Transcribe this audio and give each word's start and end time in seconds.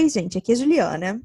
Oi, 0.00 0.08
gente, 0.08 0.38
aqui 0.38 0.52
é 0.52 0.54
a 0.54 0.58
Juliana. 0.58 1.20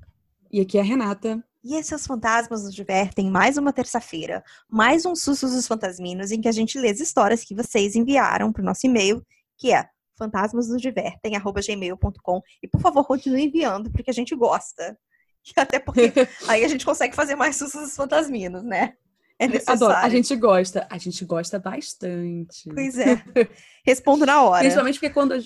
E 0.51 0.59
aqui 0.59 0.77
é 0.77 0.81
a 0.81 0.83
Renata. 0.83 1.41
E 1.63 1.75
esses 1.75 1.93
Os 1.93 2.05
Fantasmas 2.05 2.65
nos 2.65 2.75
Divertem 2.75 3.31
mais 3.31 3.57
uma 3.57 3.71
terça-feira, 3.71 4.43
mais 4.69 5.05
um 5.05 5.15
Sustos 5.15 5.53
dos 5.53 5.65
Fantasminos, 5.65 6.29
em 6.29 6.41
que 6.41 6.49
a 6.49 6.51
gente 6.51 6.77
lê 6.77 6.89
as 6.89 6.99
histórias 6.99 7.45
que 7.45 7.55
vocês 7.55 7.95
enviaram 7.95 8.51
para 8.51 8.61
o 8.61 8.65
nosso 8.65 8.85
e-mail, 8.85 9.25
que 9.57 9.71
é 9.71 9.87
fantasmasnosdivertem.gmail.com. 10.17 12.41
E 12.61 12.67
por 12.67 12.81
favor, 12.81 13.05
continue 13.05 13.45
enviando, 13.45 13.89
porque 13.89 14.11
a 14.11 14.13
gente 14.13 14.35
gosta. 14.35 14.99
Até 15.55 15.79
porque 15.79 16.11
aí 16.45 16.65
a 16.65 16.67
gente 16.67 16.85
consegue 16.85 17.15
fazer 17.15 17.37
mais 17.37 17.55
sustos 17.55 17.81
dos 17.81 17.95
fantasminos, 17.95 18.61
né? 18.61 18.95
É 19.39 19.47
necessário. 19.47 19.85
Adoro. 19.85 20.05
A 20.05 20.09
gente 20.09 20.35
gosta. 20.35 20.85
A 20.91 20.97
gente 20.97 21.23
gosta 21.23 21.57
bastante. 21.57 22.69
Pois 22.73 22.97
é. 22.97 23.23
Respondo 23.87 24.25
na 24.25 24.43
hora. 24.43 24.63
Principalmente 24.63 24.99
porque 24.99 25.13
quando 25.13 25.33
a, 25.33 25.39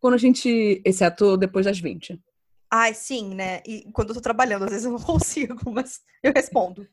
quando 0.00 0.14
a 0.14 0.18
gente. 0.18 0.82
Exceto 0.84 1.36
depois 1.36 1.66
das 1.66 1.78
20. 1.78 2.20
Ai, 2.76 2.92
sim, 2.92 3.36
né? 3.36 3.62
E 3.64 3.88
quando 3.92 4.08
eu 4.08 4.14
tô 4.16 4.20
trabalhando, 4.20 4.64
às 4.64 4.70
vezes 4.70 4.84
eu 4.84 4.90
não 4.90 4.98
consigo, 5.00 5.70
mas 5.70 6.00
eu 6.20 6.32
respondo. 6.34 6.84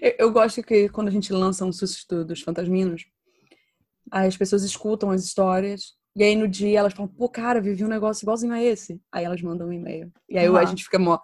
Eu, 0.00 0.14
eu 0.18 0.32
gosto 0.32 0.62
que 0.62 0.88
quando 0.88 1.08
a 1.08 1.10
gente 1.10 1.32
lança 1.32 1.64
um 1.64 1.72
susto 1.72 2.24
dos 2.24 2.42
fantasminos, 2.42 3.04
as 4.08 4.36
pessoas 4.36 4.62
escutam 4.62 5.10
as 5.10 5.24
histórias 5.24 5.94
e 6.14 6.22
aí 6.22 6.36
no 6.36 6.46
dia 6.46 6.78
elas 6.78 6.92
falam, 6.92 7.08
pô, 7.08 7.28
cara, 7.28 7.60
vivi 7.60 7.84
um 7.84 7.88
negócio 7.88 8.24
igualzinho 8.24 8.52
a 8.52 8.62
esse. 8.62 9.00
Aí 9.10 9.24
elas 9.24 9.42
mandam 9.42 9.66
um 9.66 9.72
e-mail. 9.72 10.12
E 10.28 10.38
aí 10.38 10.48
uhum. 10.48 10.56
a 10.56 10.64
gente 10.64 10.84
fica 10.84 10.96
mó. 10.96 11.18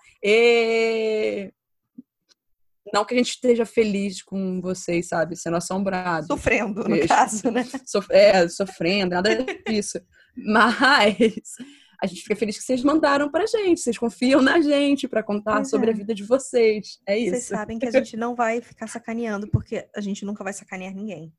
Não 2.92 3.04
que 3.04 3.14
a 3.14 3.18
gente 3.18 3.30
esteja 3.30 3.64
feliz 3.64 4.20
com 4.20 4.60
vocês, 4.60 5.06
sabe? 5.06 5.36
Sendo 5.36 5.58
assombrado. 5.58 6.26
Sofrendo, 6.26 6.88
no 6.88 7.06
caso, 7.06 7.52
né? 7.52 7.64
Sof 7.86 8.08
é, 8.10 8.48
sofrendo, 8.48 9.14
nada 9.14 9.46
disso. 9.64 10.00
Mas 10.34 11.54
a 12.02 12.06
gente 12.06 12.22
fica 12.22 12.34
feliz 12.34 12.56
que 12.56 12.64
vocês 12.64 12.82
mandaram 12.82 13.30
pra 13.30 13.46
gente, 13.46 13.80
vocês 13.80 13.98
confiam 13.98 14.40
na 14.40 14.60
gente 14.60 15.06
para 15.06 15.22
contar 15.22 15.56
pois 15.56 15.70
sobre 15.70 15.90
é. 15.90 15.92
a 15.92 15.96
vida 15.96 16.14
de 16.14 16.24
vocês. 16.24 16.98
É 17.06 17.18
isso. 17.18 17.30
Vocês 17.30 17.44
sabem 17.44 17.78
que 17.78 17.86
a 17.86 17.90
gente 17.90 18.16
não 18.16 18.34
vai 18.34 18.60
ficar 18.60 18.86
sacaneando, 18.86 19.46
porque 19.48 19.86
a 19.94 20.00
gente 20.00 20.24
nunca 20.24 20.42
vai 20.42 20.52
sacanear 20.52 20.94
ninguém. 20.94 21.32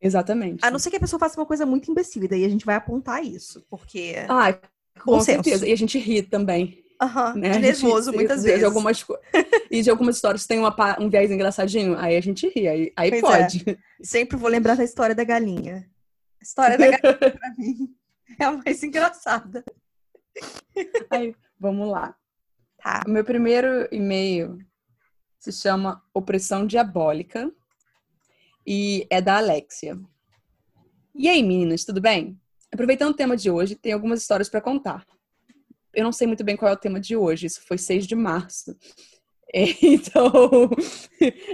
Exatamente. 0.00 0.64
A 0.64 0.70
não 0.70 0.78
ser 0.78 0.90
que 0.90 0.96
a 0.96 1.00
pessoa 1.00 1.20
faça 1.20 1.38
uma 1.38 1.46
coisa 1.46 1.66
muito 1.66 1.90
imbecil, 1.90 2.24
e 2.24 2.28
daí 2.28 2.44
a 2.44 2.48
gente 2.48 2.64
vai 2.64 2.76
apontar 2.76 3.24
isso, 3.24 3.64
porque. 3.68 4.14
Ah, 4.28 4.58
com 5.00 5.20
certeza. 5.20 5.66
E 5.66 5.72
a 5.72 5.76
gente 5.76 5.98
ri 5.98 6.22
também. 6.22 6.84
Aham, 7.02 7.34
né? 7.34 7.50
de 7.50 7.58
nervoso 7.60 8.10
gente, 8.10 8.16
muitas 8.16 8.42
vezes. 8.42 8.58
De 8.58 8.64
algumas, 8.64 9.04
e 9.70 9.82
de 9.82 9.90
algumas 9.90 10.16
histórias 10.16 10.46
tem 10.46 10.58
uma, 10.58 10.74
um 11.00 11.08
viés 11.08 11.30
engraçadinho, 11.30 11.98
aí 11.98 12.14
a 12.14 12.20
gente 12.20 12.46
ri, 12.48 12.68
aí, 12.68 12.92
aí 12.94 13.10
é. 13.10 13.20
pode. 13.20 13.64
É. 13.66 13.76
Sempre 14.02 14.36
vou 14.36 14.50
lembrar 14.50 14.76
da 14.76 14.84
história 14.84 15.14
da 15.14 15.24
galinha. 15.24 15.88
A 16.38 16.44
história 16.44 16.76
da 16.76 16.86
galinha, 16.92 17.30
pra 17.30 17.54
mim, 17.56 17.94
é 18.38 18.44
a 18.44 18.52
mais 18.52 18.82
engraçada. 18.82 19.64
Aí, 21.10 21.34
vamos 21.58 21.88
lá. 21.88 22.16
Tá. 22.82 23.02
O 23.06 23.10
meu 23.10 23.24
primeiro 23.24 23.88
e-mail 23.92 24.58
se 25.38 25.52
chama 25.52 26.02
Opressão 26.14 26.66
Diabólica 26.66 27.50
e 28.66 29.06
é 29.10 29.20
da 29.20 29.38
Alexia. 29.38 29.98
E 31.14 31.28
aí, 31.28 31.42
meninas, 31.42 31.84
tudo 31.84 32.00
bem? 32.00 32.38
Aproveitando 32.72 33.10
o 33.10 33.16
tema 33.16 33.36
de 33.36 33.50
hoje, 33.50 33.74
tem 33.74 33.92
algumas 33.92 34.20
histórias 34.22 34.48
para 34.48 34.60
contar. 34.60 35.04
Eu 35.92 36.04
não 36.04 36.12
sei 36.12 36.26
muito 36.26 36.44
bem 36.44 36.56
qual 36.56 36.70
é 36.70 36.74
o 36.74 36.78
tema 36.78 37.00
de 37.00 37.16
hoje, 37.16 37.46
isso 37.46 37.60
foi 37.66 37.78
6 37.78 38.06
de 38.06 38.14
março. 38.14 38.76
Então. 39.52 40.70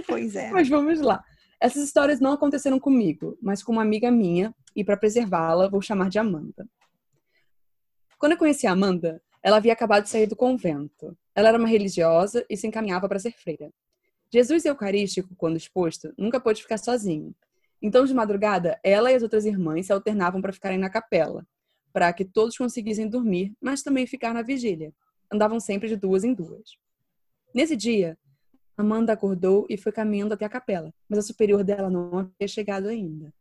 Pois 0.05 0.35
é. 0.35 0.51
mas 0.51 0.69
vamos 0.69 1.01
lá. 1.01 1.23
Essas 1.59 1.83
histórias 1.83 2.19
não 2.19 2.33
aconteceram 2.33 2.79
comigo, 2.79 3.35
mas 3.41 3.63
com 3.63 3.71
uma 3.71 3.81
amiga 3.81 4.11
minha, 4.11 4.53
e 4.75 4.83
para 4.83 4.95
preservá-la, 4.95 5.67
vou 5.67 5.81
chamar 5.81 6.07
de 6.07 6.19
Amanda. 6.19 6.69
Quando 8.17 8.31
eu 8.31 8.37
conheci 8.37 8.65
a 8.65 8.71
Amanda, 8.71 9.21
ela 9.43 9.57
havia 9.57 9.73
acabado 9.73 10.03
de 10.03 10.09
sair 10.09 10.25
do 10.25 10.35
convento. 10.35 11.15
Ela 11.35 11.49
era 11.49 11.57
uma 11.57 11.67
religiosa 11.67 12.43
e 12.49 12.57
se 12.57 12.65
encaminhava 12.65 13.07
para 13.07 13.19
ser 13.19 13.31
freira. 13.31 13.71
Jesus 14.33 14.65
Eucarístico, 14.65 15.35
quando 15.35 15.55
exposto, 15.55 16.11
nunca 16.17 16.39
pôde 16.39 16.61
ficar 16.61 16.77
sozinho. 16.79 17.35
Então, 17.79 18.05
de 18.05 18.13
madrugada, 18.13 18.79
ela 18.83 19.11
e 19.11 19.15
as 19.15 19.21
outras 19.21 19.45
irmãs 19.45 19.85
se 19.85 19.93
alternavam 19.93 20.41
para 20.41 20.51
ficarem 20.51 20.79
na 20.79 20.89
capela, 20.89 21.45
para 21.93 22.11
que 22.11 22.25
todos 22.25 22.57
conseguissem 22.57 23.07
dormir, 23.07 23.53
mas 23.61 23.83
também 23.83 24.07
ficar 24.07 24.33
na 24.33 24.41
vigília. 24.41 24.91
Andavam 25.31 25.59
sempre 25.59 25.87
de 25.87 25.95
duas 25.95 26.23
em 26.23 26.33
duas. 26.33 26.71
Nesse 27.53 27.75
dia, 27.75 28.17
Amanda 28.75 29.13
acordou 29.13 29.67
e 29.69 29.77
foi 29.77 29.91
caminhando 29.91 30.33
até 30.33 30.43
a 30.43 30.49
capela, 30.49 30.93
mas 31.07 31.19
a 31.19 31.21
superior 31.21 31.63
dela 31.63 31.89
não 31.89 32.17
havia 32.17 32.47
chegado 32.47 32.87
ainda. 32.87 33.31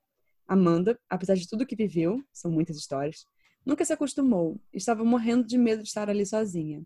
Amanda, 0.47 0.99
apesar 1.09 1.35
de 1.35 1.49
tudo 1.49 1.67
que 1.67 1.75
viveu, 1.75 2.23
são 2.33 2.51
muitas 2.51 2.77
histórias, 2.77 3.27
nunca 3.67 3.85
se 3.85 3.93
acostumou 3.93 4.59
estava 4.73 5.05
morrendo 5.05 5.47
de 5.47 5.59
medo 5.59 5.83
de 5.83 5.89
estar 5.89 6.09
ali 6.09 6.25
sozinha. 6.25 6.83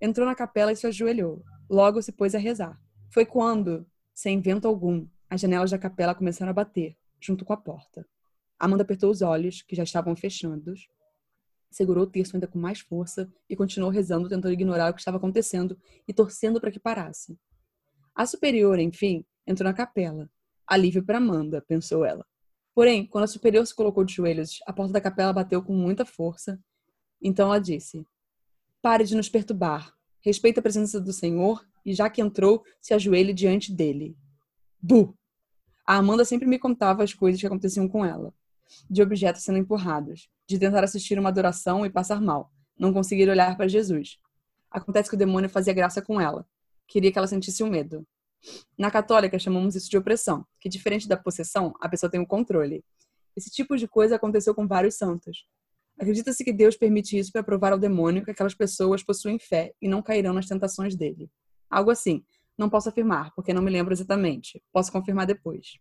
Entrou 0.00 0.26
na 0.26 0.34
capela 0.34 0.72
e 0.72 0.76
se 0.76 0.86
ajoelhou. 0.86 1.44
Logo 1.70 2.02
se 2.02 2.12
pôs 2.12 2.34
a 2.34 2.38
rezar. 2.38 2.78
Foi 3.10 3.24
quando, 3.24 3.86
sem 4.12 4.40
vento 4.40 4.66
algum, 4.66 5.06
as 5.30 5.40
janelas 5.40 5.70
da 5.70 5.78
capela 5.78 6.14
começaram 6.14 6.50
a 6.50 6.54
bater, 6.54 6.96
junto 7.20 7.44
com 7.44 7.52
a 7.52 7.56
porta. 7.56 8.04
Amanda 8.58 8.82
apertou 8.82 9.10
os 9.10 9.22
olhos, 9.22 9.62
que 9.62 9.76
já 9.76 9.84
estavam 9.84 10.16
fechados, 10.16 10.88
segurou 11.70 12.04
o 12.04 12.06
terço 12.06 12.34
ainda 12.34 12.46
com 12.46 12.58
mais 12.58 12.80
força 12.80 13.30
e 13.48 13.54
continuou 13.54 13.90
rezando, 13.90 14.28
tentando 14.28 14.52
ignorar 14.52 14.90
o 14.90 14.94
que 14.94 15.00
estava 15.00 15.18
acontecendo 15.18 15.78
e 16.06 16.12
torcendo 16.12 16.60
para 16.60 16.70
que 16.70 16.80
parasse. 16.80 17.38
A 18.14 18.26
superior, 18.26 18.78
enfim, 18.78 19.24
entrou 19.46 19.68
na 19.68 19.74
capela. 19.74 20.28
Alívio 20.66 21.04
para 21.04 21.18
Amanda, 21.18 21.62
pensou 21.62 22.04
ela. 22.04 22.26
Porém, 22.78 23.04
quando 23.04 23.24
a 23.24 23.26
superior 23.26 23.66
se 23.66 23.74
colocou 23.74 24.04
de 24.04 24.14
joelhos, 24.14 24.60
a 24.64 24.72
porta 24.72 24.92
da 24.92 25.00
capela 25.00 25.32
bateu 25.32 25.60
com 25.60 25.74
muita 25.74 26.06
força. 26.06 26.62
Então 27.20 27.48
ela 27.48 27.58
disse: 27.58 28.06
Pare 28.80 29.02
de 29.02 29.16
nos 29.16 29.28
perturbar. 29.28 29.92
Respeite 30.20 30.60
a 30.60 30.62
presença 30.62 31.00
do 31.00 31.12
Senhor 31.12 31.66
e, 31.84 31.92
já 31.92 32.08
que 32.08 32.22
entrou, 32.22 32.62
se 32.80 32.94
ajoelhe 32.94 33.34
diante 33.34 33.72
dele. 33.72 34.16
Bu! 34.80 35.12
A 35.84 35.96
Amanda 35.96 36.24
sempre 36.24 36.46
me 36.46 36.56
contava 36.56 37.02
as 37.02 37.12
coisas 37.12 37.40
que 37.40 37.46
aconteciam 37.48 37.88
com 37.88 38.04
ela. 38.04 38.32
De 38.88 39.02
objetos 39.02 39.42
sendo 39.42 39.58
empurrados, 39.58 40.30
de 40.46 40.56
tentar 40.56 40.84
assistir 40.84 41.18
uma 41.18 41.30
adoração 41.30 41.84
e 41.84 41.90
passar 41.90 42.20
mal, 42.20 42.52
não 42.78 42.92
conseguir 42.92 43.28
olhar 43.28 43.56
para 43.56 43.66
Jesus. 43.66 44.20
Acontece 44.70 45.10
que 45.10 45.16
o 45.16 45.18
demônio 45.18 45.50
fazia 45.50 45.74
graça 45.74 46.00
com 46.00 46.20
ela. 46.20 46.46
Queria 46.86 47.10
que 47.10 47.18
ela 47.18 47.26
sentisse 47.26 47.60
o 47.60 47.66
medo. 47.66 48.06
Na 48.78 48.90
católica, 48.90 49.38
chamamos 49.38 49.74
isso 49.74 49.90
de 49.90 49.96
opressão, 49.96 50.46
que 50.60 50.68
diferente 50.68 51.08
da 51.08 51.16
possessão, 51.16 51.74
a 51.80 51.88
pessoa 51.88 52.10
tem 52.10 52.20
o 52.20 52.26
controle. 52.26 52.84
Esse 53.36 53.50
tipo 53.50 53.76
de 53.76 53.86
coisa 53.86 54.16
aconteceu 54.16 54.54
com 54.54 54.66
vários 54.66 54.96
santos. 54.96 55.46
Acredita-se 55.98 56.44
que 56.44 56.52
Deus 56.52 56.76
permite 56.76 57.18
isso 57.18 57.32
para 57.32 57.42
provar 57.42 57.72
ao 57.72 57.78
demônio 57.78 58.24
que 58.24 58.30
aquelas 58.30 58.54
pessoas 58.54 59.02
possuem 59.02 59.38
fé 59.38 59.74
e 59.82 59.88
não 59.88 60.00
cairão 60.00 60.32
nas 60.32 60.46
tentações 60.46 60.94
dele. 60.94 61.30
Algo 61.68 61.90
assim. 61.90 62.24
Não 62.56 62.68
posso 62.68 62.88
afirmar, 62.88 63.32
porque 63.34 63.52
não 63.52 63.62
me 63.62 63.70
lembro 63.70 63.92
exatamente. 63.92 64.60
Posso 64.72 64.90
confirmar 64.90 65.26
depois. 65.26 65.78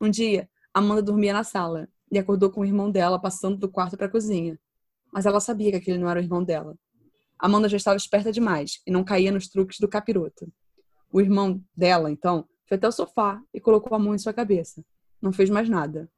Um 0.00 0.10
dia, 0.10 0.48
Amanda 0.74 1.02
dormia 1.02 1.32
na 1.32 1.44
sala 1.44 1.88
e 2.10 2.18
acordou 2.18 2.50
com 2.50 2.62
o 2.62 2.64
irmão 2.64 2.90
dela 2.90 3.20
passando 3.20 3.56
do 3.56 3.68
quarto 3.68 3.96
para 3.96 4.06
a 4.06 4.10
cozinha. 4.10 4.58
Mas 5.12 5.26
ela 5.26 5.40
sabia 5.40 5.70
que 5.70 5.76
aquele 5.76 5.98
não 5.98 6.10
era 6.10 6.18
o 6.18 6.22
irmão 6.22 6.42
dela. 6.42 6.76
Amanda 7.38 7.68
já 7.68 7.76
estava 7.76 7.96
esperta 7.96 8.32
demais 8.32 8.80
e 8.86 8.90
não 8.90 9.04
caía 9.04 9.30
nos 9.30 9.48
truques 9.48 9.78
do 9.78 9.88
capiroto. 9.88 10.52
O 11.12 11.20
irmão 11.20 11.62
dela, 11.76 12.10
então, 12.10 12.46
foi 12.66 12.76
até 12.76 12.86
o 12.86 12.92
sofá 12.92 13.42
e 13.52 13.60
colocou 13.60 13.94
a 13.96 13.98
mão 13.98 14.14
em 14.14 14.18
sua 14.18 14.32
cabeça. 14.32 14.84
Não 15.20 15.32
fez 15.32 15.50
mais 15.50 15.68
nada. 15.68 16.08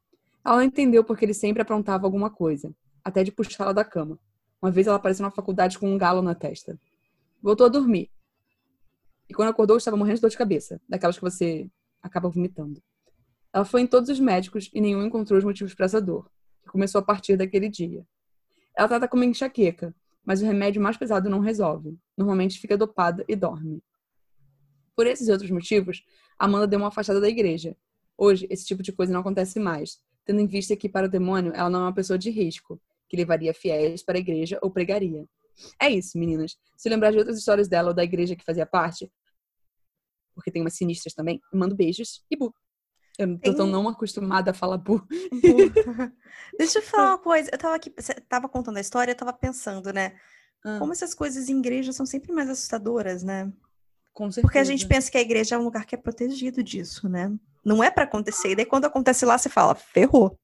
Ela 0.45 0.65
entendeu 0.65 1.03
porque 1.03 1.25
ele 1.25 1.35
sempre 1.35 1.63
aprontava 1.63 2.07
alguma 2.07 2.29
coisa, 2.29 2.75
até 3.03 3.25
de 3.25 3.33
puxá-la 3.33 3.73
da 3.73 3.85
cama. 3.85 4.19
Uma 4.61 4.71
vez 4.71 4.87
ela 4.87 4.97
apareceu 4.97 5.23
na 5.23 5.31
faculdade 5.31 5.79
com 5.79 5.93
um 5.93 5.97
galo 5.97 6.21
na 6.21 6.35
testa. 6.35 6.79
Voltou 7.43 7.67
a 7.67 7.69
dormir. 7.69 8.11
E 9.29 9.35
quando 9.35 9.49
acordou, 9.49 9.77
estava 9.77 9.97
morrendo 9.97 10.17
de 10.17 10.21
dor 10.21 10.31
de 10.31 10.37
cabeça, 10.37 10.81
daquelas 10.89 11.17
que 11.17 11.23
você 11.23 11.71
acaba 12.03 12.29
vomitando. 12.29 12.83
Ela 13.53 13.65
foi 13.65 13.81
em 13.81 13.87
todos 13.87 14.11
os 14.11 14.21
médicos 14.21 14.71
e 14.75 14.81
nenhum 14.81 15.05
encontrou 15.05 15.39
os 15.39 15.45
motivos 15.45 15.75
para 15.75 15.87
essa 15.87 16.01
dor, 16.01 16.31
que 16.63 16.71
começou 16.71 16.99
a 16.99 17.03
partir 17.03 17.37
daquele 17.37 17.69
dia. 17.69 18.07
Ela 18.77 18.89
trata 18.89 19.09
como 19.09 19.25
enxaqueca, 19.25 19.95
mas 20.25 20.43
o 20.43 20.45
remédio 20.45 20.83
mais 20.83 20.97
pesado 20.97 21.31
não 21.31 21.41
resolve. 21.41 21.99
Normalmente 22.17 22.61
fica 22.61 22.77
dopada 22.77 23.25
e 23.29 23.35
dorme. 23.35 23.83
Por 24.97 25.07
esses 25.07 25.29
outros 25.29 25.51
motivos, 25.51 26.05
Amanda 26.39 26.67
deu 26.67 26.79
uma 26.79 26.89
afastada 26.89 27.21
da 27.21 27.29
igreja. 27.29 27.77
Hoje, 28.17 28.47
esse 28.51 28.65
tipo 28.65 28.83
de 28.83 28.93
coisa 28.93 29.13
não 29.13 29.21
acontece 29.21 29.59
mais, 29.59 29.99
tendo 30.25 30.41
em 30.41 30.47
vista 30.47 30.77
que, 30.77 30.89
para 30.89 31.07
o 31.07 31.11
demônio, 31.11 31.53
ela 31.55 31.71
não 31.71 31.81
é 31.81 31.83
uma 31.85 31.95
pessoa 31.95 32.19
de 32.19 32.31
risco, 32.31 32.81
que 33.09 33.17
levaria 33.17 33.55
fiéis 33.55 34.03
para 34.03 34.19
a 34.19 34.21
igreja 34.21 34.59
ou 34.63 34.71
pregaria. 34.71 35.27
É 35.81 35.91
isso, 35.91 36.19
meninas. 36.19 36.57
Se 36.77 36.89
lembrar 36.89 37.11
de 37.11 37.19
outras 37.19 37.39
histórias 37.39 37.69
dela 37.69 37.89
ou 37.89 37.95
da 37.95 38.05
igreja 38.05 38.37
que 38.37 38.45
fazia 38.45 38.67
parte, 38.67 39.11
porque 40.35 40.51
tem 40.51 40.63
umas 40.63 40.75
sinistras 40.75 41.15
também, 41.15 41.41
mando 41.53 41.77
beijos 41.77 42.25
e 42.31 42.37
bu. 42.37 42.55
Eu 43.19 43.39
tô 43.39 43.55
tão 43.55 43.67
não 43.67 43.87
acostumada 43.89 44.53
a 44.53 44.55
falar 44.55 44.79
bu. 44.79 45.07
Deixa 46.59 46.79
eu 46.79 46.83
falar 46.83 47.11
uma 47.11 47.19
coisa. 47.19 47.51
Eu 47.53 47.59
tava 47.59 47.75
aqui, 47.77 47.93
você 47.95 48.15
tava 48.15 48.49
contando 48.49 48.79
a 48.79 48.81
história, 48.81 49.13
eu 49.13 49.17
tava 49.17 49.33
pensando, 49.33 49.93
né? 49.93 50.19
Ah. 50.65 50.79
Como 50.79 50.93
essas 50.93 51.15
coisas 51.15 51.49
em 51.49 51.59
igreja 51.59 51.93
são 51.93 52.07
sempre 52.07 52.33
mais 52.33 52.49
assustadoras, 52.49 53.23
né? 53.23 53.53
Com 54.13 54.31
certeza. 54.31 54.43
Porque 54.47 54.59
a 54.59 54.65
gente 54.65 54.87
pensa 54.87 55.11
que 55.11 55.17
a 55.19 55.23
igreja 55.23 55.55
é 55.55 55.59
um 55.59 55.65
lugar 55.65 55.87
que 55.87 55.95
é 55.95 55.99
protegido 55.99 56.63
disso, 56.63 57.09
né? 57.09 57.33
Não 57.65 57.83
é 57.83 57.91
para 57.91 58.05
acontecer. 58.05 58.51
E 58.51 58.57
daí 58.57 58.67
quando 58.67 58.85
acontece 58.85 59.25
lá, 59.25 59.39
você 59.39 59.49
fala, 59.49 59.75
ferrou. 59.75 60.39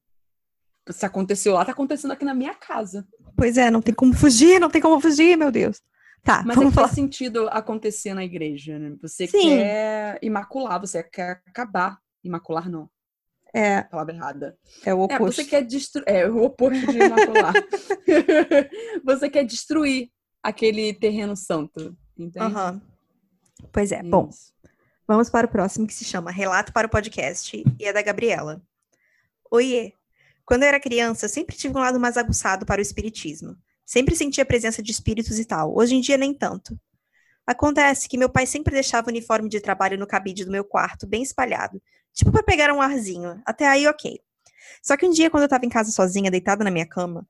Se 0.89 1.05
aconteceu 1.05 1.53
lá, 1.53 1.63
tá 1.63 1.71
acontecendo 1.71 2.11
aqui 2.11 2.25
na 2.25 2.33
minha 2.33 2.55
casa. 2.55 3.07
Pois 3.37 3.57
é, 3.57 3.69
não 3.69 3.81
tem 3.81 3.93
como 3.93 4.13
fugir, 4.13 4.59
não 4.59 4.69
tem 4.71 4.81
como 4.81 4.99
fugir, 4.99 5.37
meu 5.37 5.51
Deus. 5.51 5.79
Tá, 6.23 6.41
Mas 6.45 6.55
é 6.55 6.59
vamos 6.59 6.71
que 6.71 6.75
falar. 6.75 6.87
faz 6.87 6.95
sentido 6.95 7.47
acontecer 7.49 8.13
na 8.13 8.25
igreja, 8.25 8.77
né? 8.79 8.95
Você 9.01 9.27
Sim. 9.27 9.57
quer 9.57 10.19
imacular, 10.21 10.79
você 10.79 11.03
quer 11.03 11.41
acabar. 11.47 11.99
Imacular 12.23 12.69
não, 12.69 12.89
É, 13.53 13.83
palavra 13.83 14.13
errada. 14.13 14.57
é 14.85 14.93
o 14.93 15.01
É, 15.01 15.03
oposto. 15.15 15.35
você 15.35 15.45
quer 15.45 15.63
destruir. 15.63 16.03
É, 16.07 16.27
o 16.29 16.43
oposto 16.43 16.85
de 16.87 16.97
imacular. 16.97 17.53
você 19.05 19.29
quer 19.29 19.45
destruir 19.45 20.09
aquele 20.43 20.93
terreno 20.93 21.35
santo. 21.35 21.95
Entende? 22.17 22.39
Aham. 22.45 22.81
Pois 23.71 23.91
é, 23.91 24.01
bom. 24.01 24.29
Isso. 24.29 24.53
Vamos 25.07 25.29
para 25.29 25.47
o 25.47 25.49
próximo 25.49 25.87
que 25.87 25.93
se 25.93 26.05
chama 26.05 26.29
Relato 26.29 26.71
para 26.71 26.85
o 26.85 26.89
Podcast 26.89 27.63
e 27.79 27.85
é 27.85 27.91
da 27.91 28.01
Gabriela. 28.01 28.61
Oiê! 29.49 29.93
Quando 30.45 30.63
eu 30.63 30.67
era 30.67 30.79
criança, 30.79 31.27
sempre 31.27 31.55
tive 31.55 31.75
um 31.75 31.79
lado 31.81 31.99
mais 31.99 32.15
aguçado 32.15 32.65
para 32.65 32.79
o 32.79 32.81
espiritismo. 32.81 33.55
Sempre 33.85 34.15
sentia 34.15 34.43
a 34.43 34.45
presença 34.45 34.83
de 34.83 34.91
espíritos 34.91 35.39
e 35.39 35.45
tal. 35.45 35.75
Hoje 35.75 35.95
em 35.95 36.01
dia, 36.01 36.15
nem 36.15 36.31
tanto. 36.31 36.79
Acontece 37.45 38.07
que 38.07 38.19
meu 38.19 38.29
pai 38.29 38.45
sempre 38.45 38.71
deixava 38.71 39.07
o 39.07 39.09
uniforme 39.09 39.49
de 39.49 39.59
trabalho 39.59 39.97
no 39.97 40.05
cabide 40.05 40.45
do 40.45 40.51
meu 40.51 40.63
quarto, 40.63 41.07
bem 41.07 41.23
espalhado. 41.23 41.81
Tipo 42.13 42.31
para 42.31 42.43
pegar 42.43 42.71
um 42.71 42.79
arzinho. 42.79 43.41
Até 43.43 43.67
aí, 43.67 43.87
ok. 43.87 44.19
Só 44.83 44.95
que 44.95 45.07
um 45.07 45.11
dia, 45.11 45.31
quando 45.31 45.43
eu 45.43 45.49
tava 45.49 45.65
em 45.65 45.69
casa 45.69 45.91
sozinha, 45.91 46.29
deitada 46.29 46.63
na 46.63 46.69
minha 46.69 46.85
cama, 46.85 47.27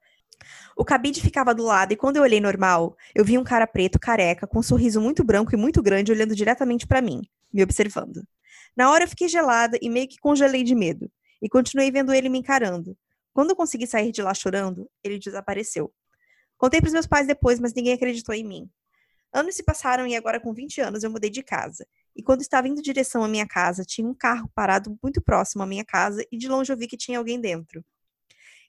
o 0.75 0.85
cabide 0.85 1.21
ficava 1.21 1.53
do 1.53 1.63
lado 1.63 1.91
e 1.93 1.95
quando 1.95 2.17
eu 2.17 2.23
olhei 2.23 2.39
normal, 2.39 2.95
eu 3.13 3.25
vi 3.25 3.37
um 3.37 3.43
cara 3.43 3.67
preto, 3.67 3.99
careca, 3.99 4.47
com 4.47 4.59
um 4.59 4.63
sorriso 4.63 5.01
muito 5.01 5.23
branco 5.23 5.53
e 5.53 5.57
muito 5.57 5.81
grande, 5.81 6.11
olhando 6.11 6.35
diretamente 6.35 6.87
para 6.87 7.01
mim 7.01 7.21
me 7.51 7.63
observando. 7.63 8.23
Na 8.75 8.91
hora 8.91 9.03
eu 9.03 9.07
fiquei 9.07 9.27
gelada 9.27 9.77
e 9.81 9.89
meio 9.89 10.07
que 10.07 10.19
congelei 10.19 10.63
de 10.63 10.75
medo, 10.75 11.11
e 11.41 11.49
continuei 11.49 11.91
vendo 11.91 12.13
ele 12.13 12.29
me 12.29 12.39
encarando. 12.39 12.97
Quando 13.33 13.51
eu 13.51 13.55
consegui 13.55 13.87
sair 13.87 14.11
de 14.11 14.21
lá 14.21 14.33
chorando, 14.33 14.89
ele 15.03 15.19
desapareceu. 15.19 15.93
Contei 16.57 16.81
pros 16.81 16.93
meus 16.93 17.07
pais 17.07 17.27
depois, 17.27 17.59
mas 17.59 17.73
ninguém 17.73 17.93
acreditou 17.93 18.35
em 18.35 18.43
mim. 18.43 18.69
Anos 19.31 19.55
se 19.55 19.63
passaram 19.63 20.07
e 20.07 20.15
agora 20.15 20.39
com 20.39 20.53
20 20.53 20.81
anos 20.81 21.03
eu 21.03 21.11
mudei 21.11 21.29
de 21.29 21.43
casa. 21.43 21.87
E 22.15 22.23
quando 22.23 22.41
estava 22.41 22.67
indo 22.67 22.79
em 22.79 22.83
direção 22.83 23.23
à 23.23 23.27
minha 23.27 23.47
casa, 23.47 23.83
tinha 23.85 24.07
um 24.07 24.13
carro 24.13 24.49
parado 24.53 24.97
muito 25.01 25.21
próximo 25.21 25.63
à 25.63 25.67
minha 25.67 25.85
casa 25.85 26.25
e 26.31 26.37
de 26.37 26.49
longe 26.49 26.71
eu 26.71 26.77
vi 26.77 26.87
que 26.87 26.97
tinha 26.97 27.17
alguém 27.17 27.39
dentro. 27.39 27.85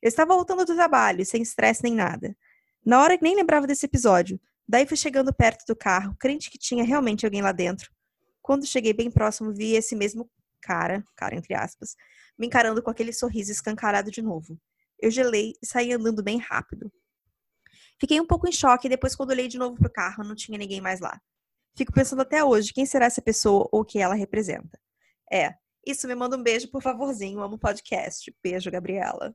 Eu 0.02 0.08
estava 0.08 0.34
voltando 0.34 0.64
do 0.64 0.74
trabalho, 0.74 1.24
sem 1.24 1.42
estresse 1.42 1.82
nem 1.82 1.94
nada. 1.94 2.36
Na 2.84 3.02
hora 3.02 3.18
nem 3.20 3.36
lembrava 3.36 3.66
desse 3.66 3.86
episódio. 3.86 4.40
Daí 4.66 4.86
fui 4.86 4.96
chegando 4.96 5.34
perto 5.34 5.64
do 5.66 5.76
carro, 5.76 6.16
crente 6.18 6.50
que 6.50 6.58
tinha 6.58 6.84
realmente 6.84 7.26
alguém 7.26 7.42
lá 7.42 7.52
dentro. 7.52 7.90
Quando 8.40 8.66
cheguei 8.66 8.92
bem 8.92 9.10
próximo, 9.10 9.52
vi 9.52 9.74
esse 9.74 9.94
mesmo 9.94 10.30
cara, 10.62 11.04
cara 11.16 11.34
entre 11.34 11.54
aspas, 11.54 11.96
me 12.38 12.46
encarando 12.46 12.82
com 12.82 12.90
aquele 12.90 13.12
sorriso 13.12 13.50
escancarado 13.50 14.10
de 14.10 14.22
novo. 14.22 14.58
Eu 14.98 15.10
gelei 15.10 15.54
e 15.62 15.66
saí 15.66 15.92
andando 15.92 16.22
bem 16.22 16.38
rápido. 16.38 16.92
Fiquei 17.98 18.20
um 18.20 18.26
pouco 18.26 18.48
em 18.48 18.52
choque 18.52 18.86
e 18.86 18.90
depois, 18.90 19.14
quando 19.14 19.30
olhei 19.30 19.48
de 19.48 19.58
novo 19.58 19.76
pro 19.76 19.92
carro, 19.92 20.24
não 20.24 20.34
tinha 20.34 20.56
ninguém 20.56 20.80
mais 20.80 21.00
lá. 21.00 21.20
Fico 21.76 21.92
pensando 21.92 22.22
até 22.22 22.42
hoje 22.42 22.72
quem 22.72 22.86
será 22.86 23.06
essa 23.06 23.20
pessoa 23.20 23.68
ou 23.70 23.80
o 23.82 23.84
que 23.84 23.98
ela 23.98 24.14
representa. 24.14 24.80
É, 25.30 25.54
isso 25.86 26.06
me 26.06 26.14
manda 26.14 26.36
um 26.36 26.42
beijo, 26.42 26.70
por 26.70 26.82
favorzinho. 26.82 27.40
Amo 27.40 27.58
podcast. 27.58 28.34
Beijo, 28.42 28.70
Gabriela. 28.70 29.34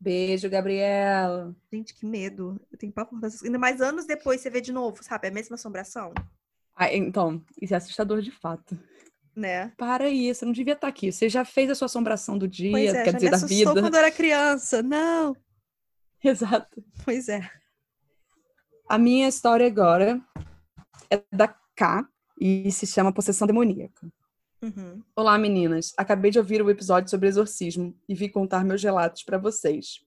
Beijo, 0.00 0.48
Gabriela. 0.48 1.54
Gente, 1.72 1.92
que 1.94 2.06
medo. 2.06 2.60
Eu 2.70 2.78
tenho 2.78 2.92
pavor 2.92 3.20
dessas 3.20 3.42
Ainda 3.42 3.58
mais 3.58 3.80
anos 3.80 4.06
depois 4.06 4.40
você 4.40 4.48
vê 4.50 4.60
de 4.60 4.72
novo, 4.72 5.02
sabe? 5.02 5.28
A 5.28 5.30
mesma 5.30 5.54
assombração, 5.54 6.12
Ah, 6.76 6.92
então, 6.94 7.44
isso 7.60 7.74
é 7.74 7.76
assustador 7.76 8.20
de 8.22 8.30
fato. 8.30 8.78
né? 9.34 9.72
Para 9.76 10.08
isso, 10.08 10.44
não 10.44 10.52
devia 10.52 10.74
estar 10.74 10.86
aqui. 10.88 11.10
Você 11.12 11.28
já 11.28 11.44
fez 11.44 11.68
a 11.70 11.74
sua 11.74 11.86
assombração 11.86 12.38
do 12.38 12.46
dia, 12.46 12.70
Pois 12.70 12.94
é, 12.94 13.02
quer 13.04 13.12
já 13.12 13.18
dizer, 13.18 13.26
me 13.26 13.30
da 13.40 13.46
vida. 13.46 13.80
quando 13.82 13.94
era 13.96 14.10
criança. 14.10 14.82
Não. 14.82 15.34
Exato. 16.22 16.82
Pois 17.04 17.28
é. 17.28 17.48
A 18.88 18.98
minha 18.98 19.28
história 19.28 19.66
agora 19.66 20.20
é 21.10 21.22
da 21.32 21.48
K 21.76 22.08
e 22.40 22.70
se 22.72 22.86
chama 22.86 23.12
Possessão 23.12 23.46
Demoníaca. 23.46 24.08
Uhum. 24.60 25.04
Olá, 25.14 25.38
meninas. 25.38 25.94
Acabei 25.96 26.32
de 26.32 26.38
ouvir 26.38 26.60
o 26.60 26.68
episódio 26.68 27.08
sobre 27.08 27.28
exorcismo 27.28 27.96
e 28.08 28.14
vim 28.14 28.28
contar 28.28 28.64
meus 28.64 28.82
relatos 28.82 29.22
para 29.22 29.38
vocês. 29.38 30.04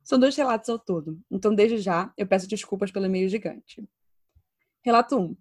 São 0.00 0.16
dois 0.16 0.36
relatos 0.36 0.68
ao 0.68 0.78
todo, 0.78 1.20
então 1.28 1.52
desde 1.52 1.78
já 1.78 2.12
eu 2.16 2.24
peço 2.24 2.46
desculpas 2.46 2.92
pelo 2.92 3.06
e-mail 3.06 3.28
gigante. 3.28 3.84
Relato 4.80 5.18
1. 5.18 5.36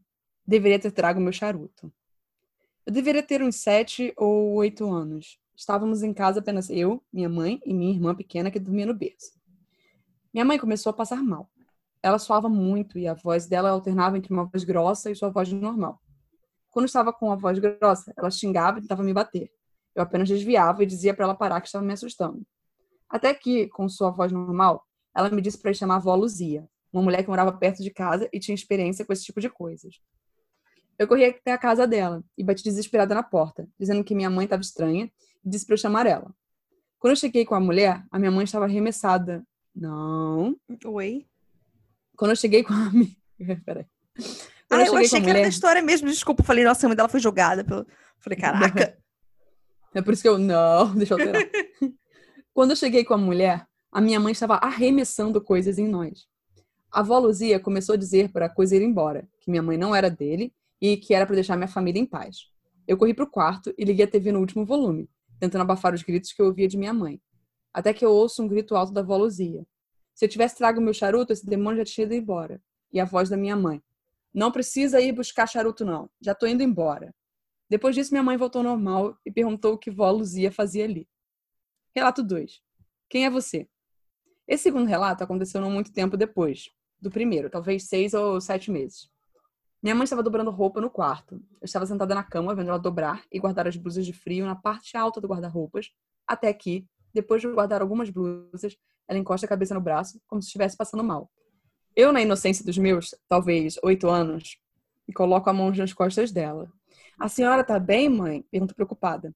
Deveria 0.48 0.80
ter 0.80 0.92
trago 0.92 1.22
meu 1.22 1.32
charuto. 1.32 1.94
Eu 2.88 2.92
deveria 2.92 3.22
ter 3.22 3.44
uns 3.44 3.58
sete 3.58 4.12
ou 4.18 4.56
oito 4.56 4.92
anos. 4.92 5.38
Estávamos 5.56 6.02
em 6.02 6.12
casa 6.12 6.40
apenas 6.40 6.72
eu, 6.72 7.04
minha 7.14 7.30
mãe 7.30 7.62
e 7.64 7.72
minha 7.72 7.94
irmã 7.94 8.16
pequena 8.16 8.50
que 8.50 8.60
dormia 8.60 8.88
no 8.88 8.96
berço. 8.96 9.40
Minha 10.34 10.44
mãe 10.44 10.58
começou 10.58 10.90
a 10.90 10.94
passar 10.94 11.22
mal. 11.22 11.52
Ela 12.02 12.18
suava 12.18 12.50
muito 12.50 12.98
e 12.98 13.08
a 13.08 13.14
voz 13.14 13.46
dela 13.46 13.70
alternava 13.70 14.18
entre 14.18 14.34
uma 14.34 14.46
voz 14.46 14.64
grossa 14.64 15.12
e 15.12 15.16
sua 15.16 15.30
voz 15.30 15.54
normal. 15.54 16.02
Quando 16.74 16.88
estava 16.88 17.14
com 17.14 17.32
a 17.32 17.36
voz 17.36 17.60
grossa, 17.60 18.12
ela 18.18 18.32
xingava 18.32 18.80
e 18.80 18.82
tentava 18.82 19.04
me 19.04 19.14
bater. 19.14 19.52
Eu 19.94 20.02
apenas 20.02 20.28
desviava 20.28 20.82
e 20.82 20.88
dizia 20.88 21.14
para 21.14 21.26
ela 21.26 21.36
parar 21.36 21.62
que 21.62 21.68
estava 21.68 21.86
me 21.86 21.94
assustando. 21.94 22.42
Até 23.08 23.32
que, 23.32 23.68
com 23.68 23.88
sua 23.88 24.10
voz 24.10 24.32
normal, 24.32 24.84
ela 25.16 25.30
me 25.30 25.40
disse 25.40 25.60
para 25.60 25.72
chamar 25.72 25.94
a 25.94 25.98
avó 25.98 26.16
Luzia, 26.16 26.68
uma 26.92 27.04
mulher 27.04 27.22
que 27.22 27.30
morava 27.30 27.54
perto 27.54 27.84
de 27.84 27.92
casa 27.92 28.28
e 28.34 28.40
tinha 28.40 28.56
experiência 28.56 29.06
com 29.06 29.14
esse 29.14 29.24
tipo 29.24 29.40
de 29.40 29.52
coisas. 29.52 30.00
Eu 30.98 31.08
corri 31.08 31.26
até 31.26 31.52
a 31.52 31.60
casa 31.60 31.86
dela 31.86 32.24
e 32.36 32.44
bati 32.44 32.64
desesperada 32.64 33.14
na 33.14 33.22
porta, 33.22 33.70
dizendo 33.80 34.04
que 34.04 34.16
minha 34.16 34.32
mãe 34.32 34.46
estava 34.46 34.64
estranha 34.64 35.12
e 35.46 35.50
disse 35.50 35.68
para 35.68 35.76
eu 35.76 35.78
chamar 35.78 36.08
ela. 36.08 36.34
Quando 36.98 37.12
eu 37.12 37.18
cheguei 37.18 37.46
com 37.46 37.54
a 37.54 37.60
mulher, 37.60 38.04
a 38.10 38.18
minha 38.18 38.32
mãe 38.32 38.46
estava 38.46 38.66
arremessada. 38.66 39.46
Não. 39.76 40.58
Oi. 40.86 41.28
Quando 42.18 42.32
eu 42.32 42.36
cheguei 42.36 42.64
com 42.64 42.74
a 42.74 42.90
minha. 42.90 43.16
Peraí. 43.64 43.86
Quando 44.74 44.82
Ah, 44.82 44.88
eu, 44.88 44.98
achei 44.98 45.22
que 45.22 45.30
era 45.30 45.42
da 45.42 45.48
história 45.48 45.82
mesmo. 45.82 46.08
Desculpa, 46.08 46.42
eu 46.42 46.46
falei, 46.46 46.64
nossa, 46.64 46.86
a 46.86 46.90
mãe 46.90 46.96
dela 46.96 47.10
foi 47.10 47.20
jogada. 47.20 47.64
Pelo... 47.64 47.86
Falei, 48.20 48.38
caraca. 48.38 48.98
É 49.96 50.02
por 50.02 50.12
isso 50.12 50.24
que 50.24 50.28
eu. 50.28 50.40
Não, 50.40 50.90
deixa 50.98 51.14
eu 51.14 51.20
alterar. 51.20 51.44
Quando 52.52 52.72
eu 52.72 52.76
cheguei 52.76 53.06
com 53.06 53.14
a 53.14 53.18
mulher, 53.18 53.64
a 53.92 54.02
minha 54.02 54.20
mãe 54.20 54.32
estava 54.32 54.56
arremessando 54.56 55.40
coisas 55.40 55.78
em 55.78 55.88
nós. 55.88 56.26
A 56.92 57.02
avó 57.02 57.20
Luzia 57.20 57.60
começou 57.60 57.94
a 57.94 57.98
dizer 57.98 58.32
para 58.32 58.48
a 58.48 58.50
coisa 58.50 58.76
ir 58.76 58.82
embora, 58.82 59.28
que 59.40 59.52
minha 59.52 59.62
mãe 59.62 59.78
não 59.78 59.96
era 59.96 60.10
dele 60.10 60.52
e 60.82 60.98
que 60.98 61.14
era 61.14 61.28
para 61.28 61.36
deixar 61.36 61.56
minha 61.56 61.68
família 61.68 62.00
em 62.00 62.08
paz. 62.08 62.48
Eu 62.88 62.98
corri 62.98 63.14
para 63.14 63.24
o 63.24 63.30
quarto 63.30 63.74
e 63.78 63.86
liguei 63.86 64.06
a 64.06 64.08
TV 64.08 64.32
no 64.32 64.40
último 64.40 64.66
volume, 64.66 65.08
tentando 65.40 65.62
abafar 65.62 65.94
os 65.94 66.02
gritos 66.02 66.34
que 66.34 66.42
eu 66.42 66.48
ouvia 66.48 66.68
de 66.68 66.78
minha 66.78 66.94
mãe. 66.94 67.22
Até 67.74 67.94
que 67.94 68.04
eu 68.04 68.12
ouço 68.12 68.44
um 68.44 68.48
grito 68.48 68.76
alto 68.76 68.92
da 68.92 69.02
avó 69.02 69.18
Luzia. 69.18 69.66
Se 70.14 70.26
eu 70.26 70.30
tivesse 70.30 70.58
trago 70.58 70.82
meu 70.82 70.94
charuto, 70.94 71.34
esse 71.34 71.46
demônio 71.46 71.80
já 71.80 71.86
tinha 71.86 72.06
ido 72.06 72.14
embora. 72.14 72.62
E 72.92 73.00
a 73.00 73.06
voz 73.06 73.30
da 73.30 73.38
minha 73.38 73.56
mãe. 73.56 73.82
Não 74.34 74.52
precisa 74.52 75.00
ir 75.00 75.12
buscar 75.12 75.48
charuto, 75.48 75.86
não. 75.86 76.10
Já 76.22 76.34
tô 76.34 76.48
indo 76.48 76.64
embora. 76.64 77.14
Depois 77.70 77.96
disso, 77.96 78.12
minha 78.12 78.24
mãe 78.24 78.38
voltou 78.38 78.60
ao 78.60 78.64
normal 78.64 79.18
e 79.26 79.32
perguntou 79.32 79.74
o 79.74 79.78
que 79.78 79.92
vó 79.92 80.10
Luzia 80.12 80.52
fazia 80.52 80.86
ali. 80.86 81.08
Relato 81.96 82.24
2. 82.24 82.62
Quem 83.10 83.26
é 83.26 83.30
você? 83.30 83.68
Esse 84.48 84.64
segundo 84.64 84.88
relato 84.88 85.24
aconteceu 85.24 85.62
não 85.62 85.72
muito 85.72 85.94
tempo 85.94 86.18
depois 86.18 86.70
do 87.00 87.12
primeiro, 87.12 87.50
talvez 87.50 87.88
seis 87.88 88.14
ou 88.14 88.40
sete 88.42 88.72
meses. 88.72 89.10
Minha 89.82 89.96
mãe 89.96 90.06
estava 90.06 90.24
dobrando 90.24 90.50
roupa 90.50 90.80
no 90.80 90.90
quarto. 90.90 91.36
Eu 91.62 91.66
estava 91.66 91.86
sentada 91.86 92.16
na 92.16 92.24
cama, 92.24 92.56
vendo 92.56 92.70
ela 92.70 92.80
dobrar 92.80 93.24
e 93.32 93.40
guardar 93.40 93.68
as 93.68 93.76
blusas 93.76 94.06
de 94.06 94.14
frio 94.14 94.46
na 94.46 94.56
parte 94.56 94.96
alta 94.96 95.20
do 95.20 95.28
guarda-roupas, 95.28 95.92
até 96.26 96.54
que, 96.54 96.88
depois 97.14 97.42
de 97.42 97.48
guardar 97.50 97.82
algumas 97.82 98.10
blusas, 98.10 98.78
ela 99.08 99.20
encosta 99.20 99.46
a 99.46 99.50
cabeça 99.50 99.74
no 99.74 99.82
braço, 99.82 100.22
como 100.26 100.42
se 100.42 100.48
estivesse 100.48 100.78
passando 100.78 101.04
mal. 101.04 101.30
Eu, 101.96 102.12
na 102.12 102.22
inocência 102.22 102.66
dos 102.66 102.78
meus, 102.78 103.14
talvez, 103.30 103.78
oito 103.84 104.10
anos, 104.10 104.58
e 105.08 105.14
coloco 105.14 105.50
a 105.50 105.54
mão 105.54 105.72
nas 105.72 105.94
costas 105.94 106.32
dela. 106.32 106.72
A 107.20 107.30
senhora 107.30 107.64
tá 107.64 107.78
bem, 107.80 108.10
mãe? 108.10 108.44
Pergunto 108.50 108.74
preocupada. 108.74 109.34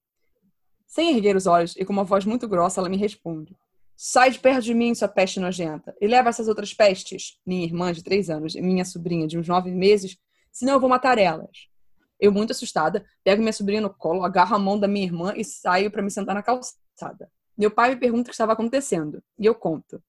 Sem 0.87 1.15
erguer 1.15 1.35
os 1.35 1.45
olhos 1.45 1.75
e 1.75 1.85
com 1.85 1.93
uma 1.93 2.03
voz 2.03 2.25
muito 2.25 2.47
grossa, 2.47 2.79
ela 2.79 2.89
me 2.89 2.97
responde. 2.97 3.55
Sai 3.95 4.31
de 4.31 4.39
perto 4.39 4.63
de 4.63 4.73
mim, 4.73 4.95
sua 4.95 5.07
peste 5.07 5.39
nojenta, 5.39 5.95
e 5.99 6.07
leva 6.07 6.29
essas 6.29 6.47
outras 6.47 6.73
pestes, 6.73 7.39
minha 7.45 7.65
irmã 7.65 7.91
de 7.91 8.03
três 8.03 8.29
anos 8.29 8.55
e 8.55 8.61
minha 8.61 8.85
sobrinha 8.85 9.27
de 9.27 9.37
uns 9.37 9.47
nove 9.47 9.71
meses, 9.71 10.17
senão 10.51 10.73
eu 10.73 10.79
vou 10.79 10.89
matar 10.89 11.17
elas. 11.17 11.67
Eu, 12.19 12.31
muito 12.31 12.51
assustada, 12.51 13.05
pego 13.23 13.41
minha 13.41 13.53
sobrinha 13.53 13.81
no 13.81 13.93
colo, 13.93 14.23
agarro 14.23 14.55
a 14.55 14.59
mão 14.59 14.79
da 14.79 14.87
minha 14.87 15.05
irmã 15.05 15.33
e 15.35 15.43
saio 15.43 15.91
para 15.91 16.01
me 16.01 16.09
sentar 16.09 16.33
na 16.33 16.43
calçada. 16.43 17.29
Meu 17.57 17.71
pai 17.71 17.89
me 17.89 17.99
pergunta 17.99 18.23
o 18.23 18.25
que 18.25 18.31
estava 18.31 18.53
acontecendo, 18.53 19.21
e 19.37 19.45
eu 19.45 19.53
conto. 19.53 20.01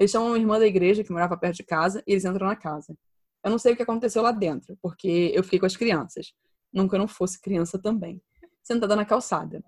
Eles 0.00 0.10
chamam 0.10 0.28
uma 0.28 0.38
irmã 0.38 0.58
da 0.58 0.66
igreja 0.66 1.04
que 1.04 1.12
morava 1.12 1.36
perto 1.36 1.56
de 1.56 1.62
casa 1.62 2.02
e 2.06 2.12
eles 2.12 2.24
entram 2.24 2.46
na 2.46 2.56
casa. 2.56 2.96
Eu 3.44 3.50
não 3.50 3.58
sei 3.58 3.74
o 3.74 3.76
que 3.76 3.82
aconteceu 3.82 4.22
lá 4.22 4.32
dentro, 4.32 4.78
porque 4.80 5.30
eu 5.34 5.44
fiquei 5.44 5.58
com 5.58 5.66
as 5.66 5.76
crianças. 5.76 6.32
Nunca 6.72 6.96
eu 6.96 7.00
não 7.00 7.06
fosse 7.06 7.38
criança 7.38 7.78
também. 7.78 8.18
Sentada 8.62 8.96
na 8.96 9.04
calçada. 9.04 9.62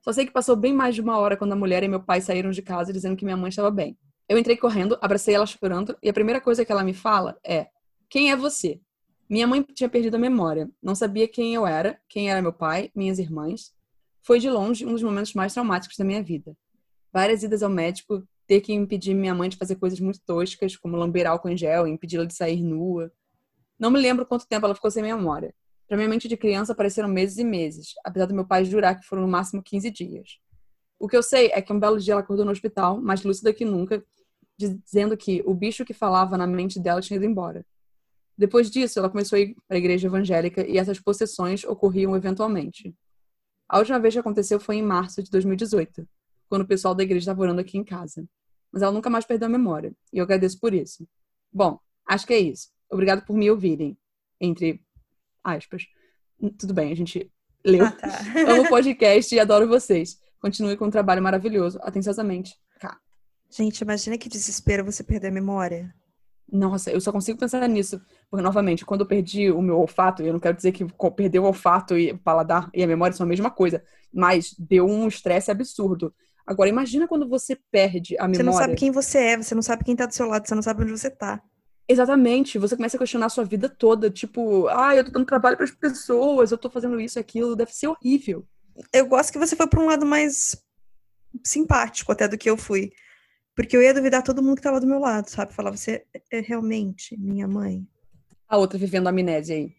Só 0.00 0.12
sei 0.12 0.24
que 0.24 0.30
passou 0.30 0.54
bem 0.54 0.72
mais 0.72 0.94
de 0.94 1.00
uma 1.00 1.18
hora 1.18 1.36
quando 1.36 1.50
a 1.50 1.56
mulher 1.56 1.82
e 1.82 1.88
meu 1.88 2.00
pai 2.00 2.20
saíram 2.20 2.52
de 2.52 2.62
casa 2.62 2.92
dizendo 2.92 3.16
que 3.16 3.24
minha 3.24 3.36
mãe 3.36 3.48
estava 3.48 3.72
bem. 3.72 3.98
Eu 4.28 4.38
entrei 4.38 4.56
correndo, 4.56 4.96
abracei 5.00 5.34
ela 5.34 5.46
chorando 5.46 5.98
e 6.00 6.08
a 6.08 6.12
primeira 6.12 6.40
coisa 6.40 6.64
que 6.64 6.70
ela 6.70 6.84
me 6.84 6.94
fala 6.94 7.36
é: 7.44 7.66
Quem 8.08 8.30
é 8.30 8.36
você? 8.36 8.80
Minha 9.28 9.48
mãe 9.48 9.64
tinha 9.74 9.88
perdido 9.88 10.14
a 10.14 10.18
memória. 10.18 10.70
Não 10.80 10.94
sabia 10.94 11.26
quem 11.26 11.54
eu 11.54 11.66
era, 11.66 12.00
quem 12.08 12.30
era 12.30 12.40
meu 12.40 12.52
pai, 12.52 12.88
minhas 12.94 13.18
irmãs. 13.18 13.74
Foi 14.22 14.38
de 14.38 14.48
longe 14.48 14.86
um 14.86 14.92
dos 14.92 15.02
momentos 15.02 15.34
mais 15.34 15.52
traumáticos 15.52 15.96
da 15.96 16.04
minha 16.04 16.22
vida. 16.22 16.56
Várias 17.12 17.42
idas 17.42 17.64
ao 17.64 17.70
médico, 17.70 18.22
ter 18.52 18.60
que 18.60 18.74
impedir 18.74 19.14
minha 19.14 19.34
mãe 19.34 19.48
de 19.48 19.56
fazer 19.56 19.76
coisas 19.76 19.98
muito 19.98 20.20
toscas, 20.26 20.76
como 20.76 20.94
lamber 20.94 21.26
álcool 21.26 21.48
em 21.48 21.56
gel 21.56 21.86
impedi-la 21.86 22.26
de 22.26 22.34
sair 22.34 22.62
nua. 22.62 23.10
Não 23.78 23.90
me 23.90 23.98
lembro 23.98 24.26
quanto 24.26 24.46
tempo 24.46 24.66
ela 24.66 24.74
ficou 24.74 24.90
sem 24.90 25.02
memória. 25.02 25.54
Pra 25.88 25.96
minha 25.96 26.08
mente 26.08 26.28
de 26.28 26.36
criança, 26.36 26.74
pareceram 26.74 27.08
meses 27.08 27.38
e 27.38 27.44
meses, 27.44 27.94
apesar 28.04 28.26
do 28.26 28.34
meu 28.34 28.46
pai 28.46 28.66
jurar 28.66 29.00
que 29.00 29.06
foram 29.06 29.22
no 29.22 29.28
máximo 29.28 29.62
15 29.62 29.90
dias. 29.90 30.38
O 31.00 31.08
que 31.08 31.16
eu 31.16 31.22
sei 31.22 31.46
é 31.54 31.62
que 31.62 31.72
um 31.72 31.80
belo 31.80 31.98
dia 31.98 32.12
ela 32.12 32.20
acordou 32.20 32.44
no 32.44 32.50
hospital, 32.50 33.00
mais 33.00 33.24
lúcida 33.24 33.54
que 33.54 33.64
nunca, 33.64 34.04
dizendo 34.58 35.16
que 35.16 35.42
o 35.46 35.54
bicho 35.54 35.82
que 35.82 35.94
falava 35.94 36.36
na 36.36 36.46
mente 36.46 36.78
dela 36.78 37.00
tinha 37.00 37.16
ido 37.16 37.24
embora. 37.24 37.64
Depois 38.36 38.70
disso, 38.70 38.98
ela 38.98 39.08
começou 39.08 39.38
a 39.38 39.40
ir 39.40 39.56
para 39.66 39.78
a 39.78 39.80
igreja 39.80 40.08
evangélica 40.08 40.62
e 40.68 40.76
essas 40.76 41.00
possessões 41.00 41.64
ocorriam 41.64 42.14
eventualmente. 42.14 42.94
A 43.66 43.78
última 43.78 43.98
vez 43.98 44.12
que 44.12 44.20
aconteceu 44.20 44.60
foi 44.60 44.76
em 44.76 44.82
março 44.82 45.22
de 45.22 45.30
2018, 45.30 46.06
quando 46.50 46.62
o 46.62 46.68
pessoal 46.68 46.94
da 46.94 47.02
igreja 47.02 47.20
estava 47.20 47.40
orando 47.40 47.62
aqui 47.62 47.78
em 47.78 47.84
casa. 47.84 48.28
Mas 48.72 48.82
ela 48.82 48.92
nunca 48.92 49.10
mais 49.10 49.24
perdeu 49.24 49.46
a 49.46 49.50
memória, 49.50 49.92
e 50.12 50.18
eu 50.18 50.24
agradeço 50.24 50.58
por 50.58 50.72
isso. 50.72 51.06
Bom, 51.52 51.78
acho 52.06 52.26
que 52.26 52.32
é 52.32 52.38
isso. 52.38 52.68
Obrigado 52.90 53.24
por 53.24 53.36
me 53.36 53.50
ouvirem. 53.50 53.96
Entre 54.40 54.82
aspas. 55.44 55.86
Tudo 56.58 56.74
bem, 56.74 56.90
a 56.90 56.96
gente 56.96 57.30
leu. 57.64 57.84
Ah, 57.84 57.92
tá. 57.92 58.08
Amo 58.48 58.62
o 58.62 58.68
podcast 58.68 59.34
e 59.34 59.38
adoro 59.38 59.68
vocês. 59.68 60.18
Continue 60.40 60.76
com 60.76 60.86
um 60.86 60.90
trabalho 60.90 61.22
maravilhoso. 61.22 61.78
Atenciosamente, 61.82 62.58
Cá. 62.80 62.98
Gente, 63.48 63.80
imagina 63.80 64.18
que 64.18 64.28
desespero 64.28 64.84
você 64.84 65.04
perder 65.04 65.28
a 65.28 65.30
memória. 65.32 65.94
Nossa, 66.50 66.90
eu 66.90 67.00
só 67.00 67.12
consigo 67.12 67.38
pensar 67.38 67.66
nisso. 67.68 68.00
Porque, 68.28 68.42
novamente, 68.42 68.84
quando 68.84 69.02
eu 69.02 69.06
perdi 69.06 69.50
o 69.50 69.62
meu 69.62 69.78
olfato, 69.78 70.22
eu 70.22 70.32
não 70.32 70.40
quero 70.40 70.56
dizer 70.56 70.72
que 70.72 70.84
perder 71.14 71.38
o 71.38 71.44
olfato 71.44 71.96
e 71.96 72.10
o 72.10 72.18
paladar 72.18 72.68
e 72.74 72.82
a 72.82 72.86
memória 72.86 73.16
são 73.16 73.24
a 73.24 73.28
mesma 73.28 73.50
coisa, 73.50 73.82
mas 74.12 74.54
deu 74.58 74.86
um 74.86 75.06
estresse 75.06 75.50
absurdo. 75.50 76.12
Agora, 76.46 76.68
imagina 76.68 77.06
quando 77.06 77.28
você 77.28 77.56
perde 77.70 78.16
a 78.18 78.28
memória. 78.28 78.36
Você 78.36 78.42
não 78.42 78.52
sabe 78.52 78.74
quem 78.74 78.90
você 78.90 79.18
é, 79.18 79.36
você 79.36 79.54
não 79.54 79.62
sabe 79.62 79.84
quem 79.84 79.96
tá 79.96 80.06
do 80.06 80.14
seu 80.14 80.26
lado, 80.26 80.46
você 80.46 80.54
não 80.54 80.62
sabe 80.62 80.82
onde 80.82 80.92
você 80.92 81.10
tá. 81.10 81.42
Exatamente, 81.88 82.58
você 82.58 82.76
começa 82.76 82.96
a 82.96 82.98
questionar 82.98 83.26
a 83.26 83.30
sua 83.30 83.44
vida 83.44 83.68
toda, 83.68 84.08
tipo, 84.08 84.68
ah, 84.68 84.94
eu 84.94 85.04
tô 85.04 85.10
dando 85.10 85.26
trabalho 85.26 85.56
para 85.56 85.64
as 85.64 85.70
pessoas, 85.70 86.50
eu 86.50 86.58
tô 86.58 86.70
fazendo 86.70 87.00
isso 87.00 87.18
e 87.18 87.20
aquilo, 87.20 87.56
deve 87.56 87.72
ser 87.72 87.88
horrível. 87.88 88.46
Eu 88.92 89.06
gosto 89.06 89.32
que 89.32 89.38
você 89.38 89.54
foi 89.54 89.66
para 89.66 89.80
um 89.80 89.86
lado 89.86 90.06
mais 90.06 90.56
simpático 91.44 92.12
até 92.12 92.28
do 92.28 92.38
que 92.38 92.48
eu 92.48 92.56
fui. 92.56 92.92
Porque 93.54 93.76
eu 93.76 93.82
ia 93.82 93.92
duvidar 93.92 94.22
todo 94.22 94.42
mundo 94.42 94.56
que 94.56 94.62
tava 94.62 94.80
do 94.80 94.86
meu 94.86 94.98
lado, 94.98 95.28
sabe? 95.28 95.52
Falar, 95.52 95.70
você 95.70 96.04
é 96.30 96.40
realmente 96.40 97.16
minha 97.18 97.46
mãe. 97.46 97.86
A 98.48 98.56
outra 98.56 98.78
vivendo 98.78 99.08
amnésia 99.08 99.56
aí. 99.56 99.70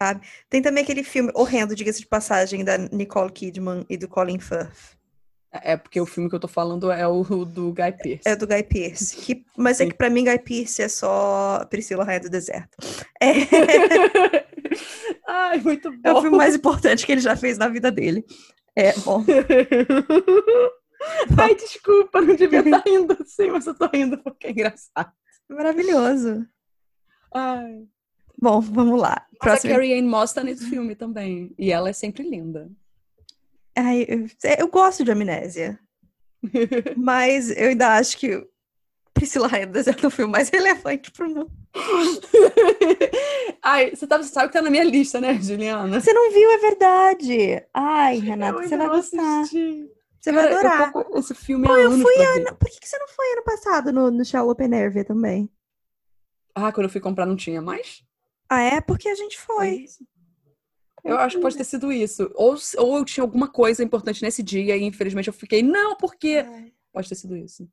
Sabe? 0.00 0.26
Tem 0.48 0.62
também 0.62 0.84
aquele 0.84 1.02
filme 1.02 1.32
horrendo, 1.34 1.74
diga-se 1.74 2.00
de 2.00 2.06
passagem, 2.06 2.64
da 2.64 2.78
Nicole 2.78 3.32
Kidman 3.32 3.84
e 3.88 3.96
do 3.96 4.06
Colin 4.06 4.38
Firth. 4.38 4.96
É 5.62 5.76
porque 5.76 6.00
o 6.00 6.06
filme 6.06 6.28
que 6.28 6.34
eu 6.34 6.40
tô 6.40 6.48
falando 6.48 6.90
é 6.90 7.06
o 7.06 7.22
do 7.44 7.72
Guy 7.72 7.92
Pearce. 7.92 8.22
É 8.24 8.36
do 8.36 8.46
Guy 8.46 8.62
Pearce. 8.62 9.16
Que, 9.16 9.44
mas 9.56 9.76
Sim. 9.76 9.84
é 9.84 9.86
que 9.88 9.94
pra 9.94 10.10
mim 10.10 10.24
Guy 10.24 10.38
Pearce 10.38 10.82
é 10.82 10.88
só 10.88 11.64
Priscila 11.70 12.04
Rainha 12.04 12.20
do 12.20 12.30
Deserto. 12.30 12.76
É... 13.20 13.32
Ai, 15.28 15.58
muito 15.60 15.90
bom. 15.90 15.98
É 16.04 16.12
o 16.12 16.20
filme 16.20 16.36
mais 16.36 16.54
importante 16.54 17.04
que 17.04 17.12
ele 17.12 17.20
já 17.20 17.36
fez 17.36 17.58
na 17.58 17.68
vida 17.68 17.90
dele. 17.90 18.24
É, 18.74 18.92
bom. 19.00 19.24
Ai, 21.38 21.54
desculpa, 21.54 22.20
não 22.20 22.34
devia 22.34 22.60
estar 22.60 22.82
tá 22.82 22.90
rindo 22.90 23.16
assim, 23.20 23.50
mas 23.50 23.66
eu 23.66 23.74
tô 23.74 23.88
rindo 23.92 24.18
porque 24.18 24.48
é 24.48 24.50
engraçado. 24.50 25.12
Maravilhoso. 25.48 26.46
Ai. 27.34 27.86
Bom, 28.40 28.60
vamos 28.60 29.00
lá. 29.00 29.26
Próxima... 29.38 29.72
a 29.72 29.76
Carrie 29.76 29.98
Ann 29.98 30.06
Moss 30.06 30.32
tá 30.32 30.44
nesse 30.44 30.68
filme 30.68 30.94
também. 30.94 31.54
E 31.58 31.72
ela 31.72 31.88
é 31.88 31.92
sempre 31.92 32.22
linda. 32.28 32.70
Ai, 33.76 34.06
eu, 34.08 34.26
eu 34.58 34.68
gosto 34.68 35.04
de 35.04 35.10
Amnésia. 35.10 35.78
mas 36.96 37.50
eu 37.50 37.68
ainda 37.68 37.96
acho 37.96 38.18
que 38.18 38.46
Priscila 39.12 39.48
do 39.48 39.72
Deserto 39.72 40.04
é 40.04 40.06
o 40.08 40.10
filme 40.10 40.32
mais 40.32 40.50
relevante 40.50 41.10
pro 41.10 41.28
mundo. 41.28 41.50
Ai, 43.62 43.90
você, 43.90 44.06
tá, 44.06 44.22
sabe 44.22 44.48
que 44.48 44.52
tá 44.52 44.62
na 44.62 44.70
minha 44.70 44.84
lista, 44.84 45.20
né, 45.20 45.40
Juliana? 45.40 46.00
Você 46.00 46.12
não 46.12 46.30
viu, 46.30 46.50
é 46.50 46.58
verdade. 46.58 47.64
Ai, 47.72 48.18
Renata, 48.18 48.62
você 48.62 48.76
vai 48.76 48.88
gostar. 48.88 49.40
Assisti. 49.40 49.90
Você 50.20 50.32
vai 50.32 50.52
adorar. 50.52 50.92
esse 51.14 51.34
filme 51.34 51.66
Pô, 51.66 51.76
eu 51.76 51.92
fui 51.92 52.14
ano... 52.16 52.56
Por 52.56 52.68
que, 52.68 52.80
que 52.80 52.88
você 52.88 52.98
não 52.98 53.08
foi 53.08 53.32
ano 53.32 53.44
passado 53.44 53.92
no, 53.92 54.10
no 54.10 54.24
Show 54.24 54.50
Open 54.50 54.74
Air 54.74 55.04
também? 55.04 55.48
Ah, 56.54 56.72
quando 56.72 56.84
eu 56.84 56.90
fui 56.90 57.00
comprar 57.00 57.26
não 57.26 57.36
tinha 57.36 57.62
mais? 57.62 58.02
Ah, 58.48 58.60
é? 58.60 58.80
Porque 58.80 59.08
a 59.08 59.14
gente 59.14 59.38
foi. 59.38 59.86
Eu 61.08 61.18
acho 61.18 61.36
que 61.36 61.42
pode 61.42 61.56
ter 61.56 61.64
sido 61.64 61.92
isso. 61.92 62.30
Ou, 62.34 62.56
ou 62.78 62.98
eu 62.98 63.04
tinha 63.04 63.22
alguma 63.22 63.48
coisa 63.48 63.82
importante 63.82 64.22
nesse 64.22 64.42
dia 64.42 64.76
e 64.76 64.82
infelizmente 64.82 65.28
eu 65.28 65.32
fiquei, 65.32 65.62
não, 65.62 65.96
porque. 65.96 66.28
É. 66.28 66.70
Pode 66.92 67.08
ter 67.08 67.14
sido 67.14 67.36
isso. 67.36 67.68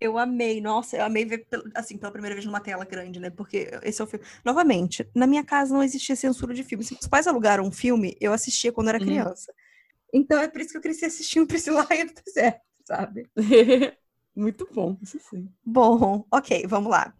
Eu 0.00 0.18
amei, 0.18 0.60
nossa, 0.60 0.96
eu 0.96 1.04
amei 1.04 1.24
ver, 1.24 1.46
assim, 1.74 1.96
pela 1.96 2.10
primeira 2.10 2.34
vez 2.34 2.44
numa 2.44 2.60
tela 2.60 2.84
grande, 2.84 3.20
né? 3.20 3.30
Porque 3.30 3.70
esse 3.82 4.00
é 4.00 4.04
o 4.04 4.06
filme. 4.06 4.24
Novamente, 4.44 5.08
na 5.14 5.26
minha 5.26 5.44
casa 5.44 5.72
não 5.72 5.82
existia 5.82 6.16
censura 6.16 6.52
de 6.52 6.64
filme. 6.64 6.84
Se 6.84 6.94
os 6.94 7.06
pais 7.06 7.26
alugaram 7.26 7.64
um 7.64 7.72
filme, 7.72 8.16
eu 8.20 8.32
assistia 8.32 8.72
quando 8.72 8.88
era 8.88 8.98
uhum. 8.98 9.04
criança. 9.04 9.52
Uhum. 9.52 10.20
Então 10.20 10.40
é 10.40 10.48
por 10.48 10.60
isso 10.60 10.70
que 10.70 10.76
eu 10.76 10.82
cresci 10.82 11.04
assistindo 11.04 11.46
Priscila 11.48 11.82
Rainha 11.82 12.06
do 12.06 12.14
Deserto, 12.24 12.60
sabe? 12.84 13.28
Muito 14.34 14.68
bom, 14.72 14.98
isso 15.00 15.18
sim. 15.30 15.48
Bom, 15.64 16.26
ok, 16.30 16.66
vamos 16.66 16.90
lá. 16.90 17.14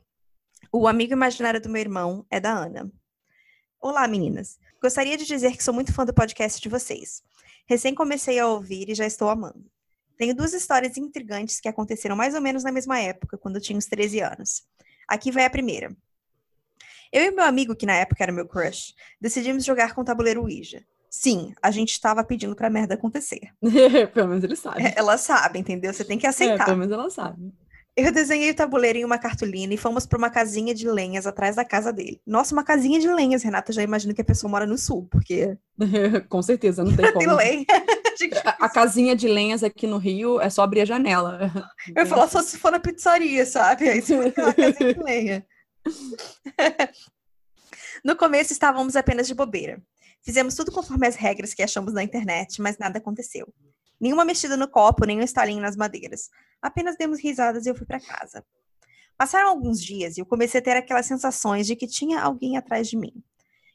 O 0.73 0.89
amigo 0.89 1.13
imaginário 1.13 1.61
do 1.61 1.69
meu 1.69 1.81
irmão 1.81 2.27
é 2.29 2.41
da 2.41 2.53
Ana. 2.53 2.91
Olá, 3.81 4.09
meninas. 4.09 4.59
Gostaria 4.85 5.17
de 5.17 5.25
dizer 5.25 5.57
que 5.57 5.65
sou 5.65 5.73
muito 5.73 5.95
fã 5.95 6.05
do 6.05 6.13
podcast 6.13 6.61
de 6.61 6.69
vocês. 6.69 7.23
Recém 7.67 7.95
comecei 7.95 8.39
a 8.39 8.47
ouvir 8.47 8.91
e 8.91 8.95
já 8.95 9.07
estou 9.07 9.31
amando. 9.31 9.65
Tenho 10.19 10.37
duas 10.37 10.53
histórias 10.53 10.99
intrigantes 10.99 11.59
que 11.59 11.71
aconteceram 11.71 12.15
mais 12.15 12.35
ou 12.35 12.41
menos 12.43 12.63
na 12.63 12.71
mesma 12.71 13.01
época, 13.01 13.39
quando 13.39 13.57
eu 13.57 13.63
tinha 13.63 13.79
uns 13.79 13.87
13 13.87 14.21
anos. 14.21 14.63
Aqui 15.09 15.31
vai 15.31 15.47
a 15.47 15.49
primeira. 15.49 15.97
Eu 17.11 17.23
e 17.23 17.31
meu 17.31 17.47
amigo, 17.47 17.75
que 17.75 17.87
na 17.87 17.95
época 17.95 18.23
era 18.23 18.31
meu 18.31 18.47
crush, 18.47 18.95
decidimos 19.19 19.65
jogar 19.65 19.95
com 19.95 20.03
o 20.03 20.05
tabuleiro 20.05 20.43
Ouija. 20.43 20.85
Sim, 21.09 21.55
a 21.63 21.71
gente 21.71 21.93
estava 21.93 22.23
pedindo 22.23 22.55
pra 22.55 22.69
merda 22.69 22.93
acontecer. 22.93 23.55
pelo 24.13 24.29
menos 24.29 24.45
ele 24.45 24.55
sabe. 24.55 24.83
É, 24.83 24.93
ela 24.99 25.17
sabe, 25.17 25.61
entendeu? 25.61 25.95
Você 25.95 26.05
tem 26.05 26.19
que 26.19 26.27
aceitar. 26.27 26.65
É, 26.65 26.67
pelo 26.67 26.77
menos 26.77 26.93
ela 26.93 27.09
sabe. 27.09 27.55
Eu 27.97 28.11
desenhei 28.11 28.51
o 28.51 28.55
tabuleiro 28.55 28.99
em 28.99 29.05
uma 29.05 29.19
cartolina 29.19 29.73
e 29.73 29.77
fomos 29.77 30.05
para 30.05 30.19
uma 30.19 30.29
casinha 30.29 30.75
de 30.75 30.89
lenhas 30.89 31.29
atrás 31.29 31.55
da 31.55 31.65
casa 31.65 31.93
dele. 31.93 32.21
Nossa, 32.27 32.53
uma 32.53 32.65
casinha 32.65 32.99
de 32.99 33.09
lenhas, 33.09 33.45
Renata. 33.45 33.73
Já 33.73 33.83
imagino 33.83 34.13
que 34.13 34.21
a 34.21 34.25
pessoa 34.25 34.51
mora 34.51 34.67
no 34.67 34.77
sul, 34.77 35.07
porque. 35.09 35.57
Com 36.29 36.43
certeza, 36.43 36.83
não 36.83 36.95
tem 36.95 37.07
como. 37.15 37.25
tem 37.25 37.37
lenha. 37.37 37.67
a, 38.45 38.67
a, 38.67 38.69
casinha 38.69 39.15
de 39.15 39.29
lenhas 39.29 39.63
aqui 39.63 39.87
no 39.87 39.99
Rio 39.99 40.41
é 40.41 40.51
só 40.51 40.63
abrir 40.63 40.81
a 40.81 40.85
janela. 40.85 41.53
Eu 41.95 42.03
ia 42.03 42.07
falar 42.07 42.27
só 42.27 42.43
se 42.43 42.59
for 42.59 42.73
na 42.73 42.81
pizzaria, 42.81 43.47
sabe? 43.47 43.89
Aí 43.89 44.03
você 44.03 44.17
vai 44.17 44.33
casinha 44.33 44.73
de 44.73 45.01
lenha. 45.01 45.47
no 48.05 48.17
começo 48.17 48.53
estávamos 48.53 48.97
apenas 48.97 49.29
de 49.29 49.35
bobeira. 49.35 49.81
Fizemos 50.21 50.57
tudo 50.57 50.73
conforme 50.73 51.07
as 51.07 51.15
regras 51.15 51.55
que 51.55 51.63
achamos 51.63 51.93
na 51.93 52.03
internet, 52.03 52.61
mas 52.61 52.77
nada 52.77 52.99
aconteceu. 52.99 53.47
Nenhuma 54.05 54.23
mexida 54.23 54.55
no 54.55 54.69
copo, 54.69 55.07
nem 55.07 55.19
um 55.19 55.23
estalinho 55.23 55.63
nas 55.63 55.77
madeiras. 55.77 56.29
Apenas 56.61 56.95
demos 56.95 57.19
risadas 57.19 57.65
e 57.65 57.71
eu 57.71 57.75
fui 57.75 57.87
para 57.87 57.99
casa. 57.99 58.45
Passaram 59.17 59.49
alguns 59.49 59.83
dias 59.83 60.19
e 60.19 60.21
eu 60.21 60.27
comecei 60.27 60.61
a 60.61 60.63
ter 60.63 60.77
aquelas 60.77 61.07
sensações 61.07 61.67
de 61.67 61.75
que 61.75 61.87
tinha 61.87 62.21
alguém 62.21 62.59
atrás 62.59 62.87
de 62.87 62.99
mim. 62.99 63.15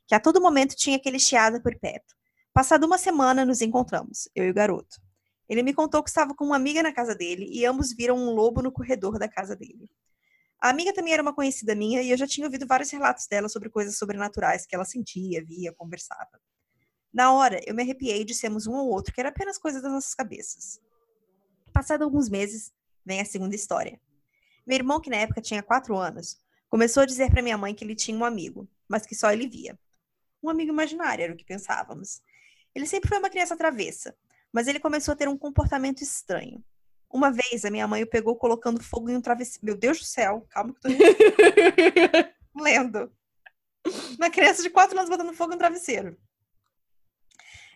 Que 0.05 0.13
a 0.13 0.19
todo 0.19 0.39
momento 0.39 0.75
tinha 0.75 0.97
aquele 0.97 1.17
chiado 1.17 1.59
por 1.63 1.75
perto. 1.79 2.13
Passada 2.53 2.85
uma 2.85 2.99
semana, 2.99 3.43
nos 3.43 3.59
encontramos, 3.63 4.29
eu 4.35 4.45
e 4.45 4.51
o 4.51 4.53
garoto. 4.53 5.01
Ele 5.49 5.63
me 5.63 5.73
contou 5.73 6.03
que 6.03 6.11
estava 6.11 6.35
com 6.35 6.45
uma 6.45 6.57
amiga 6.57 6.83
na 6.83 6.93
casa 6.93 7.15
dele 7.15 7.49
e 7.51 7.65
ambos 7.65 7.91
viram 7.91 8.15
um 8.15 8.29
lobo 8.29 8.61
no 8.61 8.71
corredor 8.71 9.17
da 9.17 9.27
casa 9.27 9.55
dele. 9.55 9.89
A 10.61 10.69
amiga 10.69 10.93
também 10.93 11.11
era 11.11 11.23
uma 11.23 11.33
conhecida 11.33 11.73
minha 11.73 12.03
e 12.03 12.11
eu 12.11 12.17
já 12.17 12.27
tinha 12.27 12.45
ouvido 12.45 12.67
vários 12.67 12.91
relatos 12.91 13.25
dela 13.25 13.49
sobre 13.49 13.67
coisas 13.67 13.97
sobrenaturais 13.97 14.67
que 14.67 14.75
ela 14.75 14.85
sentia, 14.85 15.43
via, 15.43 15.73
conversava. 15.73 16.39
Na 17.13 17.33
hora, 17.33 17.59
eu 17.65 17.73
me 17.73 17.81
arrepiei 17.81 18.21
e 18.21 18.25
dissemos 18.25 18.67
um 18.67 18.75
ao 18.75 18.87
outro 18.87 19.13
que 19.13 19.19
era 19.19 19.29
apenas 19.29 19.57
coisa 19.57 19.81
das 19.81 19.91
nossas 19.91 20.13
cabeças. 20.13 20.79
Passado 21.73 22.03
alguns 22.03 22.29
meses, 22.29 22.71
vem 23.05 23.19
a 23.19 23.25
segunda 23.25 23.55
história. 23.55 23.99
Meu 24.65 24.75
irmão, 24.75 25.01
que 25.01 25.09
na 25.09 25.17
época 25.17 25.41
tinha 25.41 25.63
quatro 25.63 25.97
anos, 25.97 26.37
começou 26.69 27.01
a 27.01 27.05
dizer 27.05 27.31
para 27.31 27.41
minha 27.41 27.57
mãe 27.57 27.73
que 27.73 27.83
ele 27.83 27.95
tinha 27.95 28.17
um 28.17 28.23
amigo, 28.23 28.69
mas 28.87 29.05
que 29.05 29.15
só 29.15 29.31
ele 29.31 29.47
via. 29.47 29.77
Um 30.43 30.49
amigo 30.49 30.71
imaginário, 30.71 31.23
era 31.23 31.33
o 31.33 31.35
que 31.35 31.43
pensávamos. 31.43 32.21
Ele 32.75 32.85
sempre 32.85 33.09
foi 33.09 33.17
uma 33.17 33.29
criança 33.29 33.57
travessa, 33.57 34.15
mas 34.53 34.67
ele 34.67 34.79
começou 34.79 35.13
a 35.13 35.15
ter 35.15 35.27
um 35.27 35.37
comportamento 35.37 36.01
estranho. 36.01 36.63
Uma 37.11 37.31
vez 37.31 37.65
a 37.65 37.71
minha 37.71 37.87
mãe 37.87 38.03
o 38.03 38.07
pegou 38.07 38.35
colocando 38.35 38.83
fogo 38.83 39.09
em 39.09 39.17
um 39.17 39.21
travesseiro. 39.21 39.65
Meu 39.65 39.75
Deus 39.75 39.99
do 39.99 40.05
céu, 40.05 40.45
calma 40.49 40.73
que 40.73 40.87
eu 40.87 40.91
tô 40.91 42.61
lendo. 42.61 43.11
Uma 44.17 44.29
criança 44.29 44.61
de 44.61 44.69
quatro 44.69 44.97
anos 44.97 45.09
botando 45.09 45.33
fogo 45.33 45.53
em 45.53 45.55
um 45.55 45.59
travesseiro. 45.59 46.15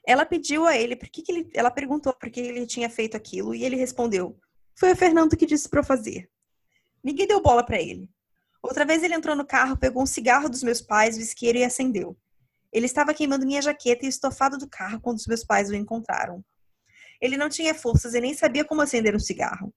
Ela 0.05 0.25
pediu 0.25 0.65
a 0.65 0.77
ele, 0.77 0.95
por 0.95 1.09
que, 1.09 1.21
que 1.21 1.31
ele, 1.31 1.49
ela 1.53 1.71
perguntou 1.71 2.13
por 2.13 2.29
que 2.29 2.39
ele 2.39 2.65
tinha 2.65 2.89
feito 2.89 3.15
aquilo 3.15 3.55
e 3.55 3.63
ele 3.63 3.75
respondeu: 3.75 4.37
"Foi 4.77 4.91
o 4.91 4.95
Fernando 4.95 5.37
que 5.37 5.45
disse 5.45 5.69
para 5.69 5.79
eu 5.79 5.83
fazer". 5.83 6.29
Ninguém 7.03 7.27
deu 7.27 7.41
bola 7.41 7.65
para 7.65 7.81
ele. 7.81 8.09
Outra 8.61 8.85
vez 8.85 9.03
ele 9.03 9.13
entrou 9.13 9.35
no 9.35 9.45
carro, 9.45 9.77
pegou 9.77 10.01
um 10.01 10.05
cigarro 10.05 10.49
dos 10.49 10.63
meus 10.63 10.81
pais, 10.81 11.17
o 11.17 11.21
isqueiro 11.21 11.57
e 11.57 11.63
acendeu. 11.63 12.17
Ele 12.71 12.85
estava 12.85 13.13
queimando 13.13 13.45
minha 13.45 13.61
jaqueta 13.61 14.05
e 14.05 14.09
estofado 14.09 14.57
do 14.57 14.67
carro 14.67 14.99
quando 15.01 15.17
os 15.17 15.27
meus 15.27 15.43
pais 15.43 15.69
o 15.69 15.75
encontraram. 15.75 16.43
Ele 17.21 17.37
não 17.37 17.49
tinha 17.49 17.75
forças 17.75 18.13
e 18.13 18.21
nem 18.21 18.33
sabia 18.33 18.65
como 18.65 18.81
acender 18.81 19.15
um 19.15 19.19
cigarro. 19.19 19.73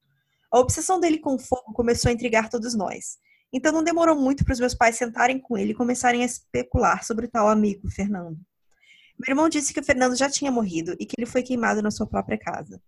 A 0.53 0.59
obsessão 0.59 0.99
dele 0.99 1.19
com 1.19 1.35
o 1.35 1.39
fogo 1.39 1.73
começou 1.73 2.09
a 2.09 2.13
intrigar 2.13 2.49
todos 2.49 2.75
nós. 2.75 3.19
Então 3.53 3.73
não 3.73 3.83
demorou 3.83 4.17
muito 4.17 4.45
para 4.45 4.53
os 4.53 4.61
meus 4.61 4.75
pais 4.75 4.97
sentarem 4.97 5.39
com 5.39 5.59
ele 5.59 5.73
e 5.73 5.75
começarem 5.75 6.23
a 6.23 6.27
especular 6.27 7.05
sobre 7.05 7.27
o 7.27 7.31
tal 7.31 7.49
amigo, 7.49 7.91
Fernando. 7.91 8.39
Meu 9.19 9.33
irmão 9.33 9.49
disse 9.49 9.73
que 9.73 9.81
o 9.81 9.85
Fernando 9.85 10.17
já 10.17 10.29
tinha 10.29 10.51
morrido 10.51 10.95
e 10.99 11.07
que 11.07 11.15
ele 11.19 11.27
foi 11.27 11.43
queimado 11.43 11.83
na 11.83 11.91
sua 11.91 12.07
própria 12.07 12.39
casa. 12.39 12.81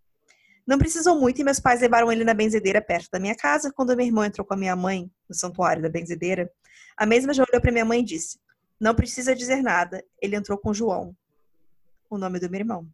Não 0.67 0.79
precisou 0.79 1.19
muito 1.19 1.41
e 1.41 1.45
meus 1.45 1.59
pais 1.59 1.81
levaram 1.81 2.13
ele 2.13 2.25
na 2.25 2.35
benzedeira 2.35 2.83
perto 2.83 3.09
da 3.11 3.19
minha 3.19 3.35
casa. 3.35 3.73
Quando 3.73 3.97
meu 3.97 4.05
irmão 4.05 4.25
entrou 4.25 4.47
com 4.47 4.53
a 4.53 4.57
minha 4.57 4.77
mãe 4.77 5.11
no 5.29 5.35
santuário 5.35 5.83
da 5.83 5.89
benzedeira, 5.89 6.51
a 6.97 7.07
mesma 7.07 7.33
já 7.33 7.45
olhou 7.49 7.61
para 7.61 7.73
minha 7.73 7.85
mãe 7.85 8.01
e 8.01 8.05
disse: 8.05 8.39
Não 8.79 8.95
precisa 8.95 9.35
dizer 9.35 9.63
nada. 9.63 10.05
Ele 10.21 10.37
entrou 10.37 10.59
com 10.59 10.75
João, 10.75 11.17
o 12.11 12.19
nome 12.19 12.39
do 12.39 12.51
meu 12.51 12.61
irmão. 12.61 12.87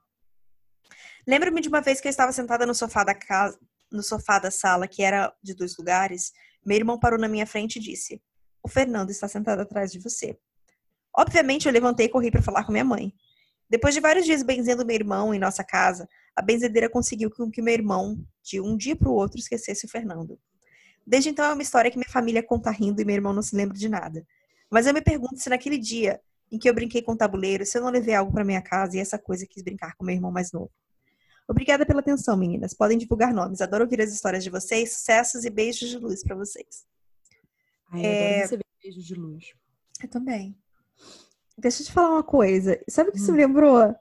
Lembro-me 1.26 1.61
de 1.61 1.69
uma 1.69 1.81
vez 1.81 2.00
que 2.00 2.07
eu 2.07 2.11
estava 2.11 2.31
sentada 2.31 2.64
no 2.64 2.75
sofá 2.75 3.03
da 3.03 3.14
casa, 3.14 3.59
no 3.91 4.03
sofá 4.03 4.38
da 4.38 4.50
sala, 4.50 4.87
que 4.87 5.03
era 5.03 5.35
de 5.43 5.55
dois 5.55 5.76
lugares, 5.76 6.33
meu 6.64 6.76
irmão 6.76 6.99
parou 6.99 7.19
na 7.19 7.29
minha 7.29 7.47
frente 7.47 7.76
e 7.76 7.81
disse: 7.81 8.23
O 8.62 8.69
Fernando 8.69 9.11
está 9.11 9.29
sentado 9.29 9.61
atrás 9.61 9.93
de 9.93 9.99
você. 9.99 10.38
Obviamente, 11.17 11.67
eu 11.67 11.73
levantei 11.73 12.07
e 12.07 12.09
corri 12.09 12.31
para 12.31 12.43
falar 12.43 12.64
com 12.64 12.73
minha 12.73 12.85
mãe. 12.85 13.12
Depois 13.75 13.93
de 13.93 14.00
vários 14.00 14.25
dias 14.25 14.45
benzendo 14.45 14.87
meu 14.87 14.95
irmão 14.95 15.35
em 15.35 15.38
nossa 15.40 15.64
casa, 15.64 16.09
a 16.37 16.40
benzedeira 16.40 16.88
conseguiu 16.88 17.28
que 17.28 17.61
meu 17.61 17.75
irmão, 17.75 18.25
de 18.40 18.61
um 18.61 18.76
dia 18.76 18.95
para 18.95 19.09
o 19.09 19.12
outro, 19.12 19.37
esquecesse 19.37 19.85
o 19.85 19.88
Fernando. 19.88 20.38
Desde 21.04 21.31
então 21.31 21.45
é 21.45 21.52
uma 21.52 21.62
história 21.62 21.90
que 21.90 21.99
minha 21.99 22.09
família 22.09 22.40
conta 22.40 22.71
rindo 22.71 23.02
e 23.02 23.04
meu 23.04 23.16
irmão 23.16 23.33
não 23.33 23.43
se 23.43 23.57
lembra 23.57 23.76
de 23.76 23.88
nada. 23.88 24.25
Mas 24.71 24.87
eu 24.87 24.95
me 24.95 25.02
pergunto 25.02 25.40
se 25.40 25.50
naquele 25.50 25.76
dia 25.76 26.21
em 26.52 26.57
que 26.57 26.71
eu 26.71 26.73
brinquei 26.73 27.02
com 27.02 27.14
o 27.14 27.16
tabuleiro, 27.16 27.66
se 27.66 27.76
eu 27.76 27.83
não 27.83 27.90
levei 27.90 28.14
algo 28.14 28.31
para 28.31 28.45
minha 28.45 28.62
casa 28.62 28.97
e 28.97 29.00
essa 29.00 29.19
coisa 29.19 29.45
quis 29.45 29.61
brincar 29.61 29.97
com 29.97 30.04
meu 30.04 30.14
irmão 30.14 30.31
mais 30.31 30.52
novo. 30.52 30.71
Obrigada 31.49 31.85
pela 31.85 31.99
atenção, 31.99 32.37
meninas. 32.37 32.75
Podem 32.75 32.97
divulgar 32.97 33.35
nomes. 33.35 33.61
Adoro 33.61 33.83
ouvir 33.83 34.00
as 34.00 34.12
histórias 34.12 34.45
de 34.45 34.50
vocês. 34.50 34.93
Sucessos 34.93 35.45
e 35.45 35.50
beijos 35.50 35.90
de 35.90 35.99
luz 35.99 36.23
para 36.23 36.37
vocês. 36.37 36.87
Ai, 37.90 38.07
é... 38.07 38.37
receber 38.43 38.64
beijos 38.81 39.04
de 39.04 39.16
luz. 39.16 39.52
Eu 40.00 40.09
também. 40.09 40.57
Deixa 41.57 41.83
eu 41.83 41.87
te 41.87 41.93
falar 41.93 42.11
uma 42.11 42.23
coisa. 42.23 42.81
Sabe 42.89 43.11
o 43.11 43.13
que 43.13 43.21
hum. 43.21 43.25
você 43.25 43.33
me 43.33 43.39
lembrou? 43.39 43.95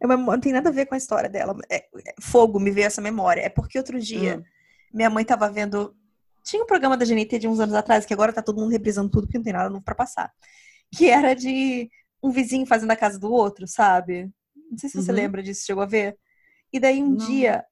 É 0.00 0.06
uma... 0.06 0.16
Não 0.16 0.40
tem 0.40 0.52
nada 0.52 0.68
a 0.68 0.72
ver 0.72 0.86
com 0.86 0.94
a 0.94 0.98
história 0.98 1.28
dela. 1.28 1.56
É... 1.68 1.76
é 1.76 2.14
fogo, 2.20 2.58
me 2.60 2.70
veio 2.70 2.86
essa 2.86 3.00
memória. 3.00 3.42
É 3.42 3.48
porque 3.48 3.78
outro 3.78 4.00
dia 4.00 4.38
hum. 4.38 4.42
minha 4.92 5.10
mãe 5.10 5.22
estava 5.22 5.50
vendo. 5.50 5.94
Tinha 6.44 6.62
um 6.62 6.66
programa 6.66 6.96
da 6.96 7.04
GNT 7.04 7.38
de 7.38 7.48
uns 7.48 7.60
anos 7.60 7.74
atrás, 7.74 8.06
que 8.06 8.14
agora 8.14 8.32
tá 8.32 8.42
todo 8.42 8.60
mundo 8.60 8.72
reprisando 8.72 9.10
tudo, 9.10 9.26
porque 9.26 9.38
não 9.38 9.44
tem 9.44 9.52
nada 9.52 9.68
novo 9.68 9.84
pra 9.84 9.94
passar. 9.94 10.32
Que 10.92 11.08
era 11.08 11.34
de 11.34 11.90
um 12.22 12.30
vizinho 12.30 12.66
fazendo 12.66 12.90
a 12.90 12.96
casa 12.96 13.18
do 13.18 13.30
outro, 13.30 13.66
sabe? 13.66 14.30
Não 14.70 14.78
sei 14.78 14.88
se 14.88 15.02
você 15.02 15.10
uhum. 15.10 15.16
lembra 15.16 15.42
disso, 15.42 15.66
chegou 15.66 15.82
a 15.82 15.86
ver. 15.86 16.16
E 16.72 16.78
daí 16.78 17.02
um 17.02 17.10
Não. 17.10 17.16
dia 17.16 17.64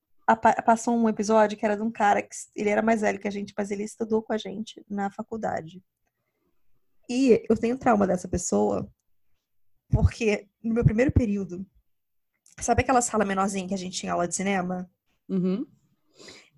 passou 0.64 0.94
um 0.94 1.08
episódio 1.08 1.56
que 1.56 1.64
era 1.64 1.76
de 1.76 1.82
um 1.82 1.90
cara 1.90 2.20
que 2.20 2.28
ele 2.54 2.68
era 2.68 2.82
mais 2.82 3.00
velho 3.00 3.18
que 3.18 3.28
a 3.28 3.30
gente, 3.30 3.54
mas 3.56 3.70
ele 3.70 3.84
estudou 3.84 4.22
com 4.22 4.32
a 4.32 4.38
gente 4.38 4.84
na 4.88 5.10
faculdade. 5.10 5.82
E 7.08 7.42
eu 7.48 7.56
tenho 7.56 7.78
trauma 7.78 8.06
dessa 8.06 8.28
pessoa, 8.28 8.86
porque 9.90 10.46
no 10.62 10.74
meu 10.74 10.84
primeiro 10.84 11.12
período, 11.12 11.66
sabe 12.60 12.82
aquela 12.82 13.00
sala 13.00 13.24
menorzinha 13.24 13.66
que 13.66 13.74
a 13.74 13.78
gente 13.78 13.98
tinha 13.98 14.12
aula 14.12 14.28
de 14.28 14.34
cinema? 14.34 14.90
Uhum. 15.28 15.66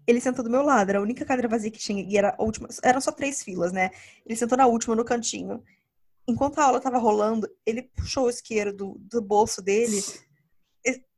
Ele 0.07 0.21
sentou 0.21 0.45
do 0.45 0.51
meu 0.51 0.63
lado, 0.63 0.89
era 0.91 0.99
a 0.99 1.03
única 1.03 1.25
cadeira 1.25 1.49
vazia 1.49 1.71
que 1.71 1.79
tinha, 1.79 2.03
e 2.03 2.17
era 2.17 2.35
a 2.39 2.43
última, 2.43 2.69
eram 2.83 3.01
só 3.01 3.13
três 3.13 3.43
filas, 3.43 3.73
né? 3.73 3.91
Ele 4.27 4.37
sentou 4.37 4.59
na 4.59 4.67
última, 4.67 4.97
no 4.97 5.05
cantinho. 5.05 5.63
Enquanto 6.27 6.59
a 6.59 6.65
aula 6.65 6.81
tava 6.81 6.99
rolando, 6.99 7.49
ele 7.65 7.83
puxou 7.83 8.27
o 8.27 8.31
isqueiro 8.31 8.73
do, 8.73 8.97
do 9.01 9.21
bolso 9.23 9.63
dele 9.63 10.03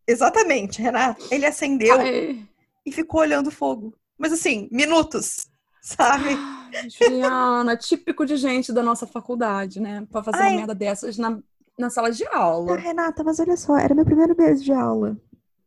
Exatamente, 0.06 0.82
Renato. 0.82 1.26
Ele 1.30 1.46
acendeu 1.46 1.98
Ai. 2.00 2.46
e 2.84 2.92
ficou 2.92 3.20
olhando 3.20 3.48
o 3.48 3.52
fogo. 3.52 3.94
Mas 4.18 4.32
assim, 4.32 4.68
minutos, 4.70 5.46
sabe? 5.80 6.36
Juliana, 6.88 7.76
típico 7.76 8.24
de 8.24 8.36
gente 8.36 8.72
da 8.72 8.82
nossa 8.82 9.06
faculdade, 9.06 9.80
né? 9.80 10.06
Pra 10.10 10.22
fazer 10.22 10.38
Ai. 10.38 10.50
uma 10.50 10.56
merda 10.58 10.74
dessas 10.74 11.16
na, 11.18 11.38
na 11.82 11.90
sala 11.90 12.10
de 12.10 12.24
aula. 12.28 12.76
Não, 12.76 12.82
Renata, 12.82 13.22
mas 13.24 13.38
olha 13.40 13.56
só, 13.56 13.76
era 13.76 13.94
meu 13.94 14.04
primeiro 14.04 14.36
mês 14.36 14.62
de 14.62 14.72
aula. 14.72 15.16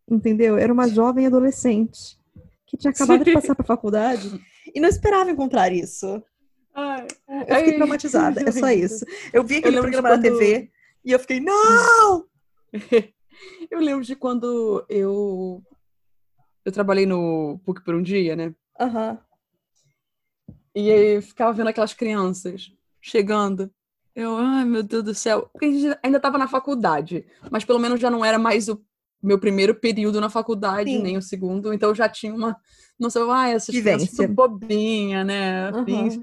Entendeu? 0.09 0.57
Era 0.57 0.71
uma 0.71 0.87
jovem 0.87 1.27
adolescente 1.27 2.17
que 2.65 2.77
tinha 2.77 2.91
acabado 2.91 3.23
de 3.23 3.33
passar 3.33 3.53
pra 3.53 3.65
faculdade 3.65 4.41
e 4.73 4.79
não 4.79 4.87
esperava 4.87 5.29
encontrar 5.29 5.71
isso. 5.71 6.23
Ai. 6.73 7.07
Eu 7.27 7.55
fiquei 7.57 7.75
traumatizada, 7.75 8.41
é 8.47 8.51
só 8.51 8.69
isso. 8.71 9.05
Eu 9.33 9.43
vi 9.43 9.57
aquele 9.57 9.77
eu 9.77 9.81
programa 9.81 10.09
quando... 10.09 10.23
na 10.23 10.29
TV 10.29 10.71
e 11.03 11.11
eu 11.11 11.19
fiquei, 11.19 11.39
não! 11.39 12.25
Eu 13.69 13.81
lembro 13.81 14.05
de 14.05 14.15
quando 14.15 14.85
eu 14.87 15.61
eu 16.63 16.71
trabalhei 16.71 17.05
no 17.05 17.59
PUC 17.65 17.83
por 17.83 17.93
um 17.93 18.01
dia, 18.01 18.33
né? 18.33 18.55
Aham. 18.79 19.11
Uhum. 19.11 20.55
E 20.73 20.89
aí 20.89 21.21
ficava 21.21 21.51
vendo 21.51 21.67
aquelas 21.67 21.93
crianças 21.93 22.71
chegando. 23.01 23.69
Eu, 24.15 24.37
ai 24.37 24.63
meu 24.63 24.81
Deus 24.81 25.03
do 25.03 25.13
céu. 25.13 25.49
Porque 25.51 25.65
a 25.65 25.71
gente 25.71 25.99
ainda 26.01 26.17
estava 26.17 26.37
na 26.37 26.47
faculdade, 26.47 27.25
mas 27.51 27.65
pelo 27.65 27.79
menos 27.79 27.99
já 27.99 28.09
não 28.09 28.23
era 28.23 28.39
mais 28.39 28.69
o 28.69 28.81
meu 29.21 29.39
primeiro 29.39 29.75
período 29.75 30.21
na 30.21 30.29
faculdade, 30.29 30.89
Sim. 30.89 31.01
nem 31.01 31.17
o 31.17 31.21
segundo. 31.21 31.73
Então 31.73 31.89
eu 31.89 31.95
já 31.95 32.07
tinha 32.07 32.33
uma 32.33 32.55
noção, 32.97 33.31
ah, 33.31 33.49
essas 33.49 33.73
Vivência. 33.75 34.07
crianças 34.07 34.35
bobinha, 34.35 35.23
né? 35.23 35.71
Uhum. 35.71 36.21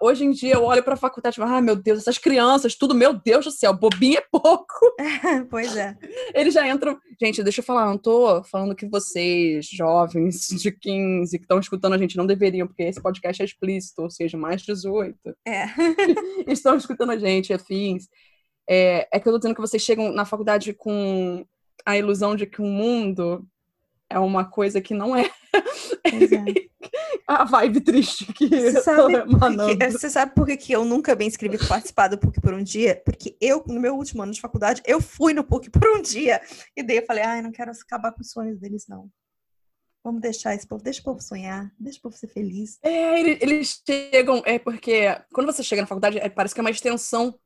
Hoje 0.00 0.24
em 0.24 0.30
dia 0.30 0.54
eu 0.54 0.62
olho 0.62 0.82
para 0.82 0.94
a 0.94 0.96
faculdade 0.96 1.34
e 1.34 1.42
falo, 1.42 1.56
ah, 1.56 1.60
meu 1.60 1.74
Deus, 1.74 1.98
essas 1.98 2.16
crianças, 2.16 2.76
tudo, 2.76 2.94
meu 2.94 3.14
Deus 3.14 3.44
do 3.44 3.50
céu, 3.50 3.74
bobinho 3.74 4.18
é 4.18 4.24
pouco. 4.30 4.94
pois 5.50 5.76
é. 5.76 5.96
Eles 6.34 6.54
já 6.54 6.68
entram. 6.68 6.96
Gente, 7.20 7.42
deixa 7.42 7.60
eu 7.60 7.64
falar, 7.64 7.86
não 7.86 7.98
tô 7.98 8.44
falando 8.44 8.76
que 8.76 8.88
vocês, 8.88 9.66
jovens 9.66 10.46
de 10.50 10.70
15, 10.70 11.36
que 11.36 11.44
estão 11.44 11.58
escutando 11.58 11.94
a 11.94 11.98
gente, 11.98 12.16
não 12.16 12.26
deveriam, 12.26 12.66
porque 12.68 12.84
esse 12.84 13.02
podcast 13.02 13.42
é 13.42 13.44
explícito, 13.44 14.02
ou 14.02 14.10
seja, 14.10 14.38
mais 14.38 14.62
18. 14.62 15.16
É. 15.44 15.64
estão 16.46 16.76
escutando 16.76 17.10
a 17.10 17.18
gente, 17.18 17.52
afins. 17.52 18.06
É, 18.68 19.08
é 19.12 19.18
que 19.18 19.28
eu 19.28 19.32
tô 19.32 19.38
dizendo 19.38 19.54
que 19.56 19.60
vocês 19.60 19.82
chegam 19.82 20.12
na 20.12 20.24
faculdade 20.24 20.72
com 20.72 21.44
a 21.84 21.98
ilusão 21.98 22.36
de 22.36 22.46
que 22.46 22.62
o 22.62 22.66
mundo 22.66 23.44
é 24.08 24.18
uma 24.18 24.44
coisa 24.44 24.80
que 24.80 24.94
não 24.94 25.16
é. 25.16 25.28
é. 25.54 26.70
a 27.36 27.44
vibe 27.44 27.80
triste 27.80 28.32
que 28.32 28.48
você 28.48 28.82
sabe, 28.82 29.22
porque, 29.38 29.90
você 29.90 30.10
sabe 30.10 30.34
por 30.34 30.46
que, 30.46 30.56
que 30.56 30.72
eu 30.72 30.84
nunca 30.84 31.14
bem 31.14 31.28
escrevi 31.28 31.58
participar 31.66 32.08
do 32.08 32.18
PUC 32.18 32.40
por 32.40 32.54
um 32.54 32.62
dia? 32.62 33.00
Porque 33.04 33.36
eu, 33.40 33.62
no 33.66 33.80
meu 33.80 33.96
último 33.96 34.22
ano 34.22 34.32
de 34.32 34.40
faculdade, 34.40 34.82
eu 34.86 35.00
fui 35.00 35.32
no 35.32 35.44
PUC 35.44 35.70
por 35.70 35.88
um 35.88 36.02
dia. 36.02 36.40
E 36.76 36.82
daí 36.82 36.98
eu 36.98 37.06
falei, 37.06 37.24
ai, 37.24 37.42
não 37.42 37.52
quero 37.52 37.70
acabar 37.70 38.12
com 38.12 38.20
os 38.20 38.30
sonhos 38.30 38.58
deles, 38.58 38.86
não. 38.88 39.08
Vamos 40.04 40.20
deixar 40.20 40.54
esse 40.54 40.66
povo, 40.66 40.82
deixa 40.82 41.00
o 41.00 41.04
povo 41.04 41.20
sonhar, 41.20 41.72
deixa 41.78 41.98
o 42.00 42.02
povo 42.02 42.16
ser 42.16 42.26
feliz. 42.26 42.78
É, 42.82 43.20
eles 43.20 43.80
chegam, 43.86 44.42
é 44.44 44.58
porque 44.58 45.16
quando 45.32 45.46
você 45.46 45.62
chega 45.62 45.82
na 45.82 45.86
faculdade, 45.86 46.18
é, 46.18 46.28
parece 46.28 46.54
que 46.54 46.60
é 46.60 46.64
uma 46.64 46.70
extensão 46.70 47.38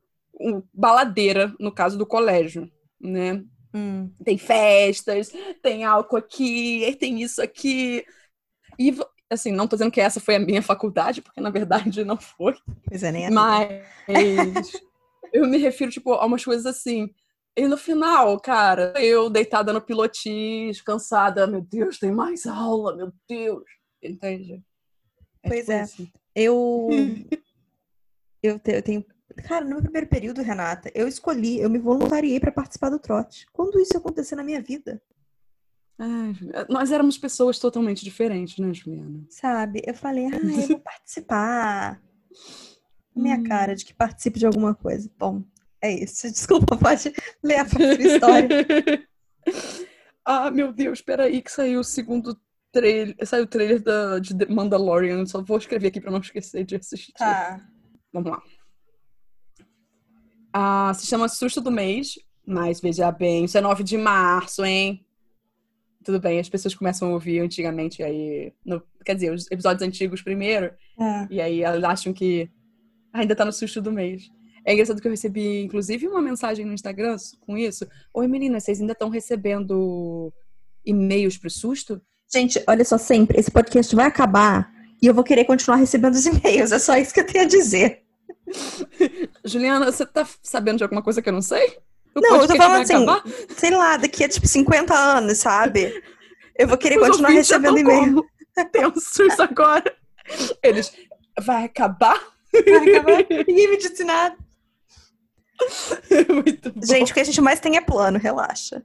baladeira, 0.73 1.53
no 1.59 1.71
caso 1.71 1.97
do 1.97 2.05
colégio, 2.05 2.71
né? 2.99 3.43
Hum. 3.73 4.11
Tem 4.23 4.37
festas, 4.37 5.31
tem 5.61 5.83
álcool 5.83 6.17
aqui, 6.17 6.95
tem 6.99 7.21
isso 7.21 7.41
aqui. 7.41 8.03
E, 8.79 8.95
assim, 9.29 9.51
não 9.51 9.67
tô 9.67 9.75
dizendo 9.75 9.91
que 9.91 10.01
essa 10.01 10.19
foi 10.19 10.35
a 10.35 10.39
minha 10.39 10.61
faculdade, 10.61 11.21
porque 11.21 11.41
na 11.41 11.49
verdade 11.49 12.03
não 12.03 12.17
foi. 12.17 12.55
Pois 12.85 13.03
é, 13.03 13.11
nem 13.11 13.29
Mas 13.29 13.83
eu 15.33 15.47
me 15.47 15.57
refiro, 15.57 15.91
tipo, 15.91 16.13
a 16.13 16.25
umas 16.25 16.43
coisas 16.43 16.65
assim. 16.65 17.09
E 17.55 17.67
no 17.67 17.77
final, 17.77 18.39
cara, 18.39 18.93
eu 18.97 19.29
deitada 19.29 19.73
no 19.73 19.81
pilotis, 19.81 20.81
cansada, 20.81 21.47
meu 21.47 21.61
Deus, 21.61 21.97
tem 21.97 22.11
mais 22.11 22.45
aula, 22.45 22.95
meu 22.95 23.11
Deus. 23.27 23.63
Entende? 24.01 24.63
É 25.43 25.49
pois 25.49 25.61
tipo 25.61 25.71
é. 25.71 25.81
Assim. 25.81 26.11
Eu, 26.35 26.87
eu, 28.43 28.59
te, 28.59 28.71
eu 28.71 28.81
tenho 28.83 29.03
Cara, 29.43 29.63
no 29.63 29.71
meu 29.71 29.81
primeiro 29.81 30.07
período, 30.07 30.41
Renata, 30.41 30.91
eu 30.95 31.07
escolhi, 31.07 31.59
eu 31.59 31.69
me 31.69 31.77
voluntariei 31.77 32.39
para 32.39 32.51
participar 32.51 32.89
do 32.89 32.99
trote. 32.99 33.45
Quando 33.53 33.79
isso 33.79 33.97
aconteceu 33.97 34.35
na 34.35 34.43
minha 34.43 34.61
vida? 34.61 35.01
Nós 36.69 36.91
éramos 36.91 37.17
pessoas 37.17 37.57
totalmente 37.57 38.03
diferentes, 38.03 38.57
né, 38.59 38.73
Juliana? 38.73 39.25
Sabe? 39.29 39.81
Eu 39.85 39.95
falei, 39.95 40.25
ah, 40.25 40.37
eu 40.37 40.67
vou 40.67 40.79
participar. 40.79 42.01
Minha 43.15 43.37
hum. 43.37 43.43
cara 43.43 43.75
de 43.75 43.83
que 43.83 43.93
participe 43.93 44.37
de 44.37 44.45
alguma 44.45 44.75
coisa. 44.75 45.09
Bom, 45.17 45.43
é 45.81 45.91
isso. 45.91 46.29
Desculpa, 46.31 46.77
pode 46.77 47.11
ler 47.43 47.59
a 47.59 47.65
próxima 47.65 48.07
história. 48.07 49.07
ah, 50.23 50.51
meu 50.51 50.71
Deus, 50.71 51.01
peraí, 51.01 51.41
que 51.41 51.51
saiu 51.51 51.79
o 51.79 51.83
segundo 51.83 52.39
trailer. 52.71 53.15
Saiu 53.25 53.45
o 53.45 53.47
trailer 53.47 53.81
da, 53.81 54.19
de 54.19 54.33
Mandalorian. 54.47 55.25
Só 55.25 55.41
vou 55.41 55.57
escrever 55.57 55.87
aqui 55.87 55.99
pra 55.99 56.11
não 56.11 56.19
esquecer 56.19 56.63
de 56.63 56.75
assistir. 56.75 57.13
Tá. 57.13 57.59
Vamos 58.13 58.31
lá. 58.31 58.41
Ah, 60.53 60.93
se 60.93 61.07
chama 61.07 61.27
Susto 61.27 61.59
do 61.59 61.71
Mês, 61.71 62.19
mas 62.45 62.79
veja 62.79 63.11
bem, 63.11 63.45
isso 63.45 63.57
é 63.57 63.61
9 63.61 63.83
de 63.83 63.97
março, 63.97 64.65
hein? 64.65 65.06
Tudo 66.07 66.21
bem, 66.21 66.39
as 66.39 66.47
pessoas 66.47 66.73
começam 66.73 67.09
a 67.09 67.11
ouvir 67.11 67.41
antigamente, 67.41 68.01
aí. 68.01 68.53
No, 68.65 68.81
quer 69.03 69.13
dizer, 69.13 69.33
os 69.33 69.45
episódios 69.51 69.85
antigos 69.85 70.21
primeiro, 70.21 70.67
é. 70.97 71.27
e 71.29 71.41
aí 71.41 71.61
elas 71.61 71.83
acham 71.83 72.13
que 72.13 72.49
ainda 73.11 73.35
tá 73.35 73.43
no 73.43 73.51
susto 73.51 73.81
do 73.81 73.91
mês. 73.91 74.29
É 74.63 74.71
engraçado 74.71 75.01
que 75.01 75.07
eu 75.09 75.11
recebi, 75.11 75.63
inclusive, 75.63 76.07
uma 76.07 76.21
mensagem 76.21 76.63
no 76.63 76.71
Instagram 76.71 77.17
com 77.41 77.57
isso. 77.57 77.85
Oi, 78.13 78.25
meninas, 78.25 78.63
vocês 78.63 78.79
ainda 78.79 78.93
estão 78.93 79.09
recebendo 79.09 80.33
e-mails 80.85 81.37
pro 81.37 81.49
susto? 81.49 82.01
Gente, 82.33 82.63
olha 82.65 82.85
só, 82.85 82.97
sempre, 82.97 83.37
esse 83.37 83.51
podcast 83.51 83.93
vai 83.93 84.05
acabar 84.05 84.71
E 85.01 85.07
eu 85.07 85.13
vou 85.13 85.25
querer 85.25 85.43
continuar 85.43 85.75
recebendo 85.75 86.13
os 86.13 86.25
e-mails, 86.25 86.71
é 86.71 86.79
só 86.79 86.95
isso 86.95 87.13
que 87.13 87.19
eu 87.19 87.25
tenho 87.25 87.43
a 87.43 87.47
dizer. 87.49 88.03
Juliana, 89.43 89.91
você 89.91 90.05
tá 90.05 90.25
sabendo 90.41 90.77
de 90.77 90.83
alguma 90.83 91.03
coisa 91.03 91.21
que 91.21 91.27
eu 91.27 91.33
não 91.33 91.41
sei? 91.41 91.79
O 92.15 92.19
não, 92.19 92.41
eu 92.41 92.47
tô 92.47 92.55
falando 92.55 92.81
assim, 92.81 92.95
acabar? 92.95 93.23
sei 93.55 93.71
lá, 93.71 93.97
daqui 93.97 94.23
a 94.23 94.29
tipo 94.29 94.47
50 94.47 94.93
anos, 94.93 95.37
sabe? 95.37 96.03
Eu 96.57 96.67
vou 96.67 96.77
querer 96.77 96.97
Os 96.99 97.07
continuar 97.07 97.29
recebendo 97.29 97.77
e-mail. 97.77 98.25
Tensos 98.71 99.39
agora. 99.39 99.95
Eles. 100.63 100.91
Vai 101.39 101.65
acabar? 101.65 102.19
Vai 102.51 102.89
acabar. 102.89 103.25
Ninguém 103.47 103.69
me 103.69 103.77
disse 103.77 104.03
nada. 104.03 104.35
Muito 106.33 106.71
bom. 106.71 106.81
Gente, 106.85 107.11
o 107.11 107.13
que 107.13 107.19
a 107.19 107.23
gente 107.23 107.41
mais 107.41 107.59
tem 107.59 107.77
é 107.77 107.81
plano, 107.81 108.17
relaxa. 108.17 108.83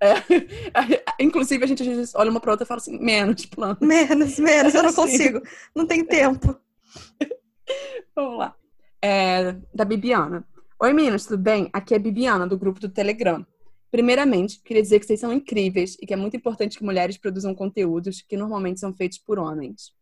É. 0.00 0.14
Inclusive, 1.20 1.64
a 1.64 1.66
gente 1.66 1.82
às 1.82 1.88
vezes 1.88 2.14
olha 2.14 2.30
uma 2.30 2.40
pra 2.40 2.52
outra 2.52 2.64
e 2.64 2.68
fala 2.68 2.80
assim, 2.80 2.98
menos 2.98 3.46
plano. 3.46 3.76
Menos, 3.80 4.38
menos, 4.38 4.74
eu 4.74 4.82
não 4.82 4.90
Sim. 4.94 4.96
consigo. 4.96 5.42
Não 5.74 5.86
tem 5.86 6.04
tempo. 6.04 6.56
Vamos 8.14 8.38
lá. 8.38 8.54
É, 9.02 9.54
da 9.74 9.84
Bibiana. 9.84 10.46
Oi, 10.80 10.92
meninas, 10.92 11.24
tudo 11.24 11.40
bem? 11.40 11.70
Aqui 11.72 11.94
é 11.94 11.96
a 11.96 12.00
Bibiana, 12.00 12.48
do 12.48 12.58
grupo 12.58 12.80
do 12.80 12.88
Telegram. 12.88 13.46
Primeiramente, 13.92 14.60
queria 14.60 14.82
dizer 14.82 14.98
que 14.98 15.06
vocês 15.06 15.20
são 15.20 15.32
incríveis 15.32 15.96
e 16.00 16.06
que 16.06 16.12
é 16.12 16.16
muito 16.16 16.36
importante 16.36 16.76
que 16.76 16.84
mulheres 16.84 17.16
produzam 17.16 17.54
conteúdos 17.54 18.20
que 18.20 18.36
normalmente 18.36 18.80
são 18.80 18.92
feitos 18.92 19.16
por 19.16 19.38
homens. 19.38 19.94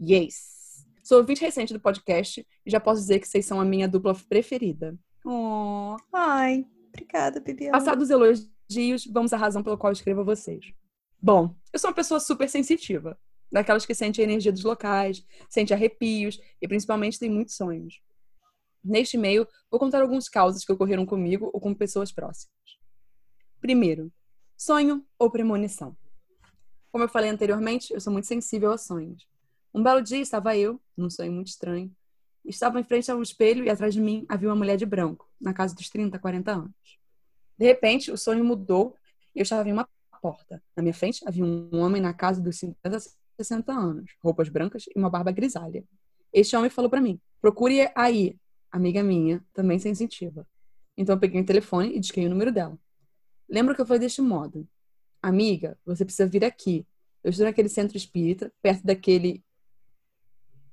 Yes! 0.00 0.86
Sou 1.02 1.18
ouvinte 1.18 1.40
recente 1.40 1.72
do 1.72 1.80
podcast 1.80 2.46
e 2.64 2.70
já 2.70 2.78
posso 2.78 3.00
dizer 3.00 3.18
que 3.18 3.26
vocês 3.26 3.44
são 3.44 3.60
a 3.60 3.64
minha 3.64 3.88
dupla 3.88 4.14
preferida. 4.28 4.96
Oh. 5.24 5.96
Ai, 6.12 6.64
obrigada, 6.88 7.40
Bibiana. 7.40 7.76
Passados 7.76 8.04
os 8.04 8.10
elogios, 8.10 9.04
vamos 9.12 9.32
à 9.32 9.36
razão 9.36 9.64
pela 9.64 9.76
qual 9.76 9.90
eu 9.90 9.94
escrevo 9.94 10.20
a 10.20 10.24
vocês. 10.24 10.72
Bom, 11.20 11.54
eu 11.72 11.78
sou 11.78 11.90
uma 11.90 11.96
pessoa 11.96 12.20
super 12.20 12.48
sensitiva. 12.48 13.18
Daquelas 13.50 13.84
que 13.84 13.94
sente 13.94 14.20
a 14.20 14.24
energia 14.24 14.52
dos 14.52 14.62
locais, 14.62 15.26
sente 15.48 15.74
arrepios 15.74 16.40
e 16.62 16.68
principalmente 16.68 17.18
tem 17.18 17.28
muitos 17.28 17.56
sonhos. 17.56 18.00
Neste 18.82 19.16
e-mail, 19.16 19.46
vou 19.70 19.78
contar 19.78 20.02
alguns 20.02 20.28
causos 20.28 20.64
que 20.64 20.72
ocorreram 20.72 21.04
comigo 21.04 21.50
ou 21.52 21.60
com 21.60 21.74
pessoas 21.74 22.10
próximas. 22.10 22.54
Primeiro, 23.60 24.10
sonho 24.56 25.04
ou 25.18 25.30
premonição. 25.30 25.96
Como 26.90 27.04
eu 27.04 27.08
falei 27.08 27.30
anteriormente, 27.30 27.92
eu 27.92 28.00
sou 28.00 28.12
muito 28.12 28.26
sensível 28.26 28.72
a 28.72 28.78
sonhos. 28.78 29.26
Um 29.72 29.82
belo 29.82 30.02
dia 30.02 30.20
estava 30.20 30.56
eu, 30.56 30.80
num 30.96 31.10
sonho 31.10 31.30
muito 31.30 31.48
estranho, 31.48 31.94
estava 32.44 32.80
em 32.80 32.84
frente 32.84 33.10
ao 33.10 33.22
espelho 33.22 33.64
e 33.64 33.70
atrás 33.70 33.94
de 33.94 34.00
mim 34.00 34.24
havia 34.28 34.48
uma 34.48 34.56
mulher 34.56 34.76
de 34.76 34.86
branco, 34.86 35.28
na 35.40 35.52
casa 35.52 35.74
dos 35.74 35.88
30, 35.88 36.18
40 36.18 36.50
anos. 36.50 36.98
De 37.56 37.66
repente, 37.66 38.10
o 38.10 38.16
sonho 38.16 38.44
mudou 38.44 38.96
e 39.34 39.40
eu 39.40 39.42
estava 39.42 39.68
em 39.68 39.72
uma 39.72 39.88
porta. 40.20 40.62
Na 40.74 40.82
minha 40.82 40.94
frente 40.94 41.22
havia 41.26 41.44
um 41.44 41.68
homem 41.80 42.00
na 42.00 42.12
casa 42.12 42.40
dos 42.40 42.58
50, 42.58 42.98
60 43.36 43.72
anos, 43.72 44.10
roupas 44.22 44.48
brancas 44.48 44.84
e 44.94 44.98
uma 44.98 45.10
barba 45.10 45.30
grisalha. 45.30 45.84
Este 46.32 46.56
homem 46.56 46.70
falou 46.70 46.90
para 46.90 47.00
mim: 47.00 47.20
procure 47.40 47.90
aí, 47.94 48.36
amiga 48.70 49.02
minha, 49.02 49.44
também 49.52 49.78
sensitiva. 49.78 50.46
Então 50.96 51.14
eu 51.14 51.20
peguei 51.20 51.40
o 51.40 51.46
telefone 51.46 51.94
e 51.94 52.00
disquei 52.00 52.26
o 52.26 52.30
número 52.30 52.52
dela. 52.52 52.78
Lembro 53.48 53.74
que 53.74 53.80
eu 53.80 53.86
falei 53.86 54.00
deste 54.00 54.20
modo: 54.22 54.68
Amiga, 55.22 55.78
você 55.84 56.04
precisa 56.04 56.28
vir 56.28 56.44
aqui. 56.44 56.86
Eu 57.22 57.30
estou 57.30 57.44
naquele 57.44 57.68
centro 57.68 57.96
espírita, 57.96 58.52
perto 58.62 58.84
daquele. 58.84 59.44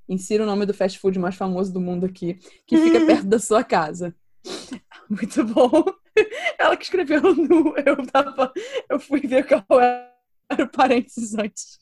Insira 0.08 0.42
o 0.42 0.46
nome 0.46 0.64
do 0.64 0.72
fast 0.72 0.98
food 0.98 1.18
mais 1.18 1.34
famoso 1.34 1.72
do 1.72 1.80
mundo 1.80 2.06
aqui, 2.06 2.34
que 2.66 2.76
fica 2.78 3.04
perto 3.06 3.26
da 3.26 3.38
sua 3.38 3.62
casa. 3.62 4.14
Muito 5.08 5.44
bom. 5.44 5.84
Ela 6.58 6.76
que 6.76 6.84
escreveu 6.84 7.20
no. 7.34 7.76
Eu, 7.78 8.06
tava... 8.06 8.52
eu 8.88 8.98
fui 8.98 9.20
ver 9.20 9.46
qual 9.46 9.80
era 9.80 10.64
o 10.64 10.68
parênteses 10.68 11.34
antes. 11.34 11.78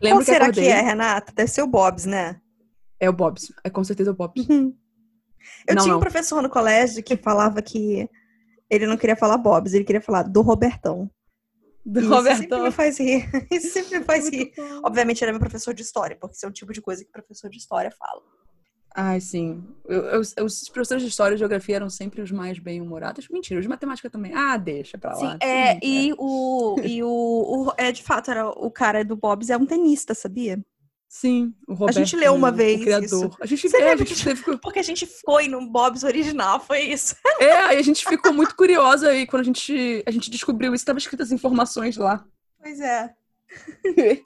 Qual 0.00 0.22
será 0.22 0.46
acordei- 0.46 0.64
que 0.64 0.70
é, 0.70 0.80
Renata? 0.80 1.32
Deve 1.34 1.50
ser 1.50 1.62
o 1.62 1.66
Bob's, 1.66 2.06
né? 2.06 2.40
É 3.00 3.08
o 3.08 3.12
Bob's. 3.12 3.52
É 3.64 3.70
com 3.70 3.82
certeza 3.82 4.10
o 4.10 4.14
Bob's. 4.14 4.46
Eu 4.48 5.74
Não, 5.74 5.82
tinha 5.82 5.94
um 5.94 5.98
não. 5.98 6.00
professor 6.00 6.42
no 6.42 6.50
colégio 6.50 7.02
que 7.02 7.16
falava 7.16 7.62
que 7.62 8.08
ele 8.68 8.86
não 8.86 8.96
queria 8.96 9.16
falar 9.16 9.38
Bob's, 9.38 9.72
ele 9.72 9.84
queria 9.84 10.00
falar 10.02 10.22
do 10.24 10.42
Robertão. 10.42 11.10
Do 11.84 11.98
Isso 12.00 12.08
sempre 12.10 12.32
Robertão. 12.32 12.62
me 12.64 12.70
faz 12.70 12.98
rir. 12.98 13.26
Isso 13.50 13.72
sempre 13.72 13.98
me 14.00 14.04
faz 14.04 14.28
rir. 14.28 14.52
Obviamente, 14.84 15.22
ele 15.24 15.30
é 15.30 15.32
meu 15.32 15.40
professor 15.40 15.72
de 15.72 15.80
história, 15.82 16.14
porque 16.20 16.36
isso 16.36 16.44
é 16.44 16.48
o 16.48 16.52
tipo 16.52 16.72
de 16.74 16.82
coisa 16.82 17.02
que 17.04 17.10
professor 17.10 17.48
de 17.48 17.56
história 17.56 17.90
fala. 17.98 18.20
Ai, 18.94 19.20
sim. 19.20 19.64
Eu- 19.86 20.04
eu- 20.04 20.44
os 20.44 20.68
professores 20.68 21.02
de 21.02 21.08
história 21.08 21.34
e 21.36 21.38
geografia 21.38 21.76
eram 21.76 21.88
sempre 21.88 22.20
os 22.20 22.30
mais 22.30 22.58
bem-humorados. 22.58 23.28
Mentira, 23.30 23.58
os 23.58 23.64
de 23.64 23.68
matemática 23.68 24.10
também. 24.10 24.32
Ah, 24.34 24.56
deixa 24.58 24.98
pra 24.98 25.12
lá. 25.16 25.32
Sim, 25.32 25.38
é, 25.40 25.78
e 25.82 26.12
o. 26.18 26.76
E 26.82 27.02
o, 27.02 27.08
o- 27.08 27.72
é, 27.78 27.90
de 27.92 28.02
fato, 28.02 28.30
era 28.30 28.48
o 28.48 28.70
cara 28.70 29.02
do 29.04 29.16
Bob's 29.16 29.48
é 29.48 29.56
um 29.56 29.64
tenista, 29.64 30.12
sabia? 30.12 30.62
Sim, 31.12 31.52
o 31.66 31.74
Roberto, 31.74 31.98
gente 31.98 32.14
leu 32.14 32.32
uma 32.36 32.50
o 32.50 32.52
vez 32.52 32.80
criador. 32.84 33.36
A 33.40 33.44
gente, 33.46 33.68
Você 33.68 33.76
é, 33.78 33.92
a 33.92 33.96
gente 33.96 34.14
que- 34.14 34.22
teve- 34.24 34.58
Porque 34.62 34.78
a 34.78 34.82
gente 34.82 35.04
foi 35.06 35.48
no 35.48 35.68
Bob's 35.68 36.04
original, 36.04 36.60
foi 36.60 36.82
isso. 36.82 37.16
É, 37.42 37.52
aí 37.52 37.78
a 37.78 37.82
gente 37.82 38.06
ficou 38.06 38.32
muito 38.32 38.54
curiosa 38.54 39.12
e 39.12 39.26
quando 39.26 39.40
a 39.40 39.44
gente, 39.44 40.04
a 40.06 40.10
gente 40.12 40.30
descobriu 40.30 40.72
isso, 40.72 40.82
estava 40.82 41.00
escrito 41.00 41.20
as 41.24 41.32
informações 41.32 41.96
lá. 41.96 42.24
Pois 42.62 42.80
é. 42.80 43.12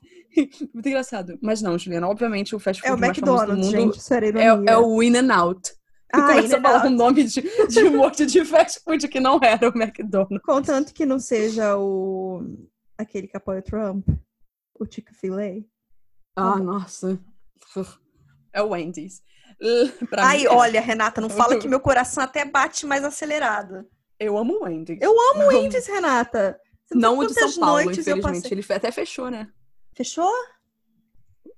muito 0.74 0.86
engraçado. 0.88 1.38
Mas 1.40 1.62
não, 1.62 1.78
Juliana, 1.78 2.06
obviamente 2.06 2.54
o 2.54 2.58
fast 2.58 2.84
É 2.84 2.88
food 2.90 2.98
o 2.98 3.00
mais 3.00 3.16
famoso 3.18 3.46
do 3.46 3.52
McDonald's, 3.52 3.72
mundo 3.72 3.80
gente. 3.92 3.98
Isso 3.98 4.12
é, 4.14 4.26
ironia. 4.28 4.70
é 4.70 4.76
o 4.76 5.02
In 5.02 5.16
and 5.16 5.34
Out. 5.34 5.72
Ah, 6.12 6.20
começa 6.34 6.58
a 6.58 6.60
falar 6.60 6.84
um 6.84 6.88
In-N-Out. 6.90 6.96
nome 6.98 7.24
de, 7.24 7.66
de 7.68 7.82
um 7.84 7.96
monte 7.96 8.26
de 8.26 8.44
fast 8.44 8.80
food 8.84 9.08
que 9.08 9.18
não 9.20 9.40
era 9.42 9.68
o 9.70 9.72
McDonald's. 9.74 10.42
Contanto 10.44 10.92
que 10.92 11.06
não 11.06 11.18
seja 11.18 11.78
o. 11.78 12.42
aquele 12.98 13.26
que 13.26 13.36
apoia 13.38 13.60
o 13.60 13.62
Trump. 13.62 14.06
O 14.78 14.84
Chick-fil-A. 14.84 15.64
Ah, 16.36 16.56
nossa. 16.56 17.18
É 18.52 18.62
o 18.62 18.68
Wendy's. 18.70 19.22
Pra 20.10 20.26
Ai, 20.26 20.38
mim, 20.38 20.44
é. 20.44 20.48
olha, 20.50 20.80
Renata, 20.80 21.20
não 21.20 21.30
fala 21.30 21.58
que 21.58 21.68
meu 21.68 21.80
coração 21.80 22.22
até 22.22 22.44
bate 22.44 22.84
mais 22.86 23.04
acelerado. 23.04 23.86
Eu 24.18 24.36
amo 24.36 24.54
o 24.60 24.64
Wendy's. 24.64 24.98
Eu 25.00 25.12
amo 25.32 25.44
o 25.44 25.46
Wendy's, 25.48 25.86
Renata. 25.86 26.58
Você 26.84 26.94
Não 26.98 27.18
o 27.18 27.26
de 27.26 27.34
São 27.34 27.52
Paulo, 27.60 27.82
noites 27.84 28.06
eu 28.06 28.16
infelizmente. 28.16 28.42
passei- 28.42 28.58
Ele 28.58 28.66
até 28.76 28.90
fechou, 28.90 29.30
né? 29.30 29.48
Fechou? 29.94 30.30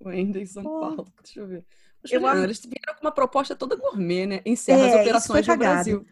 O 0.00 0.08
Wendy's 0.08 0.52
São 0.52 0.62
Pô. 0.62 0.80
Paulo. 0.80 1.06
Deixa 1.22 1.40
eu 1.40 1.46
ver. 1.46 1.64
Mas, 2.02 2.12
Eu 2.12 2.26
amo- 2.26 2.44
eles 2.44 2.60
vieram 2.60 2.94
com 2.98 3.06
uma 3.06 3.10
proposta 3.12 3.56
toda 3.56 3.74
gourmet, 3.76 4.26
né? 4.26 4.40
Encerra 4.44 4.78
É, 4.80 4.84
as 4.84 4.90
isso 4.92 5.00
operações 5.02 5.46
cagado. 5.46 5.72
Brasil. 5.74 6.06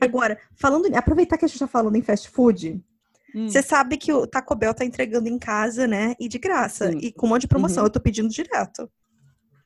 Agora, 0.00 0.38
falando, 0.54 0.86
em- 0.86 0.96
aproveitar 0.96 1.38
que 1.38 1.44
a 1.44 1.48
gente 1.48 1.58
tá 1.58 1.66
falando 1.66 1.96
em 1.96 2.02
fast 2.02 2.28
food, 2.28 2.84
Hum. 3.34 3.48
você 3.48 3.62
sabe 3.62 3.96
que 3.96 4.12
o 4.12 4.26
Taco 4.26 4.54
Bell 4.54 4.72
tá 4.74 4.84
entregando 4.84 5.28
em 5.28 5.38
casa, 5.38 5.86
né? 5.86 6.14
E 6.18 6.28
de 6.28 6.38
graça. 6.38 6.90
Sim. 6.90 6.98
E 6.98 7.12
com 7.12 7.26
um 7.26 7.30
monte 7.30 7.42
de 7.42 7.48
promoção. 7.48 7.82
Uhum. 7.82 7.86
Eu 7.88 7.92
tô 7.92 8.00
pedindo 8.00 8.28
direto. 8.28 8.90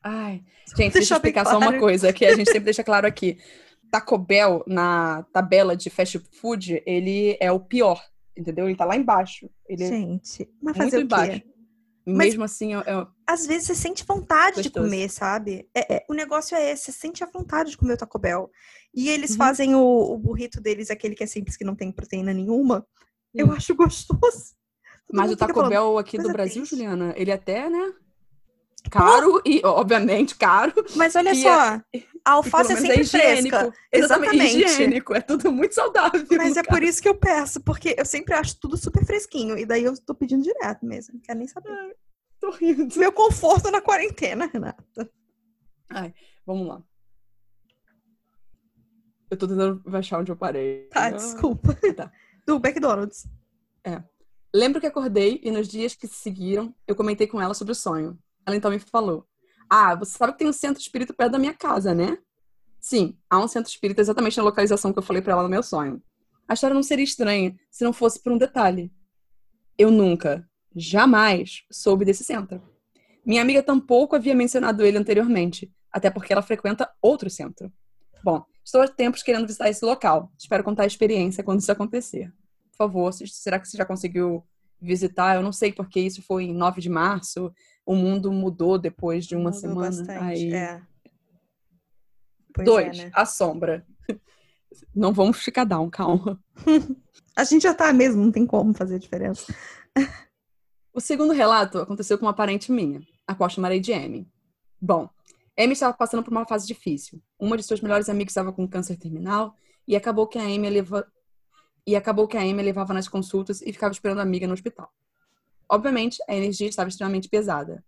Ai, 0.03 0.43
gente, 0.75 0.77
deixa 0.77 0.83
eu 0.85 0.91
Deixar 0.91 1.19
bem 1.19 1.29
explicar 1.31 1.45
só 1.45 1.57
uma 1.57 1.67
claro. 1.67 1.79
coisa, 1.79 2.11
que 2.13 2.25
a 2.25 2.35
gente 2.35 2.47
sempre 2.47 2.65
deixa 2.65 2.83
claro 2.83 3.07
aqui. 3.07 3.37
Taco 3.89 4.17
Bell, 4.17 4.63
na 4.67 5.23
tabela 5.31 5.77
de 5.77 5.89
fast 5.89 6.19
food, 6.41 6.81
ele 6.85 7.37
é 7.39 7.51
o 7.51 7.59
pior, 7.59 8.01
entendeu? 8.35 8.67
Ele 8.67 8.75
tá 8.75 8.85
lá 8.85 8.95
embaixo. 8.97 9.49
Ele 9.69 9.85
Gente, 9.87 10.49
mas 10.61 10.75
é 10.75 10.79
muito 10.79 10.91
fazer 10.91 10.97
o 10.97 10.99
quê? 10.99 11.05
embaixo. 11.05 11.43
E 12.05 12.11
Mas- 12.11 12.27
mesmo 12.29 12.43
assim, 12.43 12.75
é, 12.75 12.79
é- 12.79 13.07
Às 13.25 13.45
vezes 13.47 13.67
você 13.67 13.75
sente 13.75 14.03
vontade 14.05 14.57
de 14.61 14.63
Gostoso. 14.69 14.85
comer, 14.89 15.09
sabe? 15.09 15.69
É- 15.73 15.95
é- 15.95 16.05
o 16.09 16.13
negócio 16.13 16.53
é 16.57 16.71
esse, 16.71 16.85
você 16.85 16.91
sente 16.91 17.23
a 17.23 17.27
vontade 17.27 17.69
de 17.71 17.77
comer 17.77 17.93
o 17.93 17.97
Taco 17.97 18.19
Bell. 18.19 18.51
E 18.93 19.07
eles 19.09 19.31
Uhum. 19.31 19.37
fazem 19.37 19.73
o, 19.75 19.79
o 19.79 20.17
burrito 20.17 20.59
deles, 20.59 20.91
aquele 20.91 21.15
que 21.15 21.23
é 21.23 21.27
simples, 21.27 21.55
que 21.55 21.63
não 21.63 21.75
tem 21.75 21.91
proteína 21.93 22.33
nenhuma. 22.33 22.85
Eu 23.33 23.51
acho 23.51 23.73
gostoso. 23.75 24.19
Todo 25.07 25.17
Mas 25.17 25.31
o 25.31 25.37
Taco 25.37 25.53
falando, 25.53 25.69
Bell 25.69 25.97
aqui 25.97 26.17
do 26.17 26.31
Brasil, 26.31 26.61
triste. 26.63 26.75
Juliana, 26.75 27.13
ele 27.17 27.31
até, 27.31 27.69
né? 27.69 27.93
Caro 28.91 29.41
e, 29.45 29.61
obviamente, 29.65 30.35
caro. 30.35 30.73
Mas 30.95 31.15
olha 31.15 31.33
só, 31.33 31.49
a 31.49 31.83
E 31.93 32.05
alface 32.25 32.73
é 32.73 32.75
sempre 32.75 33.01
higiênico. 33.01 33.55
fresca. 33.57 33.73
Exatamente. 33.91 34.63
Higiênico. 34.63 35.13
É 35.15 35.21
tudo 35.21 35.51
muito 35.51 35.73
saudável. 35.73 36.25
Mas 36.31 36.57
é 36.57 36.63
por 36.63 36.83
isso 36.83 37.01
que 37.01 37.07
eu 37.07 37.15
peço, 37.15 37.61
porque 37.61 37.95
eu 37.97 38.05
sempre 38.05 38.33
acho 38.33 38.59
tudo 38.59 38.75
super 38.77 39.05
fresquinho. 39.05 39.57
E 39.57 39.65
daí 39.65 39.83
eu 39.85 39.93
tô 40.05 40.13
pedindo 40.13 40.43
direto 40.43 40.85
mesmo. 40.85 41.13
Não 41.15 41.21
quero 41.21 41.39
nem 41.39 41.47
saber. 41.47 41.95
Tô 42.41 42.51
rindo. 42.51 42.93
Meu 42.99 43.11
conforto 43.13 43.71
na 43.71 43.79
quarentena, 43.81 44.49
Renata. 44.51 45.09
Vamos 46.45 46.67
lá. 46.67 46.83
Eu 49.31 49.37
tô 49.37 49.47
tentando 49.47 49.81
achar 49.95 50.19
onde 50.19 50.31
eu 50.31 50.35
parei. 50.35 50.87
Tá, 50.91 51.05
Ah. 51.05 51.09
desculpa. 51.11 51.73
tá. 51.95 52.11
Do 52.45 52.55
McDonald's. 52.55 53.27
Lembro 54.55 54.79
que 54.79 54.85
acordei 54.85 55.41
e 55.43 55.49
nos 55.49 55.67
dias 55.67 55.95
que 55.95 56.07
se 56.07 56.13
seguiram, 56.13 56.75
eu 56.87 56.95
comentei 56.95 57.25
com 57.25 57.41
ela 57.41 57.55
sobre 57.55 57.71
o 57.71 57.75
sonho. 57.75 58.19
Ela 58.45 58.55
então 58.55 58.69
me 58.69 58.77
falou: 58.77 59.25
Ah, 59.67 59.95
você 59.95 60.15
sabe 60.15 60.33
que 60.33 60.39
tem 60.39 60.47
um 60.47 60.53
centro 60.53 60.79
espírita 60.79 61.11
perto 61.11 61.31
da 61.31 61.39
minha 61.39 61.55
casa, 61.55 61.95
né? 61.95 62.19
Sim, 62.79 63.17
há 63.27 63.39
um 63.39 63.47
centro 63.47 63.71
espírita 63.71 64.01
exatamente 64.01 64.37
na 64.37 64.43
localização 64.43 64.93
que 64.93 64.99
eu 64.99 65.03
falei 65.03 65.23
pra 65.23 65.33
ela 65.33 65.43
no 65.43 65.49
meu 65.49 65.63
sonho. 65.63 66.03
A 66.47 66.53
história 66.53 66.75
não 66.75 66.83
seria 66.83 67.03
estranha 67.03 67.55
se 67.71 67.83
não 67.83 67.91
fosse 67.91 68.21
por 68.21 68.31
um 68.31 68.37
detalhe. 68.37 68.93
Eu 69.75 69.89
nunca, 69.89 70.47
jamais 70.75 71.63
soube 71.71 72.05
desse 72.05 72.23
centro. 72.23 72.61
Minha 73.25 73.41
amiga 73.41 73.63
tampouco 73.63 74.15
havia 74.15 74.35
mencionado 74.35 74.85
ele 74.85 74.97
anteriormente, 74.97 75.73
até 75.91 76.11
porque 76.11 76.31
ela 76.31 76.43
frequenta 76.43 76.91
outro 77.01 77.27
centro. 77.27 77.73
Bom, 78.23 78.45
estou 78.63 78.81
há 78.81 78.87
tempos 78.87 79.21
querendo 79.23 79.45
visitar 79.47 79.69
esse 79.69 79.83
local. 79.85 80.31
Espero 80.37 80.63
contar 80.63 80.83
a 80.83 80.87
experiência 80.87 81.43
quando 81.43 81.59
isso 81.59 81.71
acontecer. 81.71 82.31
Por 82.71 82.77
favor, 82.77 83.11
se- 83.13 83.27
será 83.27 83.59
que 83.59 83.67
você 83.67 83.77
já 83.77 83.85
conseguiu 83.85 84.43
visitar. 84.81 85.35
Eu 85.35 85.41
não 85.43 85.51
sei 85.51 85.71
porque 85.71 85.99
isso 85.99 86.21
foi 86.21 86.45
em 86.45 86.53
9 86.53 86.81
de 86.81 86.89
março. 86.89 87.53
O 87.85 87.95
mundo 87.95 88.31
mudou 88.31 88.77
depois 88.77 89.25
de 89.25 89.35
uma 89.35 89.45
Mudou 89.51 89.59
semana. 89.59 89.89
bastante, 89.89 90.11
Aí... 90.23 90.53
é. 90.53 90.81
Pois 92.53 92.65
Dois, 92.65 92.99
é, 92.99 93.05
né? 93.05 93.11
a 93.13 93.25
sombra. 93.25 93.85
Não 94.95 95.11
vamos 95.13 95.37
ficar 95.41 95.63
down, 95.65 95.89
calma. 95.89 96.39
A 97.35 97.43
gente 97.43 97.63
já 97.63 97.73
tá 97.73 97.91
mesmo, 97.91 98.23
não 98.23 98.31
tem 98.31 98.45
como 98.45 98.73
fazer 98.75 98.99
diferença. 98.99 99.51
O 100.93 100.99
segundo 101.01 101.33
relato 101.33 101.79
aconteceu 101.79 102.17
com 102.19 102.25
uma 102.27 102.33
parente 102.33 102.71
minha, 102.71 103.01
a 103.25 103.33
qual 103.33 103.49
chamarei 103.49 103.79
de 103.79 103.91
Amy. 103.91 104.27
Bom, 104.79 105.09
Amy 105.57 105.73
estava 105.73 105.95
passando 105.95 106.23
por 106.23 106.31
uma 106.31 106.45
fase 106.45 106.65
difícil. 106.65 107.21
Uma 107.39 107.55
de 107.55 107.63
suas 107.63 107.81
melhores 107.81 108.09
amigas 108.09 108.31
estava 108.31 108.51
com 108.51 108.67
câncer 108.67 108.97
terminal 108.97 109.55
e 109.87 109.95
acabou 109.95 110.27
que 110.27 110.39
a 110.39 110.43
Amy 110.43 110.69
leva... 110.69 111.05
e 111.85 111.95
acabou 111.95 112.27
que 112.27 112.35
a 112.35 112.41
Amy 112.41 112.63
levava 112.63 112.93
nas 112.93 113.07
consultas 113.07 113.61
e 113.61 113.71
ficava 113.71 113.91
esperando 113.91 114.19
a 114.19 114.23
amiga 114.23 114.47
no 114.47 114.53
hospital. 114.53 114.91
Obviamente, 115.69 116.17
a 116.27 116.35
energia 116.35 116.67
estava 116.67 116.89
extremamente 116.89 117.29
pesada. 117.29 117.83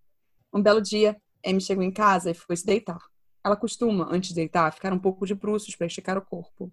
Um 0.53 0.61
belo 0.61 0.81
dia, 0.81 1.19
Amy 1.45 1.59
chegou 1.59 1.83
em 1.83 1.91
casa 1.91 2.31
e 2.31 2.33
foi 2.33 2.55
se 2.55 2.65
deitar. 2.65 2.99
Ela 3.43 3.55
costuma, 3.55 4.07
antes 4.11 4.29
de 4.29 4.35
deitar, 4.35 4.71
ficar 4.71 4.93
um 4.93 4.99
pouco 4.99 5.25
de 5.25 5.33
bruços 5.33 5.75
para 5.75 5.87
esticar 5.87 6.17
o 6.17 6.21
corpo. 6.21 6.71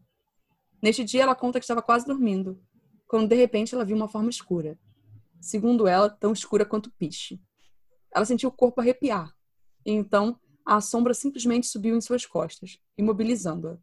Neste 0.81 1.05
dia, 1.05 1.23
ela 1.23 1.35
conta 1.35 1.59
que 1.59 1.65
estava 1.65 1.83
quase 1.83 2.07
dormindo, 2.07 2.61
quando 3.07 3.29
de 3.29 3.35
repente 3.35 3.75
ela 3.75 3.85
viu 3.85 3.97
uma 3.97 4.09
forma 4.09 4.31
escura. 4.31 4.79
Segundo 5.41 5.87
ela, 5.87 6.09
tão 6.09 6.33
escura 6.33 6.65
quanto 6.65 6.91
piche. 6.93 7.41
Ela 8.15 8.25
sentiu 8.25 8.49
o 8.49 8.53
corpo 8.53 8.81
arrepiar, 8.81 9.35
e 9.85 9.93
então 9.93 10.39
a 10.65 10.81
sombra 10.81 11.15
simplesmente 11.15 11.67
subiu 11.67 11.97
em 11.97 12.01
suas 12.01 12.25
costas, 12.25 12.79
imobilizando-a. 12.97 13.77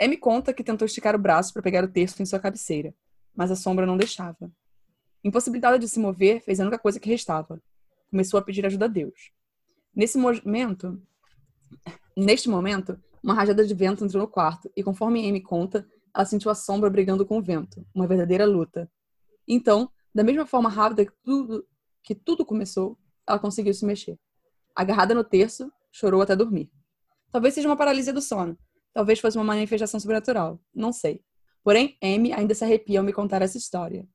Amy 0.00 0.16
conta 0.16 0.52
que 0.52 0.64
tentou 0.64 0.86
esticar 0.86 1.14
o 1.14 1.18
braço 1.18 1.52
para 1.52 1.62
pegar 1.62 1.84
o 1.84 1.88
terço 1.88 2.20
em 2.22 2.26
sua 2.26 2.40
cabeceira, 2.40 2.94
mas 3.34 3.50
a 3.50 3.56
sombra 3.56 3.86
não 3.86 3.96
deixava. 3.96 4.50
Impossibilitada 5.22 5.78
de 5.78 5.88
se 5.88 5.98
mover, 5.98 6.40
fez 6.42 6.60
a 6.60 6.64
única 6.64 6.78
coisa 6.78 6.98
que 6.98 7.08
restava. 7.08 7.62
Começou 8.10 8.38
a 8.38 8.42
pedir 8.42 8.66
ajuda 8.66 8.84
a 8.84 8.88
Deus. 8.88 9.32
Nesse 9.94 10.18
momento, 10.18 11.00
neste 12.16 12.48
momento, 12.48 13.00
uma 13.22 13.34
rajada 13.34 13.64
de 13.64 13.74
vento 13.74 14.04
entrou 14.04 14.22
no 14.22 14.28
quarto 14.28 14.70
e, 14.76 14.82
conforme 14.82 15.26
Amy 15.28 15.40
conta, 15.40 15.86
ela 16.14 16.24
sentiu 16.24 16.50
a 16.50 16.54
sombra 16.54 16.90
brigando 16.90 17.24
com 17.24 17.38
o 17.38 17.42
vento, 17.42 17.86
uma 17.94 18.06
verdadeira 18.06 18.44
luta. 18.44 18.90
Então, 19.48 19.90
da 20.14 20.22
mesma 20.22 20.46
forma 20.46 20.68
rápida 20.68 21.06
que 21.06 21.12
tudo, 21.22 21.66
que 22.02 22.14
tudo 22.14 22.44
começou, 22.44 22.98
ela 23.26 23.38
conseguiu 23.38 23.72
se 23.72 23.84
mexer. 23.84 24.18
Agarrada 24.74 25.14
no 25.14 25.22
terço, 25.24 25.70
chorou 25.92 26.22
até 26.22 26.34
dormir. 26.34 26.70
Talvez 27.30 27.54
seja 27.54 27.68
uma 27.68 27.76
paralisia 27.76 28.12
do 28.12 28.20
sono. 28.22 28.56
Talvez 28.92 29.18
fosse 29.20 29.36
uma 29.36 29.44
manifestação 29.44 29.98
sobrenatural. 29.98 30.60
Não 30.74 30.92
sei. 30.92 31.20
Porém, 31.62 31.96
Amy 32.02 32.32
ainda 32.32 32.54
se 32.54 32.64
arrepia 32.64 33.00
ao 33.00 33.04
me 33.04 33.12
contar 33.12 33.42
essa 33.42 33.56
história. 33.58 34.06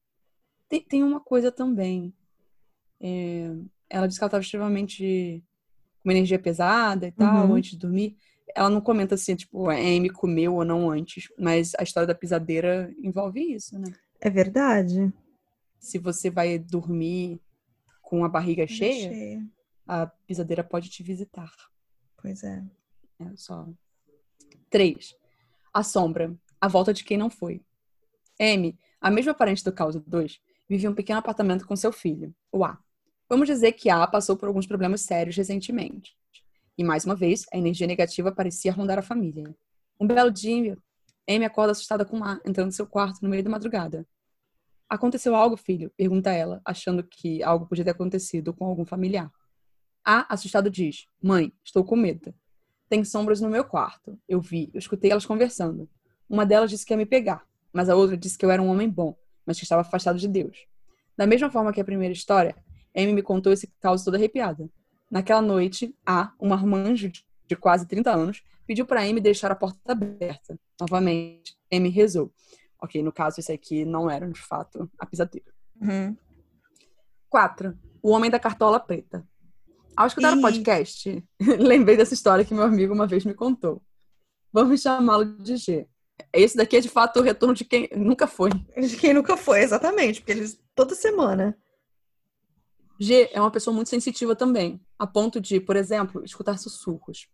Tem, 0.67 0.81
tem 0.81 1.03
uma 1.03 1.19
coisa 1.19 1.51
também. 1.51 2.13
É, 3.01 3.51
ela 3.89 4.07
disse 4.07 4.19
que 4.19 4.23
ela 4.23 4.27
estava 4.29 4.43
extremamente 4.43 5.43
com 6.01 6.09
uma 6.09 6.13
energia 6.13 6.39
pesada 6.39 7.07
e 7.07 7.11
tal, 7.11 7.47
Uhum. 7.47 7.55
antes 7.55 7.71
de 7.71 7.77
dormir. 7.77 8.15
Ela 8.55 8.69
não 8.69 8.81
comenta 8.81 9.15
assim, 9.15 9.35
tipo, 9.35 9.69
a 9.69 9.73
Amy 9.75 10.09
comeu 10.09 10.55
ou 10.55 10.65
não 10.65 10.89
antes, 10.89 11.27
mas 11.37 11.73
a 11.77 11.83
história 11.83 12.07
da 12.07 12.15
pisadeira 12.15 12.93
envolve 13.01 13.41
isso, 13.53 13.77
né? 13.77 13.91
É 14.21 14.29
verdade. 14.29 15.11
Se 15.79 15.97
você 15.97 16.29
vai 16.29 16.57
dormir 16.59 17.39
com 18.01 18.23
a 18.25 18.29
barriga 18.29 18.65
cheia, 18.67 19.13
Cheia. 19.13 19.43
A 19.89 20.05
pisadeira 20.05 20.63
pode 20.63 20.87
te 20.87 21.01
visitar. 21.01 21.51
Pois 22.15 22.43
é. 22.43 22.63
É 23.19 23.35
só. 23.35 23.67
Três. 24.69 25.15
A 25.73 25.81
sombra. 25.81 26.37
A 26.61 26.67
volta 26.67 26.93
de 26.93 27.03
quem 27.03 27.17
não 27.17 27.27
foi. 27.27 27.65
M, 28.39 28.77
a 29.01 29.09
mesma 29.09 29.33
parente 29.33 29.63
do 29.63 29.73
caso 29.73 30.03
2, 30.05 30.39
vive 30.69 30.85
em 30.85 30.89
um 30.89 30.93
pequeno 30.93 31.17
apartamento 31.17 31.65
com 31.65 31.75
seu 31.75 31.91
filho, 31.91 32.33
o 32.51 32.63
A. 32.63 32.77
Vamos 33.27 33.47
dizer 33.47 33.71
que 33.73 33.89
A 33.89 34.05
passou 34.05 34.37
por 34.37 34.47
alguns 34.47 34.67
problemas 34.67 35.01
sérios 35.01 35.35
recentemente. 35.35 36.15
E 36.77 36.83
mais 36.83 37.03
uma 37.03 37.15
vez, 37.15 37.45
a 37.51 37.57
energia 37.57 37.87
negativa 37.87 38.31
parecia 38.31 38.71
rondar 38.71 38.99
a 38.99 39.01
família. 39.01 39.55
Um 39.99 40.05
belo 40.05 40.31
dia, 40.31 40.77
Amy 41.27 41.45
acorda 41.45 41.71
assustada 41.71 42.05
com 42.05 42.23
A 42.23 42.39
entrando 42.45 42.67
no 42.67 42.71
seu 42.71 42.85
quarto 42.85 43.23
no 43.23 43.29
meio 43.29 43.43
da 43.43 43.49
madrugada. 43.49 44.07
Aconteceu 44.87 45.35
algo, 45.35 45.57
filho? 45.57 45.91
Pergunta 45.97 46.31
ela, 46.31 46.61
achando 46.63 47.03
que 47.03 47.41
algo 47.41 47.65
podia 47.65 47.83
ter 47.83 47.91
acontecido 47.91 48.53
com 48.53 48.65
algum 48.65 48.85
familiar. 48.85 49.31
A, 50.03 50.33
assustado, 50.33 50.69
diz: 50.69 51.07
Mãe, 51.21 51.53
estou 51.63 51.83
com 51.83 51.95
medo. 51.95 52.33
Tem 52.87 53.03
sombras 53.03 53.39
no 53.39 53.49
meu 53.49 53.63
quarto. 53.63 54.19
Eu 54.27 54.41
vi, 54.41 54.69
eu 54.73 54.79
escutei 54.79 55.11
elas 55.11 55.25
conversando. 55.25 55.89
Uma 56.27 56.45
delas 56.45 56.69
disse 56.69 56.85
que 56.85 56.93
ia 56.93 56.97
me 56.97 57.05
pegar, 57.05 57.45
mas 57.71 57.89
a 57.89 57.95
outra 57.95 58.17
disse 58.17 58.37
que 58.37 58.45
eu 58.45 58.51
era 58.51 58.61
um 58.61 58.69
homem 58.69 58.89
bom, 58.89 59.17
mas 59.45 59.57
que 59.57 59.63
estava 59.63 59.81
afastado 59.81 60.17
de 60.17 60.27
Deus. 60.27 60.65
Da 61.17 61.27
mesma 61.27 61.49
forma 61.49 61.73
que 61.73 61.81
a 61.81 61.85
primeira 61.85 62.13
história, 62.13 62.55
Amy 62.95 63.13
me 63.13 63.21
contou 63.21 63.51
esse 63.51 63.67
caos 63.79 64.03
toda 64.03 64.17
arrepiada. 64.17 64.69
Naquela 65.09 65.41
noite, 65.41 65.95
A, 66.05 66.33
uma 66.39 66.55
armanjo 66.55 67.11
de 67.47 67.55
quase 67.55 67.87
30 67.87 68.11
anos, 68.11 68.43
pediu 68.65 68.85
para 68.85 69.01
Amy 69.01 69.19
deixar 69.19 69.51
a 69.51 69.55
porta 69.55 69.91
aberta. 69.91 70.59
Novamente, 70.79 71.57
Amy 71.71 71.89
rezou. 71.89 72.31
Ok, 72.81 73.01
no 73.03 73.11
caso, 73.11 73.39
esse 73.39 73.51
aqui 73.51 73.83
não 73.83 74.09
era, 74.09 74.29
de 74.29 74.39
fato, 74.39 74.89
a 74.97 75.05
pisadeira. 75.05 75.51
Uhum. 75.81 76.15
4. 77.27 77.77
O 78.01 78.11
Homem 78.11 78.29
da 78.29 78.39
Cartola 78.39 78.79
Preta. 78.79 79.27
Ao 79.95 80.07
escutar 80.07 80.37
o 80.37 80.41
podcast, 80.41 81.23
lembrei 81.59 81.97
dessa 81.97 82.13
história 82.13 82.45
que 82.45 82.53
meu 82.53 82.63
amigo 82.63 82.93
uma 82.93 83.07
vez 83.07 83.25
me 83.25 83.33
contou. 83.33 83.81
Vamos 84.51 84.81
chamá-lo 84.81 85.25
de 85.25 85.57
G. 85.57 85.87
Esse 86.33 86.57
daqui 86.57 86.77
é 86.77 86.81
de 86.81 86.89
fato 86.89 87.19
o 87.19 87.23
retorno 87.23 87.53
de 87.53 87.63
quem 87.63 87.89
nunca 87.95 88.27
foi. 88.27 88.49
De 88.49 88.97
quem 88.97 89.13
nunca 89.13 89.37
foi, 89.37 89.61
exatamente, 89.61 90.21
porque 90.21 90.31
eles 90.31 90.59
toda 90.75 90.95
semana. 90.95 91.57
G 92.99 93.29
é 93.31 93.39
uma 93.39 93.51
pessoa 93.51 93.73
muito 93.73 93.89
sensitiva 93.89 94.35
também, 94.35 94.81
a 94.97 95.07
ponto 95.07 95.39
de, 95.39 95.59
por 95.59 95.75
exemplo, 95.75 96.23
escutar 96.25 96.57
sussurros. 96.57 97.27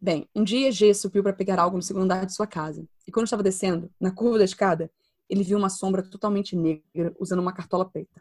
Bem, 0.00 0.28
um 0.34 0.42
dia 0.42 0.72
G 0.72 0.92
subiu 0.94 1.22
para 1.22 1.32
pegar 1.32 1.60
algo 1.60 1.76
no 1.76 1.82
segundo 1.82 2.04
andar 2.04 2.26
de 2.26 2.34
sua 2.34 2.46
casa. 2.46 2.84
E 3.06 3.12
quando 3.12 3.26
estava 3.26 3.42
descendo, 3.42 3.88
na 4.00 4.10
curva 4.10 4.38
da 4.38 4.44
escada, 4.44 4.90
ele 5.28 5.44
viu 5.44 5.56
uma 5.56 5.70
sombra 5.70 6.02
totalmente 6.02 6.56
negra 6.56 7.14
usando 7.18 7.38
uma 7.38 7.52
cartola 7.52 7.88
preta. 7.88 8.20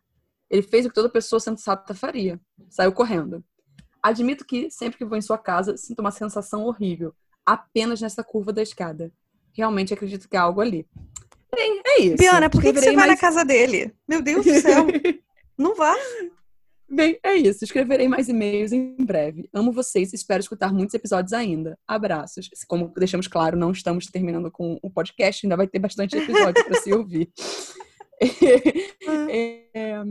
Ele 0.51 0.61
fez 0.61 0.85
o 0.85 0.89
que 0.89 0.95
toda 0.95 1.07
pessoa 1.07 1.39
sensata 1.39 1.95
faria. 1.95 2.37
Saiu 2.69 2.91
correndo. 2.91 3.41
Admito 4.03 4.45
que, 4.45 4.69
sempre 4.69 4.97
que 4.97 5.05
vou 5.05 5.17
em 5.17 5.21
sua 5.21 5.37
casa, 5.37 5.77
sinto 5.77 5.99
uma 5.99 6.11
sensação 6.11 6.65
horrível. 6.65 7.15
Apenas 7.45 8.01
nessa 8.01 8.21
curva 8.21 8.51
da 8.51 8.61
escada. 8.61 9.11
Realmente 9.53 9.93
acredito 9.93 10.27
que 10.27 10.35
há 10.35 10.41
algo 10.41 10.59
ali. 10.59 10.85
Bem, 11.55 11.81
é 11.85 12.01
isso. 12.01 12.17
Biana, 12.17 12.49
por 12.49 12.61
que, 12.61 12.73
que 12.73 12.79
você 12.79 12.87
vai 12.87 12.95
mais- 12.95 13.11
na 13.11 13.17
casa 13.17 13.45
dele? 13.45 13.95
Meu 14.05 14.21
Deus 14.21 14.45
do 14.45 14.53
céu. 14.59 14.85
Não 15.57 15.73
vá. 15.73 15.95
Bem, 16.89 17.17
é 17.23 17.35
isso. 17.35 17.63
Escreverei 17.63 18.09
mais 18.09 18.27
e-mails 18.27 18.73
em 18.73 18.97
breve. 18.97 19.49
Amo 19.53 19.71
vocês 19.71 20.11
e 20.11 20.15
espero 20.17 20.41
escutar 20.41 20.73
muitos 20.73 20.93
episódios 20.93 21.31
ainda. 21.31 21.79
Abraços. 21.87 22.49
Como 22.67 22.91
deixamos 22.97 23.27
claro, 23.27 23.57
não 23.57 23.71
estamos 23.71 24.07
terminando 24.07 24.51
com 24.51 24.77
o 24.81 24.89
podcast, 24.89 25.45
ainda 25.45 25.55
vai 25.55 25.67
ter 25.67 25.79
bastante 25.79 26.17
episódio 26.17 26.61
para 26.65 26.81
se 26.81 26.91
ouvir. 26.93 27.31
É, 29.73 30.03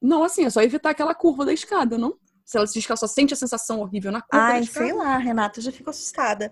Não, 0.00 0.22
assim, 0.24 0.44
é 0.44 0.50
só 0.50 0.62
evitar 0.62 0.90
aquela 0.90 1.14
curva 1.14 1.44
da 1.44 1.52
escada, 1.52 1.98
não? 1.98 2.16
Se 2.44 2.56
ela 2.56 2.66
diz 2.66 2.84
que 2.86 2.90
ela 2.92 2.96
só 2.96 3.06
sente 3.06 3.34
a 3.34 3.36
sensação 3.36 3.80
horrível 3.80 4.10
na 4.12 4.22
curva 4.22 4.46
da 4.46 4.52
Ai, 4.54 4.60
escada. 4.60 4.86
sei 4.86 4.94
lá, 4.94 5.16
Renata, 5.18 5.58
eu 5.58 5.64
já 5.64 5.72
fico 5.72 5.90
assustada. 5.90 6.50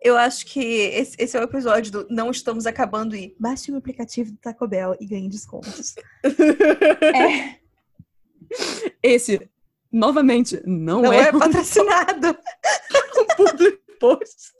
Eu 0.00 0.16
acho 0.16 0.46
que 0.46 0.60
esse, 0.60 1.14
esse 1.18 1.36
é 1.36 1.40
o 1.40 1.44
episódio 1.44 1.92
do 1.92 2.06
Não 2.08 2.30
Estamos 2.30 2.64
Acabando 2.66 3.14
e 3.14 3.36
baixe 3.38 3.70
o 3.70 3.76
aplicativo 3.76 4.32
do 4.32 4.38
Taco 4.38 4.66
Bell 4.66 4.96
e 5.00 5.06
ganhe 5.06 5.28
descontos. 5.28 5.94
É, 7.02 7.60
Esse, 9.02 9.48
novamente, 9.92 10.60
não, 10.66 11.02
não 11.02 11.12
é, 11.12 11.28
é 11.28 11.32
patrocinado. 11.32 12.28
um 13.18 13.26
public 13.36 13.78
post. 14.00 14.52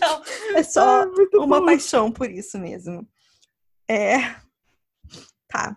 Não, 0.00 0.22
é 0.56 0.62
só 0.62 1.02
Ah, 1.02 1.06
uma 1.34 1.60
bom. 1.60 1.66
paixão 1.66 2.10
por 2.10 2.28
isso 2.30 2.58
mesmo. 2.58 3.06
É. 3.88 4.34
Tá. 5.48 5.76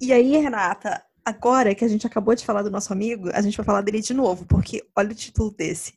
E 0.00 0.12
aí, 0.12 0.36
Renata, 0.36 1.02
agora 1.24 1.74
que 1.74 1.84
a 1.84 1.88
gente 1.88 2.06
acabou 2.06 2.34
de 2.34 2.44
falar 2.44 2.62
do 2.62 2.70
nosso 2.70 2.92
amigo, 2.92 3.30
a 3.32 3.40
gente 3.40 3.56
vai 3.56 3.66
falar 3.66 3.80
dele 3.82 4.00
de 4.00 4.14
novo, 4.14 4.46
porque 4.46 4.84
olha 4.96 5.10
o 5.10 5.14
título 5.14 5.50
desse: 5.50 5.94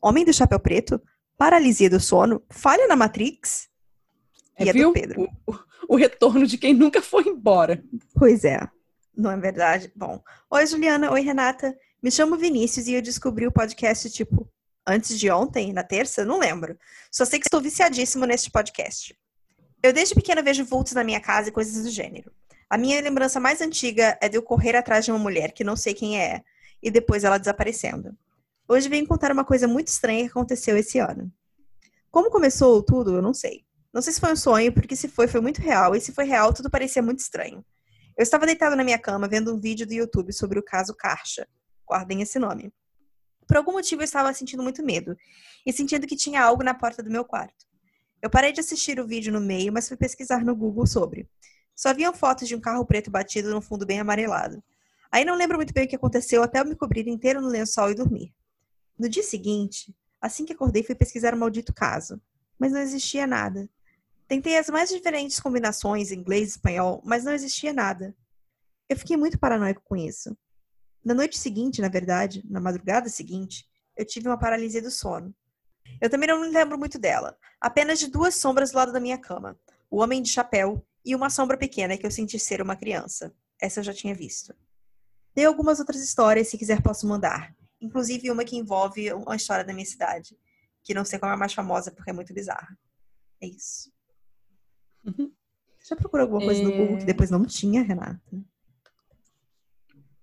Homem 0.00 0.24
do 0.24 0.32
Chapéu 0.32 0.58
Preto, 0.60 1.00
Paralisia 1.36 1.90
do 1.90 1.98
Sono, 2.00 2.42
Falha 2.50 2.86
na 2.86 2.96
Matrix. 2.96 3.68
E 4.58 4.62
é 4.68 4.72
do 4.72 4.78
viu? 4.78 4.92
Pedro. 4.92 5.28
O, 5.46 5.52
o- 5.52 5.64
o 5.86 5.96
retorno 5.96 6.46
de 6.46 6.56
quem 6.56 6.72
nunca 6.72 7.02
foi 7.02 7.24
embora. 7.28 7.84
Pois 8.14 8.42
é, 8.44 8.58
não 9.14 9.30
é 9.30 9.36
verdade? 9.36 9.92
Bom. 9.94 10.22
Oi, 10.50 10.66
Juliana. 10.66 11.10
Oi, 11.12 11.20
Renata. 11.20 11.76
Me 12.02 12.10
chamo 12.10 12.36
Vinícius 12.38 12.86
e 12.86 12.94
eu 12.94 13.02
descobri 13.02 13.46
o 13.46 13.52
podcast, 13.52 14.08
tipo, 14.10 14.48
antes 14.86 15.18
de 15.18 15.30
ontem, 15.30 15.72
na 15.74 15.82
terça? 15.82 16.24
Não 16.24 16.38
lembro. 16.38 16.78
Só 17.10 17.24
sei 17.26 17.38
que 17.38 17.46
estou 17.46 17.60
viciadíssimo 17.60 18.24
neste 18.24 18.50
podcast. 18.50 19.14
Eu 19.82 19.92
desde 19.92 20.14
pequena 20.14 20.40
vejo 20.42 20.64
vultos 20.64 20.94
na 20.94 21.04
minha 21.04 21.20
casa 21.20 21.48
e 21.50 21.52
coisas 21.52 21.82
do 21.82 21.90
gênero. 21.90 22.32
A 22.74 22.76
minha 22.76 23.00
lembrança 23.00 23.38
mais 23.38 23.60
antiga 23.60 24.18
é 24.20 24.28
de 24.28 24.36
eu 24.36 24.42
correr 24.42 24.74
atrás 24.74 25.04
de 25.04 25.12
uma 25.12 25.18
mulher 25.20 25.52
que 25.52 25.62
não 25.62 25.76
sei 25.76 25.94
quem 25.94 26.20
é 26.20 26.42
e 26.82 26.90
depois 26.90 27.22
ela 27.22 27.38
desaparecendo. 27.38 28.18
Hoje 28.68 28.88
venho 28.88 29.06
contar 29.06 29.30
uma 29.30 29.44
coisa 29.44 29.68
muito 29.68 29.86
estranha 29.86 30.24
que 30.24 30.30
aconteceu 30.30 30.76
esse 30.76 30.98
ano. 30.98 31.32
Como 32.10 32.32
começou 32.32 32.82
tudo, 32.82 33.14
eu 33.14 33.22
não 33.22 33.32
sei. 33.32 33.64
Não 33.92 34.02
sei 34.02 34.12
se 34.12 34.18
foi 34.18 34.32
um 34.32 34.36
sonho, 34.36 34.72
porque 34.72 34.96
se 34.96 35.06
foi, 35.06 35.28
foi 35.28 35.40
muito 35.40 35.62
real, 35.62 35.94
e 35.94 36.00
se 36.00 36.10
foi 36.10 36.24
real, 36.24 36.52
tudo 36.52 36.68
parecia 36.68 37.00
muito 37.00 37.20
estranho. 37.20 37.64
Eu 38.18 38.24
estava 38.24 38.44
deitada 38.44 38.74
na 38.74 38.82
minha 38.82 38.98
cama 38.98 39.28
vendo 39.28 39.54
um 39.54 39.60
vídeo 39.60 39.86
do 39.86 39.94
YouTube 39.94 40.32
sobre 40.32 40.58
o 40.58 40.62
caso 40.64 40.96
Karcha. 40.96 41.46
Guardem 41.88 42.22
esse 42.22 42.40
nome. 42.40 42.72
Por 43.46 43.56
algum 43.56 43.70
motivo 43.70 44.02
eu 44.02 44.04
estava 44.04 44.34
sentindo 44.34 44.64
muito 44.64 44.84
medo 44.84 45.16
e 45.64 45.72
sentindo 45.72 46.08
que 46.08 46.16
tinha 46.16 46.42
algo 46.42 46.64
na 46.64 46.74
porta 46.74 47.04
do 47.04 47.10
meu 47.10 47.24
quarto. 47.24 47.66
Eu 48.20 48.28
parei 48.28 48.50
de 48.50 48.58
assistir 48.58 48.98
o 48.98 49.06
vídeo 49.06 49.32
no 49.32 49.40
meio, 49.40 49.72
mas 49.72 49.86
fui 49.86 49.96
pesquisar 49.96 50.44
no 50.44 50.56
Google 50.56 50.88
sobre. 50.88 51.28
Só 51.74 51.90
haviam 51.90 52.12
fotos 52.12 52.46
de 52.46 52.54
um 52.54 52.60
carro 52.60 52.84
preto 52.86 53.10
batido 53.10 53.50
num 53.50 53.60
fundo 53.60 53.84
bem 53.84 54.00
amarelado. 54.00 54.62
Aí 55.10 55.24
não 55.24 55.34
lembro 55.34 55.56
muito 55.56 55.72
bem 55.72 55.84
o 55.84 55.88
que 55.88 55.96
aconteceu 55.96 56.42
até 56.42 56.60
eu 56.60 56.64
me 56.64 56.76
cobrir 56.76 57.06
inteiro 57.08 57.40
no 57.40 57.48
lençol 57.48 57.90
e 57.90 57.94
dormir. 57.94 58.34
No 58.98 59.08
dia 59.08 59.22
seguinte, 59.22 59.94
assim 60.20 60.44
que 60.44 60.52
acordei, 60.52 60.82
fui 60.82 60.94
pesquisar 60.94 61.34
o 61.34 61.36
maldito 61.36 61.72
caso. 61.72 62.20
Mas 62.58 62.72
não 62.72 62.80
existia 62.80 63.26
nada. 63.26 63.68
Tentei 64.26 64.56
as 64.56 64.68
mais 64.68 64.88
diferentes 64.88 65.38
combinações, 65.40 66.10
inglês 66.10 66.48
e 66.48 66.50
espanhol, 66.52 67.02
mas 67.04 67.24
não 67.24 67.32
existia 67.32 67.72
nada. 67.72 68.14
Eu 68.88 68.96
fiquei 68.96 69.16
muito 69.16 69.38
paranoico 69.38 69.82
com 69.84 69.96
isso. 69.96 70.36
Na 71.04 71.12
noite 71.12 71.38
seguinte, 71.38 71.82
na 71.82 71.88
verdade, 71.88 72.42
na 72.48 72.60
madrugada 72.60 73.08
seguinte, 73.08 73.66
eu 73.96 74.06
tive 74.06 74.28
uma 74.28 74.38
paralisia 74.38 74.80
do 74.80 74.90
sono. 74.90 75.34
Eu 76.00 76.08
também 76.08 76.28
não 76.28 76.40
me 76.40 76.48
lembro 76.48 76.78
muito 76.78 76.98
dela, 76.98 77.36
apenas 77.60 77.98
de 77.98 78.08
duas 78.08 78.34
sombras 78.34 78.70
do 78.70 78.76
lado 78.76 78.92
da 78.92 79.00
minha 79.00 79.18
cama: 79.18 79.58
o 79.90 79.98
homem 79.98 80.22
de 80.22 80.30
chapéu 80.30 80.84
e 81.04 81.14
uma 81.14 81.30
sombra 81.30 81.56
pequena 81.56 81.96
que 81.96 82.06
eu 82.06 82.10
senti 82.10 82.38
ser 82.38 82.62
uma 82.62 82.76
criança. 82.76 83.32
Essa 83.60 83.80
eu 83.80 83.84
já 83.84 83.92
tinha 83.92 84.14
visto. 84.14 84.54
Tem 85.34 85.44
algumas 85.44 85.80
outras 85.80 86.02
histórias, 86.02 86.48
se 86.48 86.56
quiser 86.56 86.82
posso 86.82 87.06
mandar. 87.06 87.54
Inclusive 87.80 88.30
uma 88.30 88.44
que 88.44 88.56
envolve 88.56 89.12
uma 89.12 89.36
história 89.36 89.64
da 89.64 89.72
minha 89.72 89.84
cidade, 89.84 90.38
que 90.82 90.94
não 90.94 91.04
sei 91.04 91.18
qual 91.18 91.30
é 91.30 91.34
a 91.34 91.38
mais 91.38 91.52
famosa 91.52 91.90
porque 91.90 92.10
é 92.10 92.12
muito 92.12 92.32
bizarra. 92.32 92.78
É 93.40 93.46
isso. 93.46 93.92
Uhum. 95.04 95.30
Você 95.78 95.88
já 95.90 95.96
procurou 95.96 96.24
alguma 96.24 96.44
coisa 96.44 96.62
é... 96.62 96.64
no 96.64 96.72
Google 96.72 96.98
que 96.98 97.04
depois 97.04 97.30
não 97.30 97.44
tinha, 97.44 97.82
Renata? 97.82 98.20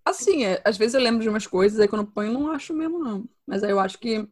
Assim, 0.04 0.44
é, 0.46 0.60
às 0.66 0.78
vezes 0.78 0.96
eu 0.96 1.02
lembro 1.02 1.22
de 1.22 1.30
umas 1.30 1.46
coisas, 1.46 1.80
aí 1.80 1.88
quando 1.88 2.02
eu 2.02 2.12
ponho 2.12 2.34
não 2.34 2.52
acho 2.52 2.74
mesmo, 2.74 2.98
não. 2.98 3.30
Mas 3.46 3.64
aí 3.64 3.70
eu 3.70 3.80
acho 3.80 4.00
que. 4.00 4.28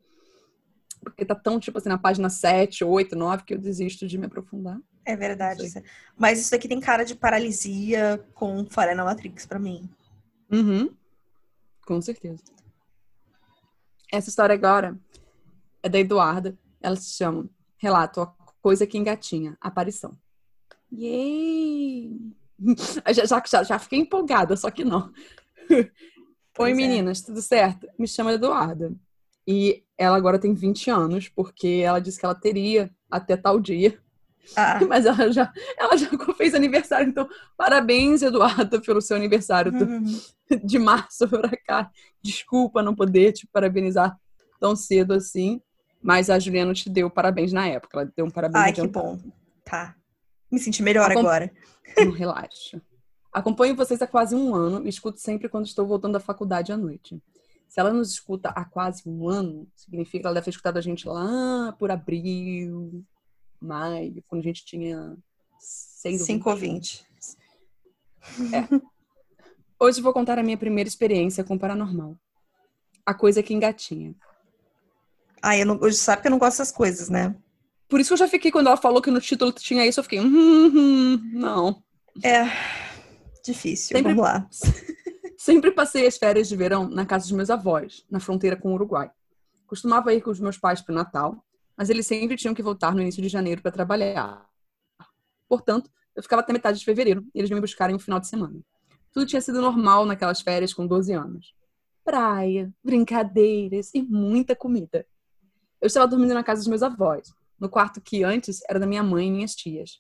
Porque 1.01 1.25
tá 1.25 1.35
tão, 1.35 1.59
tipo 1.59 1.77
assim, 1.77 1.89
na 1.89 1.97
página 1.97 2.29
7, 2.29 2.83
8, 2.83 3.15
9, 3.15 3.43
que 3.43 3.53
eu 3.53 3.57
desisto 3.57 4.07
de 4.07 4.17
me 4.17 4.25
aprofundar. 4.25 4.79
É 5.05 5.15
verdade. 5.15 5.63
Mas 6.17 6.39
isso 6.39 6.51
daqui 6.51 6.67
tem 6.67 6.79
cara 6.79 7.03
de 7.03 7.15
paralisia 7.15 8.23
com 8.33 8.65
falha 8.65 8.93
na 8.93 9.05
Matrix 9.05 9.45
pra 9.45 9.57
mim. 9.57 9.89
Uhum. 10.51 10.93
Com 11.85 12.01
certeza. 12.01 12.43
Essa 14.12 14.29
história 14.29 14.53
agora 14.53 14.99
é 15.81 15.89
da 15.89 15.99
Eduarda. 15.99 16.57
Ela 16.81 16.95
se 16.95 17.15
chama 17.15 17.49
Relato, 17.77 18.21
a 18.21 18.27
coisa 18.62 18.85
que 18.85 18.97
engatinha, 18.97 19.57
aparição. 19.62 20.17
Yay! 20.91 22.12
já, 23.13 23.41
já, 23.45 23.63
já 23.63 23.79
fiquei 23.79 23.99
empolgada, 23.99 24.55
só 24.57 24.69
que 24.69 24.83
não. 24.83 25.12
Oi, 26.59 26.71
é. 26.71 26.73
meninas, 26.73 27.21
tudo 27.21 27.41
certo? 27.41 27.88
Me 27.97 28.07
chama 28.07 28.33
Eduarda. 28.33 28.93
E 29.51 29.83
ela 29.97 30.15
agora 30.15 30.38
tem 30.38 30.53
20 30.53 30.91
anos, 30.91 31.27
porque 31.27 31.81
ela 31.83 31.99
disse 31.99 32.19
que 32.19 32.25
ela 32.25 32.35
teria 32.35 32.91
até 33.09 33.35
tal 33.35 33.59
dia. 33.59 33.99
Ah. 34.55 34.79
Mas 34.88 35.07
ela 35.07 35.31
já, 35.31 35.51
ela 35.75 35.97
já 35.97 36.07
fez 36.38 36.53
aniversário, 36.53 37.09
então 37.09 37.27
parabéns, 37.57 38.21
Eduarda, 38.21 38.79
pelo 38.79 39.01
seu 39.01 39.17
aniversário 39.17 39.73
uhum. 39.73 40.05
de 40.63 40.77
março 40.77 41.27
pra 41.27 41.57
cá. 41.65 41.89
Desculpa 42.21 42.83
não 42.83 42.93
poder 42.93 43.31
te 43.31 43.47
parabenizar 43.51 44.15
tão 44.59 44.75
cedo 44.75 45.15
assim, 45.15 45.59
mas 45.99 46.29
a 46.29 46.38
Juliana 46.38 46.71
te 46.71 46.88
deu 46.88 47.09
parabéns 47.09 47.51
na 47.51 47.67
época. 47.67 48.01
Ela 48.01 48.13
deu 48.15 48.27
um 48.27 48.29
parabéns. 48.29 48.65
Ai, 48.65 48.71
que 48.71 48.88
bom. 48.88 49.17
Tá. 49.65 49.95
Me 50.51 50.59
senti 50.59 50.83
melhor 50.83 51.09
Acom... 51.09 51.21
agora. 51.21 51.51
Não, 51.97 52.12
relaxa. 52.12 52.79
Acompanho 53.33 53.75
vocês 53.75 53.99
há 53.99 54.05
quase 54.05 54.35
um 54.35 54.53
ano 54.53 54.85
e 54.85 54.89
escuto 54.89 55.19
sempre 55.19 55.49
quando 55.49 55.65
estou 55.65 55.88
voltando 55.88 56.13
da 56.13 56.19
faculdade 56.19 56.71
à 56.71 56.77
noite. 56.77 57.19
Se 57.69 57.79
ela 57.79 57.93
nos 57.93 58.10
escuta 58.10 58.49
há 58.49 58.65
quase 58.65 59.08
um 59.08 59.29
ano, 59.29 59.67
significa 59.75 60.21
que 60.21 60.25
ela 60.25 60.34
deve 60.34 60.45
ter 60.45 60.49
escutado 60.49 60.77
a 60.77 60.82
gente 60.82 61.08
lá 61.08 61.71
por 61.77 61.91
abril, 61.91 63.05
maio, 63.62 64.23
quando 64.27 64.41
a 64.41 64.45
gente 64.45 64.65
tinha 64.65 65.15
5 65.60 66.49
ou 66.49 66.58
20. 66.58 67.05
É. 68.51 68.82
Hoje 69.79 70.01
vou 70.01 70.12
contar 70.12 70.39
a 70.39 70.43
minha 70.43 70.58
primeira 70.58 70.88
experiência 70.88 71.43
com 71.43 71.60
paranormal. 71.60 72.17
A 73.05 73.13
coisa 73.13 73.43
que 73.43 73.53
engatinha. 73.53 74.15
Ah, 75.39 75.55
eu 75.55 75.65
não, 75.65 75.79
hoje 75.79 75.95
sabe 75.95 76.23
que 76.23 76.27
eu 76.27 76.32
não 76.32 76.39
gosto 76.39 76.58
dessas 76.58 76.71
coisas, 76.71 77.08
né? 77.08 77.36
Por 77.88 77.99
isso 77.99 78.10
que 78.10 78.13
eu 78.13 78.17
já 78.17 78.27
fiquei, 78.27 78.51
quando 78.51 78.67
ela 78.67 78.77
falou 78.77 79.01
que 79.01 79.12
no 79.12 79.21
título 79.21 79.51
tinha 79.51 79.86
isso, 79.86 79.99
eu 79.99 80.03
fiquei, 80.03 80.19
hum, 80.19 80.25
hum, 80.27 81.32
não. 81.34 81.84
É, 82.23 82.45
difícil, 83.45 83.95
sempre, 83.95 84.13
vamos 84.13 84.23
lá. 84.23 84.49
sempre 85.49 85.71
passei 85.71 86.05
as 86.05 86.15
férias 86.15 86.47
de 86.47 86.55
verão 86.55 86.88
na 86.88 87.07
casa 87.07 87.25
dos 87.25 87.31
meus 87.31 87.49
avós, 87.49 88.05
na 88.07 88.19
fronteira 88.19 88.55
com 88.55 88.69
o 88.69 88.73
Uruguai. 88.75 89.09
Costumava 89.65 90.13
ir 90.13 90.21
com 90.21 90.29
os 90.29 90.39
meus 90.39 90.59
pais 90.59 90.79
para 90.79 90.93
o 90.93 90.95
Natal, 90.95 91.43
mas 91.75 91.89
eles 91.89 92.05
sempre 92.05 92.38
tinham 92.38 92.53
que 92.53 92.62
voltar 92.62 92.93
no 92.93 93.01
início 93.01 93.19
de 93.19 93.29
janeiro 93.29 93.59
para 93.59 93.71
trabalhar. 93.71 94.47
Portanto, 95.47 95.89
eu 96.15 96.21
ficava 96.21 96.43
até 96.43 96.53
metade 96.53 96.77
de 96.77 96.85
fevereiro 96.85 97.25
e 97.33 97.39
eles 97.39 97.49
me 97.49 97.59
buscarem 97.59 97.95
no 97.95 97.99
final 97.99 98.19
de 98.19 98.27
semana. 98.27 98.59
Tudo 99.12 99.25
tinha 99.25 99.41
sido 99.41 99.59
normal 99.59 100.05
naquelas 100.05 100.39
férias 100.39 100.71
com 100.71 100.85
12 100.85 101.13
anos. 101.13 101.55
Praia, 102.05 102.71
brincadeiras 102.83 103.89
e 103.95 104.03
muita 104.03 104.55
comida. 104.55 105.03
Eu 105.81 105.88
estava 105.88 106.07
dormindo 106.07 106.35
na 106.35 106.43
casa 106.43 106.62
dos 106.62 106.67
meus 106.67 106.83
avós, 106.83 107.33
no 107.59 107.67
quarto 107.67 107.99
que 107.99 108.23
antes 108.23 108.59
era 108.69 108.79
da 108.79 108.85
minha 108.85 109.01
mãe 109.01 109.27
e 109.27 109.31
minhas 109.31 109.55
tias. 109.55 109.99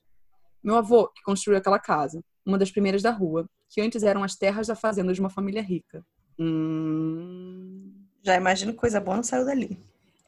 Meu 0.61 0.75
avô, 0.75 1.07
que 1.07 1.23
construiu 1.23 1.57
aquela 1.57 1.79
casa, 1.79 2.23
uma 2.45 2.59
das 2.59 2.69
primeiras 2.69 3.01
da 3.01 3.09
rua, 3.09 3.49
que 3.69 3.79
antes 3.81 4.03
eram 4.03 4.23
as 4.23 4.35
terras 4.35 4.67
da 4.67 4.75
fazenda 4.75 5.13
de 5.13 5.19
uma 5.19 5.29
família 5.29 5.61
rica. 5.61 6.03
Hum... 6.37 7.93
Já 8.23 8.35
imagino 8.35 8.73
que 8.73 8.79
coisa 8.79 8.99
boa 8.99 9.17
não 9.17 9.23
saiu 9.23 9.45
dali. 9.45 9.79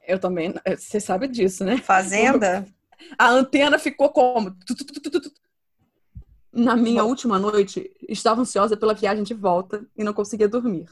Eu 0.07 0.19
também. 0.19 0.53
Você 0.77 0.99
sabe 0.99 1.27
disso, 1.27 1.63
né? 1.63 1.77
Fazenda? 1.77 2.65
A 3.17 3.29
antena 3.29 3.77
ficou 3.77 4.09
como? 4.09 4.55
Na 6.53 6.75
minha 6.75 7.03
última 7.03 7.39
noite, 7.39 7.89
estava 8.07 8.41
ansiosa 8.41 8.75
pela 8.75 8.93
viagem 8.93 9.23
de 9.23 9.33
volta 9.33 9.85
e 9.97 10.03
não 10.03 10.13
conseguia 10.13 10.47
dormir. 10.47 10.89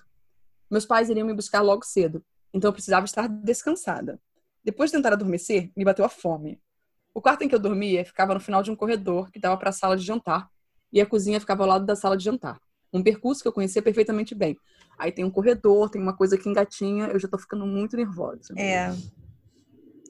Meus 0.69 0.85
pais 0.85 1.09
iriam 1.09 1.27
me 1.27 1.33
buscar 1.33 1.61
logo 1.61 1.83
cedo, 1.83 2.23
então 2.53 2.69
eu 2.69 2.73
precisava 2.73 3.05
estar 3.05 3.27
descansada. 3.27 4.19
Depois 4.63 4.89
de 4.89 4.97
tentar 4.97 5.13
adormecer, 5.13 5.71
me 5.75 5.83
bateu 5.83 6.05
a 6.05 6.09
fome. 6.09 6.61
O 7.13 7.21
quarto 7.21 7.43
em 7.43 7.47
que 7.47 7.55
eu 7.55 7.59
dormia 7.59 8.05
ficava 8.05 8.33
no 8.33 8.39
final 8.39 8.61
de 8.61 8.71
um 8.71 8.75
corredor 8.75 9.31
que 9.31 9.39
dava 9.39 9.57
para 9.57 9.69
a 9.69 9.73
sala 9.73 9.97
de 9.97 10.05
jantar, 10.05 10.49
e 10.91 10.99
a 11.01 11.05
cozinha 11.05 11.39
ficava 11.39 11.63
ao 11.63 11.69
lado 11.69 11.85
da 11.85 11.95
sala 11.95 12.17
de 12.17 12.23
jantar. 12.23 12.59
Um 12.91 13.03
percurso 13.03 13.41
que 13.41 13.47
eu 13.47 13.53
conhecia 13.53 13.81
perfeitamente 13.81 14.33
bem. 14.33 14.57
Aí 14.97 15.11
tem 15.11 15.23
um 15.23 15.31
corredor, 15.31 15.89
tem 15.89 16.01
uma 16.01 16.15
coisa 16.15 16.37
que 16.37 16.49
engatinha, 16.49 17.07
eu 17.07 17.19
já 17.19 17.27
tô 17.27 17.37
ficando 17.37 17.65
muito 17.65 17.95
nervosa. 17.95 18.53
É. 18.57 18.93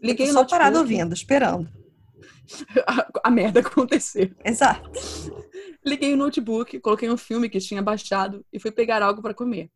Liguei 0.02 0.30
eu 0.30 0.34
tô 0.34 0.40
só 0.40 0.46
parado 0.46 0.80
ouvindo, 0.80 1.14
esperando. 1.14 1.70
a, 2.88 3.10
a 3.26 3.32
merda 3.32 3.60
acontecer. 3.60 4.36
Exato. 4.44 4.90
Liguei 5.86 6.14
o 6.14 6.18
notebook, 6.18 6.80
coloquei 6.80 7.10
um 7.10 7.18
filme 7.18 7.50
que 7.50 7.60
tinha 7.60 7.82
baixado 7.82 8.46
e 8.52 8.60
fui 8.60 8.72
pegar 8.72 9.02
algo 9.02 9.22
para 9.22 9.34
comer. 9.34 9.70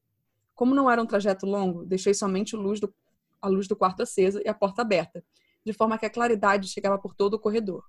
Como 0.55 0.75
não 0.75 0.89
era 0.89 1.01
um 1.01 1.05
trajeto 1.05 1.45
longo, 1.45 1.85
deixei 1.85 2.13
somente 2.13 2.55
a 2.55 2.59
luz, 2.59 2.79
do, 2.79 2.93
a 3.41 3.47
luz 3.47 3.67
do 3.67 3.75
quarto 3.75 4.03
acesa 4.03 4.41
e 4.43 4.49
a 4.49 4.53
porta 4.53 4.81
aberta, 4.81 5.23
de 5.65 5.73
forma 5.73 5.97
que 5.97 6.05
a 6.05 6.09
claridade 6.09 6.67
chegava 6.67 6.97
por 6.97 7.13
todo 7.13 7.35
o 7.35 7.39
corredor. 7.39 7.83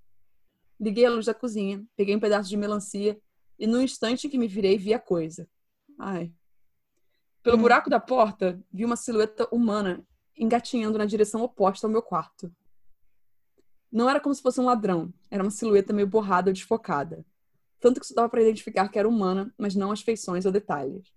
Liguei 0.80 1.06
a 1.06 1.10
luz 1.10 1.26
da 1.26 1.34
cozinha, 1.34 1.84
peguei 1.96 2.14
um 2.14 2.20
pedaço 2.20 2.48
de 2.48 2.56
melancia 2.56 3.20
e 3.58 3.66
no 3.66 3.80
instante 3.80 4.28
que 4.28 4.38
me 4.38 4.48
virei 4.48 4.76
vi 4.76 4.92
a 4.92 4.98
coisa. 4.98 5.48
Ai. 5.98 6.32
Pelo 7.42 7.56
hum. 7.56 7.60
buraco 7.60 7.88
da 7.88 8.00
porta, 8.00 8.60
vi 8.72 8.84
uma 8.84 8.96
silhueta 8.96 9.48
humana 9.52 10.04
engatinhando 10.36 10.98
na 10.98 11.04
direção 11.04 11.42
oposta 11.42 11.86
ao 11.86 11.90
meu 11.90 12.02
quarto. 12.02 12.52
Não 13.90 14.10
era 14.10 14.18
como 14.18 14.34
se 14.34 14.42
fosse 14.42 14.60
um 14.60 14.64
ladrão, 14.64 15.12
era 15.30 15.42
uma 15.42 15.50
silhueta 15.50 15.92
meio 15.92 16.08
borrada 16.08 16.50
ou 16.50 16.52
desfocada. 16.52 17.24
Tanto 17.78 18.00
que 18.00 18.06
só 18.06 18.14
dava 18.14 18.28
para 18.28 18.42
identificar 18.42 18.88
que 18.88 18.98
era 18.98 19.08
humana, 19.08 19.54
mas 19.56 19.74
não 19.76 19.92
as 19.92 20.00
feições 20.00 20.44
ou 20.44 20.50
detalhes. 20.50 21.12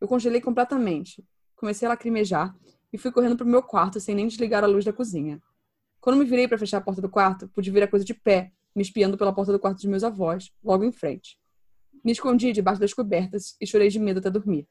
Eu 0.00 0.06
congelei 0.06 0.40
completamente. 0.40 1.26
Comecei 1.56 1.86
a 1.86 1.88
lacrimejar 1.88 2.54
e 2.92 2.98
fui 2.98 3.10
correndo 3.10 3.36
para 3.36 3.46
o 3.46 3.48
meu 3.48 3.62
quarto 3.62 3.98
sem 3.98 4.14
nem 4.14 4.28
desligar 4.28 4.62
a 4.62 4.66
luz 4.66 4.84
da 4.84 4.92
cozinha. 4.92 5.42
Quando 6.00 6.18
me 6.18 6.24
virei 6.24 6.46
para 6.46 6.58
fechar 6.58 6.78
a 6.78 6.80
porta 6.82 7.00
do 7.00 7.08
quarto, 7.08 7.48
pude 7.48 7.70
ver 7.70 7.82
a 7.82 7.88
coisa 7.88 8.04
de 8.04 8.12
pé, 8.12 8.52
me 8.74 8.82
espiando 8.82 9.16
pela 9.16 9.32
porta 9.32 9.52
do 9.52 9.58
quarto 9.58 9.76
dos 9.76 9.84
meus 9.84 10.04
avós, 10.04 10.50
logo 10.62 10.84
em 10.84 10.92
frente. 10.92 11.38
Me 12.04 12.12
escondi 12.12 12.52
debaixo 12.52 12.80
das 12.80 12.92
cobertas 12.92 13.56
e 13.60 13.66
chorei 13.66 13.88
de 13.88 13.98
medo 13.98 14.18
até 14.18 14.30
dormir. 14.30 14.66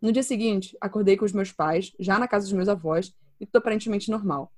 No 0.00 0.12
dia 0.12 0.22
seguinte, 0.22 0.76
acordei 0.80 1.16
com 1.16 1.24
os 1.24 1.32
meus 1.32 1.52
pais, 1.52 1.92
já 1.98 2.18
na 2.18 2.28
casa 2.28 2.46
dos 2.46 2.52
meus 2.52 2.68
avós, 2.68 3.14
e 3.40 3.46
tudo 3.46 3.56
aparentemente 3.56 4.10
normal. 4.10 4.52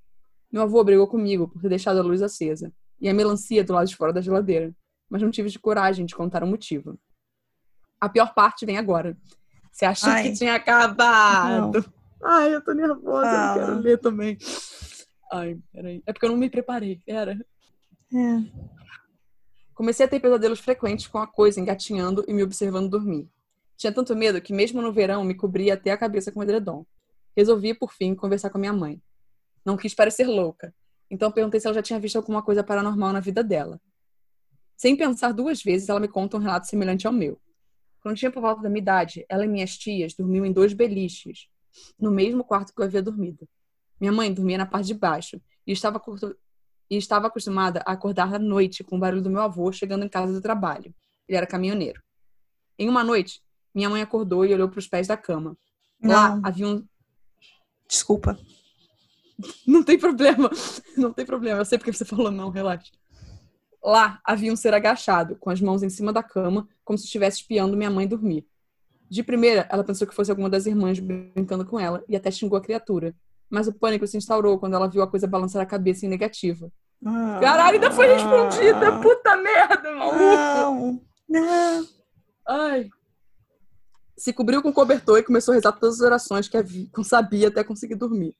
Meu 0.50 0.62
avô 0.62 0.82
brigou 0.84 1.06
comigo 1.06 1.48
por 1.48 1.62
ter 1.62 1.68
deixado 1.68 1.98
a 1.98 2.02
luz 2.02 2.20
acesa 2.20 2.72
e 3.00 3.08
a 3.08 3.14
melancia 3.14 3.64
do 3.64 3.72
lado 3.72 3.88
de 3.88 3.96
fora 3.96 4.12
da 4.12 4.20
geladeira, 4.20 4.74
mas 5.08 5.22
não 5.22 5.30
tive 5.30 5.48
de 5.48 5.58
coragem 5.58 6.04
de 6.04 6.14
contar 6.14 6.44
o 6.44 6.46
motivo. 6.46 6.98
A 8.00 8.08
pior 8.08 8.34
parte 8.34 8.66
vem 8.66 8.76
agora. 8.76 9.16
Você 9.72 9.84
achou 9.84 10.10
Ai. 10.10 10.24
que 10.24 10.32
tinha 10.34 10.54
acabado? 10.54 11.78
Não. 11.78 11.84
Ai, 12.24 12.54
eu 12.54 12.62
tô 12.62 12.72
nervosa, 12.72 13.26
ah. 13.26 13.56
eu 13.56 13.60
quero 13.60 13.78
ler 13.78 13.98
também. 13.98 14.38
Ai, 15.32 15.58
peraí. 15.72 16.02
É 16.06 16.12
porque 16.12 16.26
eu 16.26 16.30
não 16.30 16.36
me 16.36 16.50
preparei, 16.50 17.00
era. 17.06 17.38
É. 18.14 18.72
Comecei 19.74 20.04
a 20.04 20.08
ter 20.08 20.20
pesadelos 20.20 20.60
frequentes 20.60 21.06
com 21.06 21.18
a 21.18 21.26
coisa 21.26 21.60
engatinhando 21.60 22.24
e 22.28 22.34
me 22.34 22.42
observando 22.42 22.90
dormir. 22.90 23.28
Tinha 23.76 23.92
tanto 23.92 24.14
medo 24.14 24.40
que, 24.40 24.52
mesmo 24.52 24.82
no 24.82 24.92
verão, 24.92 25.24
me 25.24 25.34
cobria 25.34 25.74
até 25.74 25.90
a 25.90 25.96
cabeça 25.96 26.30
com 26.30 26.42
edredom. 26.42 26.84
Resolvi, 27.36 27.74
por 27.74 27.92
fim, 27.92 28.14
conversar 28.14 28.50
com 28.50 28.58
minha 28.58 28.72
mãe. 28.72 29.02
Não 29.64 29.76
quis 29.76 29.94
parecer 29.94 30.26
louca, 30.26 30.74
então 31.10 31.30
perguntei 31.30 31.58
se 31.58 31.66
ela 31.66 31.74
já 31.74 31.82
tinha 31.82 31.98
visto 31.98 32.16
alguma 32.16 32.42
coisa 32.42 32.62
paranormal 32.62 33.12
na 33.12 33.20
vida 33.20 33.42
dela. 33.42 33.80
Sem 34.76 34.96
pensar 34.96 35.32
duas 35.32 35.62
vezes, 35.62 35.88
ela 35.88 36.00
me 36.00 36.08
conta 36.08 36.36
um 36.36 36.40
relato 36.40 36.66
semelhante 36.66 37.06
ao 37.06 37.12
meu. 37.12 37.40
Quando 38.00 38.16
tinha 38.16 38.30
por 38.30 38.40
volta 38.40 38.62
da 38.62 38.68
minha 38.68 38.82
idade, 38.82 39.24
ela 39.28 39.44
e 39.44 39.48
minhas 39.48 39.78
tias 39.78 40.14
dormiam 40.14 40.44
em 40.44 40.52
dois 40.52 40.72
beliches, 40.72 41.48
no 41.98 42.10
mesmo 42.10 42.42
quarto 42.42 42.74
que 42.74 42.80
eu 42.80 42.84
havia 42.84 43.00
dormido. 43.00 43.48
Minha 44.00 44.12
mãe 44.12 44.32
dormia 44.32 44.58
na 44.58 44.66
parte 44.66 44.86
de 44.86 44.94
baixo 44.94 45.40
e 45.66 45.72
estava 45.72 46.00
e 46.92 46.96
estava 46.98 47.28
acostumada 47.28 47.82
a 47.86 47.92
acordar 47.92 48.34
à 48.34 48.38
noite 48.38 48.84
com 48.84 48.96
o 48.96 48.98
barulho 48.98 49.22
do 49.22 49.30
meu 49.30 49.40
avô 49.40 49.72
chegando 49.72 50.04
em 50.04 50.08
casa 50.10 50.30
do 50.30 50.42
trabalho. 50.42 50.94
Ele 51.26 51.38
era 51.38 51.46
caminhoneiro. 51.46 52.02
Em 52.78 52.86
uma 52.86 53.02
noite, 53.02 53.40
minha 53.74 53.88
mãe 53.88 54.02
acordou 54.02 54.44
e 54.44 54.52
olhou 54.52 54.68
para 54.68 54.78
os 54.78 54.86
pés 54.86 55.06
da 55.06 55.16
cama. 55.16 55.56
Não. 55.98 56.12
Lá 56.12 56.40
havia 56.44 56.68
um. 56.68 56.86
Desculpa. 57.88 58.38
Não 59.66 59.82
tem 59.82 59.98
problema. 59.98 60.50
Não 60.94 61.14
tem 61.14 61.24
problema. 61.24 61.60
Eu 61.60 61.64
sei 61.64 61.78
porque 61.78 61.94
você 61.94 62.04
falou 62.04 62.30
não, 62.30 62.50
relaxa. 62.50 62.92
Lá 63.82 64.20
havia 64.22 64.52
um 64.52 64.56
ser 64.56 64.74
agachado, 64.74 65.36
com 65.36 65.48
as 65.48 65.62
mãos 65.62 65.82
em 65.82 65.88
cima 65.88 66.12
da 66.12 66.22
cama, 66.22 66.68
como 66.84 66.98
se 66.98 67.06
estivesse 67.06 67.38
espiando 67.38 67.74
minha 67.74 67.90
mãe 67.90 68.06
dormir. 68.06 68.46
De 69.08 69.22
primeira, 69.22 69.66
ela 69.70 69.82
pensou 69.82 70.06
que 70.06 70.14
fosse 70.14 70.30
alguma 70.30 70.50
das 70.50 70.66
irmãs 70.66 71.00
brincando 71.00 71.64
com 71.64 71.80
ela 71.80 72.04
e 72.06 72.14
até 72.14 72.30
xingou 72.30 72.58
a 72.58 72.62
criatura. 72.62 73.16
Mas 73.48 73.66
o 73.66 73.72
pânico 73.72 74.06
se 74.06 74.18
instaurou 74.18 74.58
quando 74.58 74.74
ela 74.74 74.88
viu 74.88 75.02
a 75.02 75.06
coisa 75.06 75.26
balançar 75.26 75.62
a 75.62 75.66
cabeça 75.66 76.04
em 76.04 76.08
negativa. 76.10 76.70
Caralho, 77.04 77.74
ainda 77.74 77.90
foi 77.90 78.06
respondida! 78.06 78.88
Ah, 78.88 79.00
puta 79.00 79.36
merda, 79.36 79.92
maluco! 79.92 80.18
Não, 80.18 81.00
não. 81.28 81.88
Ai. 82.48 82.88
Se 84.16 84.32
cobriu 84.32 84.62
com 84.62 84.72
cobertor 84.72 85.18
e 85.18 85.22
começou 85.22 85.52
a 85.52 85.56
rezar 85.56 85.72
todas 85.72 85.96
as 85.96 86.00
orações 86.00 86.48
que 86.48 86.56
havia, 86.56 86.86
sabia 87.02 87.48
até 87.48 87.64
conseguir 87.64 87.96
dormir. 87.96 88.36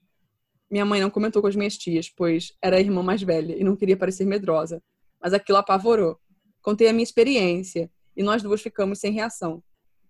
Minha 0.70 0.84
mãe 0.84 1.00
não 1.00 1.10
comentou 1.10 1.42
com 1.42 1.48
as 1.48 1.56
minhas 1.56 1.76
tias, 1.76 2.08
pois 2.08 2.52
era 2.62 2.76
a 2.76 2.80
irmã 2.80 3.02
mais 3.02 3.22
velha 3.22 3.56
e 3.56 3.64
não 3.64 3.76
queria 3.76 3.96
parecer 3.96 4.24
medrosa. 4.24 4.82
Mas 5.20 5.34
aquilo 5.34 5.58
apavorou. 5.58 6.18
Contei 6.62 6.88
a 6.88 6.92
minha 6.92 7.02
experiência 7.02 7.90
e 8.16 8.22
nós 8.22 8.42
duas 8.42 8.62
ficamos 8.62 9.00
sem 9.00 9.12
reação. 9.12 9.62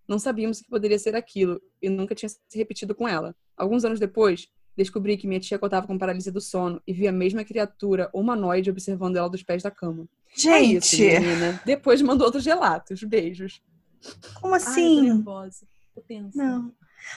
Não 0.07 0.19
sabíamos 0.19 0.59
o 0.59 0.65
que 0.65 0.71
poderia 0.71 0.99
ser 0.99 1.17
aquilo 1.17 1.61
e 1.81 1.89
nunca 1.89 2.15
tinha 2.15 2.29
se 2.29 2.39
repetido 2.55 2.95
com 2.95 3.09
ela. 3.09 3.35
Alguns 3.57 3.85
anos 3.85 3.99
depois, 3.99 4.49
Descobri 4.77 5.17
que 5.17 5.27
minha 5.27 5.41
tia 5.41 5.59
contava 5.59 5.87
com 5.87 5.99
paralisia 5.99 6.33
do 6.33 6.41
sono 6.41 6.81
e 6.87 6.93
via 6.93 7.11
a 7.11 7.13
mesma 7.13 7.45
criatura 7.45 8.09
humanoide 8.13 8.71
observando 8.71 9.17
ela 9.17 9.29
dos 9.29 9.43
pés 9.43 9.63
da 9.63 9.71
cama. 9.71 10.07
Gente! 10.35 10.51
É 10.51 10.63
isso, 10.63 10.97
menina. 10.97 11.61
Depois 11.65 12.01
mandou 12.01 12.27
outros 12.27 12.47
relatos. 12.47 13.03
Beijos. 13.03 13.63
Como 14.41 14.55
assim? 14.55 15.01
Ai, 15.01 15.15
nervosa. 15.15 15.67
Não. 16.35 16.73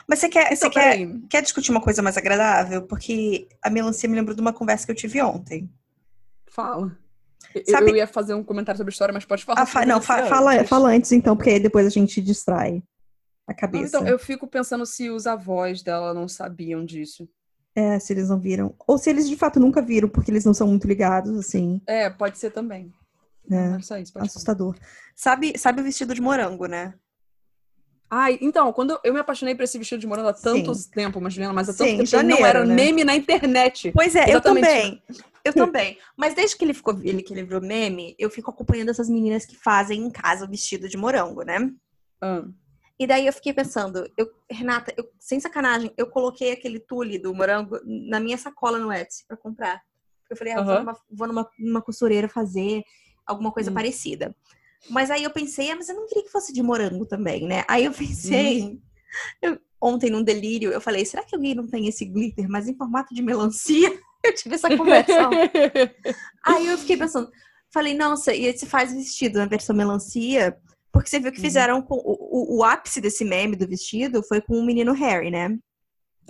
Mas 0.08 0.20
você 0.20 0.30
quer, 0.30 0.52
então, 0.52 0.58
você 0.58 0.70
quer, 0.70 1.08
quer 1.30 1.42
discutir 1.42 1.72
uma 1.72 1.82
coisa 1.82 2.02
mais 2.02 2.18
agradável? 2.18 2.82
Porque 2.82 3.48
a 3.62 3.70
melancia 3.70 4.10
me 4.10 4.16
lembrou 4.16 4.36
de 4.36 4.42
uma 4.42 4.54
conversa 4.54 4.86
que 4.86 4.92
eu 4.92 4.96
tive 4.96 5.22
ontem. 5.22 5.70
Fala. 6.48 6.98
Sabe... 7.70 7.92
Eu 7.92 7.96
ia 7.96 8.08
fazer 8.08 8.34
um 8.34 8.44
comentário 8.44 8.78
sobre 8.78 8.92
a 8.92 8.94
história, 8.94 9.14
mas 9.14 9.24
pode 9.24 9.46
falar. 9.46 9.62
Ah, 9.62 9.66
fa 9.66 9.86
não, 9.86 10.02
fa 10.02 10.26
fala, 10.26 10.56
antes. 10.56 10.70
fala 10.70 10.90
antes 10.90 11.12
então, 11.12 11.38
porque 11.38 11.52
aí 11.52 11.60
depois 11.60 11.86
a 11.86 11.90
gente 11.90 12.22
distrai 12.22 12.84
a 13.48 13.54
cabeça. 13.54 13.98
Não, 13.98 14.02
então, 14.02 14.08
eu 14.08 14.20
fico 14.20 14.48
pensando 14.48 14.86
se 14.86 15.10
os 15.10 15.26
avós 15.26 15.82
dela 15.82 16.14
não 16.14 16.28
sabiam 16.28 16.84
disso. 16.84 17.30
É, 17.76 18.00
se 18.00 18.14
eles 18.14 18.30
não 18.30 18.40
viram. 18.40 18.74
Ou 18.88 18.98
se 18.98 19.10
eles 19.10 19.28
de 19.28 19.36
fato 19.36 19.60
nunca 19.60 19.82
viram, 19.82 20.08
porque 20.08 20.32
eles 20.32 20.46
não 20.46 20.54
são 20.54 20.68
muito 20.68 20.88
ligados, 20.88 21.38
assim. 21.38 21.82
É, 21.86 22.10
pode 22.10 22.38
ser 22.38 22.52
também. 22.52 22.94
É, 23.52 23.80
só 23.82 23.98
isso, 23.98 24.18
assustador. 24.18 24.76
Sabe, 25.16 25.58
sabe 25.58 25.82
o 25.82 25.84
vestido 25.84 26.16
de 26.16 26.22
morango, 26.22 26.66
né? 26.66 26.94
Ai, 28.10 28.38
então, 28.42 28.72
quando 28.72 29.00
eu 29.04 29.14
me 29.14 29.20
apaixonei 29.20 29.56
por 29.56 29.64
esse 29.64 29.78
vestido 29.78 30.00
de 30.00 30.08
morango 30.08 30.30
há 30.30 30.34
tanto 30.34 30.74
Sim. 30.74 30.90
tempo, 30.90 31.20
mas 31.20 31.38
há 31.38 31.74
tanto 31.74 31.90
Sim, 31.90 31.98
tempo, 31.98 32.06
janeiro, 32.06 32.42
não 32.42 32.48
era 32.48 32.66
né? 32.66 32.74
meme 32.74 33.04
na 33.04 33.16
internet. 33.16 33.92
Pois 33.94 34.16
é, 34.16 34.30
Exatamente. 34.30 34.68
eu 34.68 34.74
também. 34.74 35.04
Eu 35.44 35.54
também. 35.54 35.98
Mas 36.16 36.34
desde 36.34 36.58
que 36.58 36.64
ele 36.64 36.74
ficou, 36.74 36.98
ele 37.04 37.22
que 37.22 37.34
ele 37.34 37.44
virou 37.44 37.62
meme, 37.62 38.16
eu 38.18 38.30
fico 38.30 38.50
acompanhando 38.50 38.90
essas 38.90 39.10
meninas 39.10 39.46
que 39.46 39.56
fazem 39.56 40.02
em 40.02 40.10
casa 40.10 40.46
o 40.46 40.50
vestido 40.50 40.88
de 40.88 40.98
morango, 40.98 41.44
né? 41.44 41.72
Ah. 42.22 42.44
E 42.98 43.06
daí 43.06 43.28
eu 43.28 43.34
fiquei 43.34 43.54
pensando, 43.54 44.10
eu, 44.18 44.32
Renata, 44.50 44.94
eu, 44.98 45.10
sem 45.20 45.40
sacanagem, 45.40 45.92
eu 45.98 46.08
coloquei 46.08 46.52
aquele 46.52 46.80
tule 46.80 47.20
do 47.20 47.34
morango 47.34 47.78
na 47.84 48.20
minha 48.20 48.38
sacola 48.38 48.80
no 48.80 48.92
Etsy 48.92 49.26
para 49.28 49.36
comprar. 49.36 49.82
Eu 50.30 50.38
falei, 50.38 50.54
ah, 50.54 50.60
uhum. 50.60 50.66
vou, 50.66 50.80
numa, 50.80 50.98
vou 51.12 51.28
numa, 51.28 51.50
numa, 51.60 51.82
costureira 51.82 52.30
fazer 52.30 52.84
alguma 53.26 53.52
coisa 53.52 53.70
uhum. 53.70 53.76
parecida. 53.76 54.36
Mas 54.90 55.12
aí 55.12 55.24
eu 55.24 55.30
pensei, 55.30 55.72
ah, 55.72 55.76
mas 55.76 55.90
eu 55.90 55.96
não 55.96 56.08
queria 56.08 56.24
que 56.24 56.32
fosse 56.32 56.54
de 56.54 56.64
morango 56.64 57.06
também, 57.06 57.46
né? 57.46 57.66
Aí 57.68 57.86
eu 57.86 57.92
pensei, 57.92 58.62
uhum. 58.62 58.82
eu, 59.42 59.60
ontem 59.82 60.10
num 60.10 60.24
delírio, 60.24 60.72
eu 60.72 60.80
falei, 60.80 61.06
será 61.06 61.24
que 61.24 61.36
alguém 61.36 61.54
não 61.54 61.68
tem 61.68 61.88
esse 61.88 62.06
glitter, 62.06 62.48
mas 62.50 62.68
em 62.68 62.78
formato 62.78 63.14
de 63.14 63.22
melancia? 63.22 63.92
Eu 64.26 64.34
tive 64.34 64.56
essa 64.56 64.76
conversa. 64.76 65.30
aí 66.44 66.66
eu 66.66 66.80
fiquei 66.80 66.98
pensando, 66.98 67.30
falei, 67.72 67.94
nossa, 67.94 68.34
e 68.34 68.58
se 68.58 68.66
faz 68.66 68.92
vestido 68.92 69.38
na 69.38 69.46
versão 69.46 69.76
melancia? 69.76 70.58
Porque 70.96 71.10
você 71.10 71.20
viu 71.20 71.30
que 71.30 71.40
uhum. 71.40 71.44
fizeram 71.44 71.82
com 71.82 71.96
o, 71.96 72.56
o, 72.56 72.58
o, 72.60 72.64
ápice 72.64 73.02
desse 73.02 73.26
meme 73.26 73.58
do 73.58 73.68
vestido 73.68 74.24
foi 74.24 74.40
com 74.40 74.58
o 74.58 74.66
menino 74.66 74.94
Harry, 74.94 75.30
né? 75.30 75.50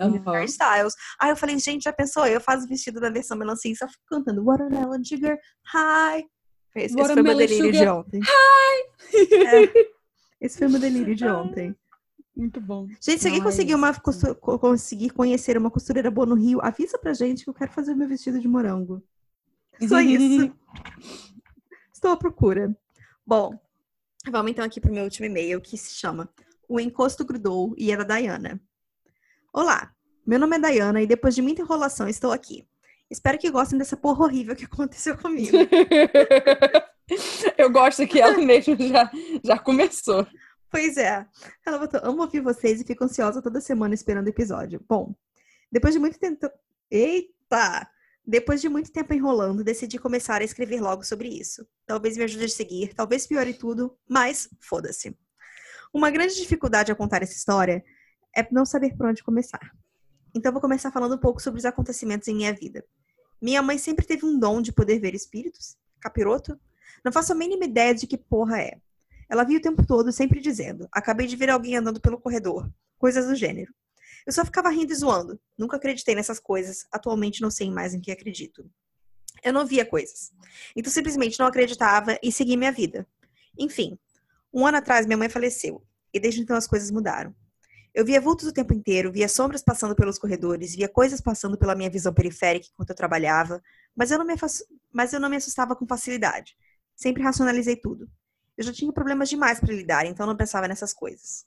Uhum. 0.00 0.20
Harry 0.24 0.46
Styles. 0.46 0.92
Aí 1.20 1.30
eu 1.30 1.36
falei, 1.36 1.56
gente, 1.60 1.84
já 1.84 1.92
pensou? 1.92 2.26
Eu 2.26 2.40
faço 2.40 2.66
o 2.66 2.68
vestido 2.68 2.98
da 2.98 3.08
versão 3.08 3.38
melancia 3.38 3.70
e 3.70 3.76
só 3.76 3.86
fico 3.86 4.02
cantando 4.08 4.44
Watermelon 4.44 5.04
Sugar 5.04 5.38
Hi. 5.72 6.26
Esse, 6.74 6.98
esse 6.98 7.14
foi 7.14 7.22
meu 7.22 7.36
delírio 7.36 7.66
sugar. 7.66 7.80
de 7.80 7.88
ontem. 7.88 8.20
Hi! 8.24 8.86
É, 9.46 9.86
esse 10.40 10.58
foi 10.58 10.66
meu 10.66 10.80
delírio 10.80 11.14
de 11.14 11.26
ontem. 11.28 11.76
Muito 12.36 12.60
bom. 12.60 12.88
Gente, 13.00 13.20
se 13.20 13.28
alguém 13.28 13.42
conseguir, 13.42 13.76
uma, 13.76 13.94
conseguir 13.94 15.10
conhecer 15.10 15.56
uma 15.56 15.70
costureira 15.70 16.10
boa 16.10 16.26
no 16.26 16.34
Rio, 16.34 16.60
avisa 16.60 16.98
pra 16.98 17.14
gente 17.14 17.44
que 17.44 17.50
eu 17.50 17.54
quero 17.54 17.70
fazer 17.70 17.92
o 17.92 17.96
meu 17.96 18.08
vestido 18.08 18.40
de 18.40 18.48
morango. 18.48 19.00
Só 19.88 20.00
isso. 20.00 20.52
Estou 21.94 22.10
à 22.10 22.16
procura. 22.16 22.76
Bom, 23.24 23.58
Vamos 24.30 24.50
então 24.50 24.64
aqui 24.64 24.80
para 24.80 24.90
o 24.90 24.94
meu 24.94 25.04
último 25.04 25.26
e-mail, 25.26 25.60
que 25.60 25.78
se 25.78 25.94
chama 25.94 26.28
O 26.68 26.80
Encosto 26.80 27.24
Grudou 27.24 27.74
e 27.78 27.92
é 27.92 27.96
da 27.96 28.02
Dayana. 28.02 28.60
Olá, 29.52 29.94
meu 30.26 30.36
nome 30.36 30.56
é 30.56 30.58
Dayana 30.58 31.00
e 31.00 31.06
depois 31.06 31.32
de 31.34 31.42
muita 31.42 31.62
enrolação 31.62 32.08
estou 32.08 32.32
aqui. 32.32 32.66
Espero 33.08 33.38
que 33.38 33.48
gostem 33.48 33.78
dessa 33.78 33.96
porra 33.96 34.24
horrível 34.24 34.56
que 34.56 34.64
aconteceu 34.66 35.16
comigo. 35.16 35.56
Eu 37.56 37.70
gosto 37.70 38.04
que 38.08 38.20
ela 38.20 38.36
mesmo 38.38 38.76
já, 38.76 39.08
já 39.44 39.58
começou. 39.60 40.26
Pois 40.68 40.96
é. 40.96 41.24
Ela 41.64 41.78
botou, 41.78 42.00
amo 42.02 42.22
ouvir 42.22 42.40
vocês 42.40 42.80
e 42.80 42.84
fico 42.84 43.04
ansiosa 43.04 43.40
toda 43.40 43.60
semana 43.60 43.94
esperando 43.94 44.26
o 44.26 44.30
episódio. 44.30 44.84
Bom, 44.88 45.14
depois 45.70 45.94
de 45.94 46.00
muito 46.00 46.18
tempo... 46.18 46.50
Eita! 46.90 47.88
Depois 48.26 48.60
de 48.60 48.68
muito 48.68 48.90
tempo 48.90 49.14
enrolando, 49.14 49.62
decidi 49.62 49.98
começar 49.98 50.40
a 50.40 50.44
escrever 50.44 50.80
logo 50.80 51.04
sobre 51.04 51.28
isso. 51.28 51.64
Talvez 51.86 52.16
me 52.16 52.24
ajude 52.24 52.46
a 52.46 52.48
seguir, 52.48 52.92
talvez 52.92 53.24
piore 53.24 53.54
tudo, 53.54 53.96
mas 54.08 54.48
foda-se. 54.58 55.16
Uma 55.94 56.10
grande 56.10 56.34
dificuldade 56.34 56.90
a 56.90 56.96
contar 56.96 57.22
essa 57.22 57.36
história 57.36 57.84
é 58.36 58.46
não 58.50 58.66
saber 58.66 58.96
por 58.96 59.06
onde 59.06 59.22
começar. 59.22 59.70
Então 60.34 60.50
vou 60.50 60.60
começar 60.60 60.90
falando 60.90 61.14
um 61.14 61.20
pouco 61.20 61.40
sobre 61.40 61.60
os 61.60 61.64
acontecimentos 61.64 62.26
em 62.26 62.34
minha 62.34 62.52
vida. 62.52 62.84
Minha 63.40 63.62
mãe 63.62 63.78
sempre 63.78 64.04
teve 64.04 64.26
um 64.26 64.38
dom 64.38 64.60
de 64.60 64.72
poder 64.72 64.98
ver 64.98 65.14
espíritos? 65.14 65.76
Capiroto? 66.00 66.58
Não 67.04 67.12
faço 67.12 67.32
a 67.32 67.36
mínima 67.36 67.64
ideia 67.64 67.94
de 67.94 68.08
que 68.08 68.18
porra 68.18 68.60
é. 68.60 68.80
Ela 69.28 69.44
via 69.44 69.58
o 69.58 69.62
tempo 69.62 69.86
todo 69.86 70.10
sempre 70.10 70.40
dizendo: 70.40 70.88
Acabei 70.90 71.26
de 71.28 71.36
ver 71.36 71.50
alguém 71.50 71.76
andando 71.76 72.00
pelo 72.00 72.20
corredor. 72.20 72.68
Coisas 72.98 73.26
do 73.26 73.36
gênero. 73.36 73.72
Eu 74.26 74.32
só 74.32 74.44
ficava 74.44 74.70
rindo 74.70 74.92
e 74.92 74.96
zoando. 74.96 75.40
Nunca 75.56 75.76
acreditei 75.76 76.14
nessas 76.14 76.40
coisas. 76.40 76.86
Atualmente 76.90 77.40
não 77.40 77.50
sei 77.50 77.70
mais 77.70 77.94
em 77.94 78.00
que 78.00 78.10
acredito. 78.10 78.68
Eu 79.42 79.52
não 79.52 79.64
via 79.64 79.86
coisas. 79.86 80.32
Então 80.74 80.92
simplesmente 80.92 81.38
não 81.38 81.46
acreditava 81.46 82.18
e 82.22 82.32
segui 82.32 82.56
minha 82.56 82.72
vida. 82.72 83.06
Enfim, 83.56 83.98
um 84.52 84.66
ano 84.66 84.78
atrás 84.78 85.06
minha 85.06 85.16
mãe 85.16 85.28
faleceu. 85.28 85.82
E 86.12 86.18
desde 86.18 86.40
então 86.40 86.56
as 86.56 86.66
coisas 86.66 86.90
mudaram. 86.90 87.34
Eu 87.94 88.04
via 88.04 88.20
vultos 88.20 88.46
o 88.46 88.52
tempo 88.52 88.74
inteiro, 88.74 89.10
via 89.10 89.28
sombras 89.28 89.62
passando 89.62 89.94
pelos 89.94 90.18
corredores, 90.18 90.74
via 90.74 90.88
coisas 90.88 91.20
passando 91.20 91.56
pela 91.56 91.74
minha 91.74 91.88
visão 91.88 92.12
periférica 92.12 92.66
enquanto 92.70 92.90
eu 92.90 92.96
trabalhava, 92.96 93.62
mas 93.94 94.10
eu 94.10 94.18
não 94.18 94.26
me, 94.26 94.34
mas 94.92 95.14
eu 95.14 95.20
não 95.20 95.30
me 95.30 95.36
assustava 95.36 95.74
com 95.74 95.86
facilidade. 95.86 96.54
Sempre 96.94 97.22
racionalizei 97.22 97.76
tudo. 97.76 98.10
Eu 98.56 98.64
já 98.64 98.72
tinha 98.72 98.92
problemas 98.92 99.30
demais 99.30 99.60
para 99.60 99.72
lidar, 99.72 100.04
então 100.04 100.26
não 100.26 100.36
pensava 100.36 100.68
nessas 100.68 100.92
coisas. 100.92 101.46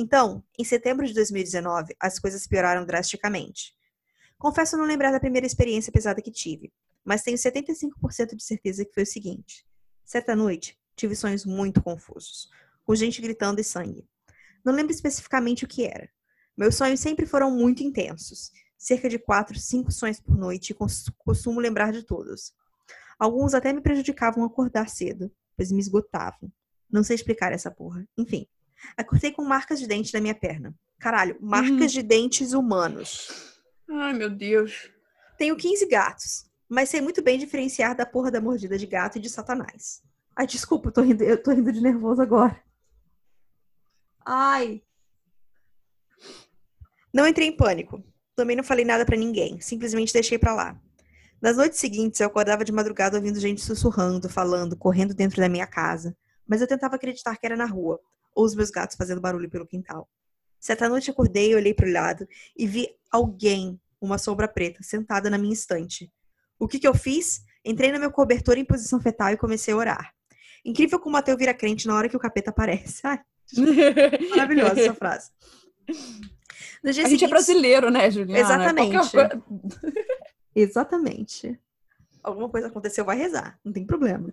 Então, 0.00 0.44
em 0.56 0.62
setembro 0.62 1.04
de 1.04 1.12
2019, 1.12 1.92
as 1.98 2.20
coisas 2.20 2.46
pioraram 2.46 2.86
drasticamente. 2.86 3.74
Confesso 4.38 4.76
não 4.76 4.84
lembrar 4.84 5.10
da 5.10 5.18
primeira 5.18 5.44
experiência 5.44 5.90
pesada 5.90 6.22
que 6.22 6.30
tive, 6.30 6.72
mas 7.04 7.24
tenho 7.24 7.36
75% 7.36 8.36
de 8.36 8.44
certeza 8.44 8.84
que 8.84 8.94
foi 8.94 9.02
o 9.02 9.06
seguinte. 9.06 9.66
Certa 10.04 10.36
noite, 10.36 10.78
tive 10.94 11.16
sonhos 11.16 11.44
muito 11.44 11.82
confusos, 11.82 12.48
com 12.84 12.94
gente 12.94 13.20
gritando 13.20 13.60
e 13.60 13.64
sangue. 13.64 14.08
Não 14.64 14.72
lembro 14.72 14.92
especificamente 14.92 15.64
o 15.64 15.68
que 15.68 15.84
era. 15.84 16.08
Meus 16.56 16.76
sonhos 16.76 17.00
sempre 17.00 17.26
foram 17.26 17.50
muito 17.50 17.82
intensos, 17.82 18.52
cerca 18.78 19.08
de 19.08 19.18
4, 19.18 19.58
5 19.58 19.90
sonhos 19.90 20.20
por 20.20 20.38
noite 20.38 20.70
e 20.70 20.76
costumo 21.24 21.58
lembrar 21.58 21.90
de 21.90 22.04
todos. 22.04 22.52
Alguns 23.18 23.52
até 23.52 23.72
me 23.72 23.80
prejudicavam 23.80 24.44
acordar 24.44 24.88
cedo, 24.88 25.28
pois 25.56 25.72
me 25.72 25.80
esgotavam. 25.80 26.52
Não 26.88 27.02
sei 27.02 27.16
explicar 27.16 27.52
essa 27.52 27.68
porra. 27.68 28.08
Enfim, 28.16 28.46
acordei 28.96 29.30
com 29.32 29.42
marcas 29.44 29.78
de 29.78 29.86
dente 29.86 30.12
na 30.14 30.20
minha 30.20 30.34
perna. 30.34 30.74
Caralho, 30.98 31.36
marcas 31.40 31.70
Uhum. 31.70 31.86
de 31.86 32.02
dentes 32.02 32.52
humanos. 32.52 33.56
Ai, 33.90 34.12
meu 34.12 34.28
Deus. 34.30 34.90
Tenho 35.38 35.56
15 35.56 35.86
gatos, 35.86 36.44
mas 36.68 36.88
sei 36.88 37.00
muito 37.00 37.22
bem 37.22 37.38
diferenciar 37.38 37.94
da 37.96 38.04
porra 38.04 38.30
da 38.30 38.40
mordida 38.40 38.76
de 38.76 38.86
gato 38.86 39.16
e 39.18 39.20
de 39.20 39.30
satanás. 39.30 40.02
Ai, 40.34 40.46
desculpa, 40.46 40.88
eu 40.88 40.92
tô 40.92 41.02
rindo, 41.02 41.22
eu 41.24 41.40
tô 41.42 41.52
rindo 41.52 41.72
de 41.72 41.80
nervoso 41.80 42.20
agora. 42.22 42.60
Ai. 44.24 44.82
Não 47.12 47.26
entrei 47.26 47.48
em 47.48 47.56
pânico. 47.56 48.02
Também 48.36 48.56
não 48.56 48.62
falei 48.62 48.84
nada 48.84 49.04
pra 49.04 49.16
ninguém, 49.16 49.60
simplesmente 49.60 50.12
deixei 50.12 50.38
pra 50.38 50.54
lá. 50.54 50.80
Nas 51.40 51.56
noites 51.56 51.78
seguintes, 51.78 52.20
eu 52.20 52.26
acordava 52.26 52.64
de 52.64 52.72
madrugada 52.72 53.16
ouvindo 53.16 53.40
gente 53.40 53.60
sussurrando, 53.60 54.28
falando, 54.28 54.76
correndo 54.76 55.14
dentro 55.14 55.40
da 55.40 55.48
minha 55.48 55.66
casa, 55.66 56.16
mas 56.46 56.60
eu 56.60 56.66
tentava 56.66 56.96
acreditar 56.96 57.36
que 57.36 57.46
era 57.46 57.56
na 57.56 57.64
rua, 57.64 58.00
ou 58.38 58.44
os 58.44 58.54
meus 58.54 58.70
gatos 58.70 58.96
fazendo 58.96 59.20
barulho 59.20 59.50
pelo 59.50 59.66
quintal. 59.66 60.08
Certa 60.60 60.88
noite 60.88 61.10
acordei, 61.10 61.56
olhei 61.56 61.74
pro 61.74 61.90
lado 61.90 62.24
e 62.56 62.68
vi 62.68 62.88
alguém, 63.10 63.80
uma 64.00 64.16
sombra 64.16 64.46
preta, 64.46 64.80
sentada 64.80 65.28
na 65.28 65.36
minha 65.36 65.52
estante. 65.52 66.08
O 66.56 66.68
que, 66.68 66.78
que 66.78 66.86
eu 66.86 66.94
fiz? 66.94 67.42
Entrei 67.64 67.90
no 67.90 67.98
meu 67.98 68.12
cobertor 68.12 68.56
em 68.56 68.64
posição 68.64 69.00
fetal 69.00 69.32
e 69.32 69.36
comecei 69.36 69.74
a 69.74 69.76
orar. 69.76 70.14
Incrível 70.64 71.00
como 71.00 71.16
ateu 71.16 71.36
vira 71.36 71.52
crente 71.52 71.88
na 71.88 71.96
hora 71.96 72.08
que 72.08 72.16
o 72.16 72.20
capeta 72.20 72.50
aparece. 72.50 73.00
Ai, 73.04 73.18
maravilhosa 74.30 74.80
essa 74.82 74.94
frase. 74.94 75.32
A 76.84 76.92
gente 76.92 77.06
é 77.06 77.08
seguinte- 77.08 77.26
brasileiro, 77.28 77.90
né, 77.90 78.08
Juliana? 78.08 78.38
Exatamente. 78.38 79.10
Qualquer 79.10 79.42
Exatamente. 80.54 81.58
Alguma 82.22 82.48
coisa 82.48 82.68
aconteceu, 82.68 83.04
vai 83.04 83.16
rezar, 83.16 83.58
não 83.64 83.72
tem 83.72 83.84
problema. 83.84 84.32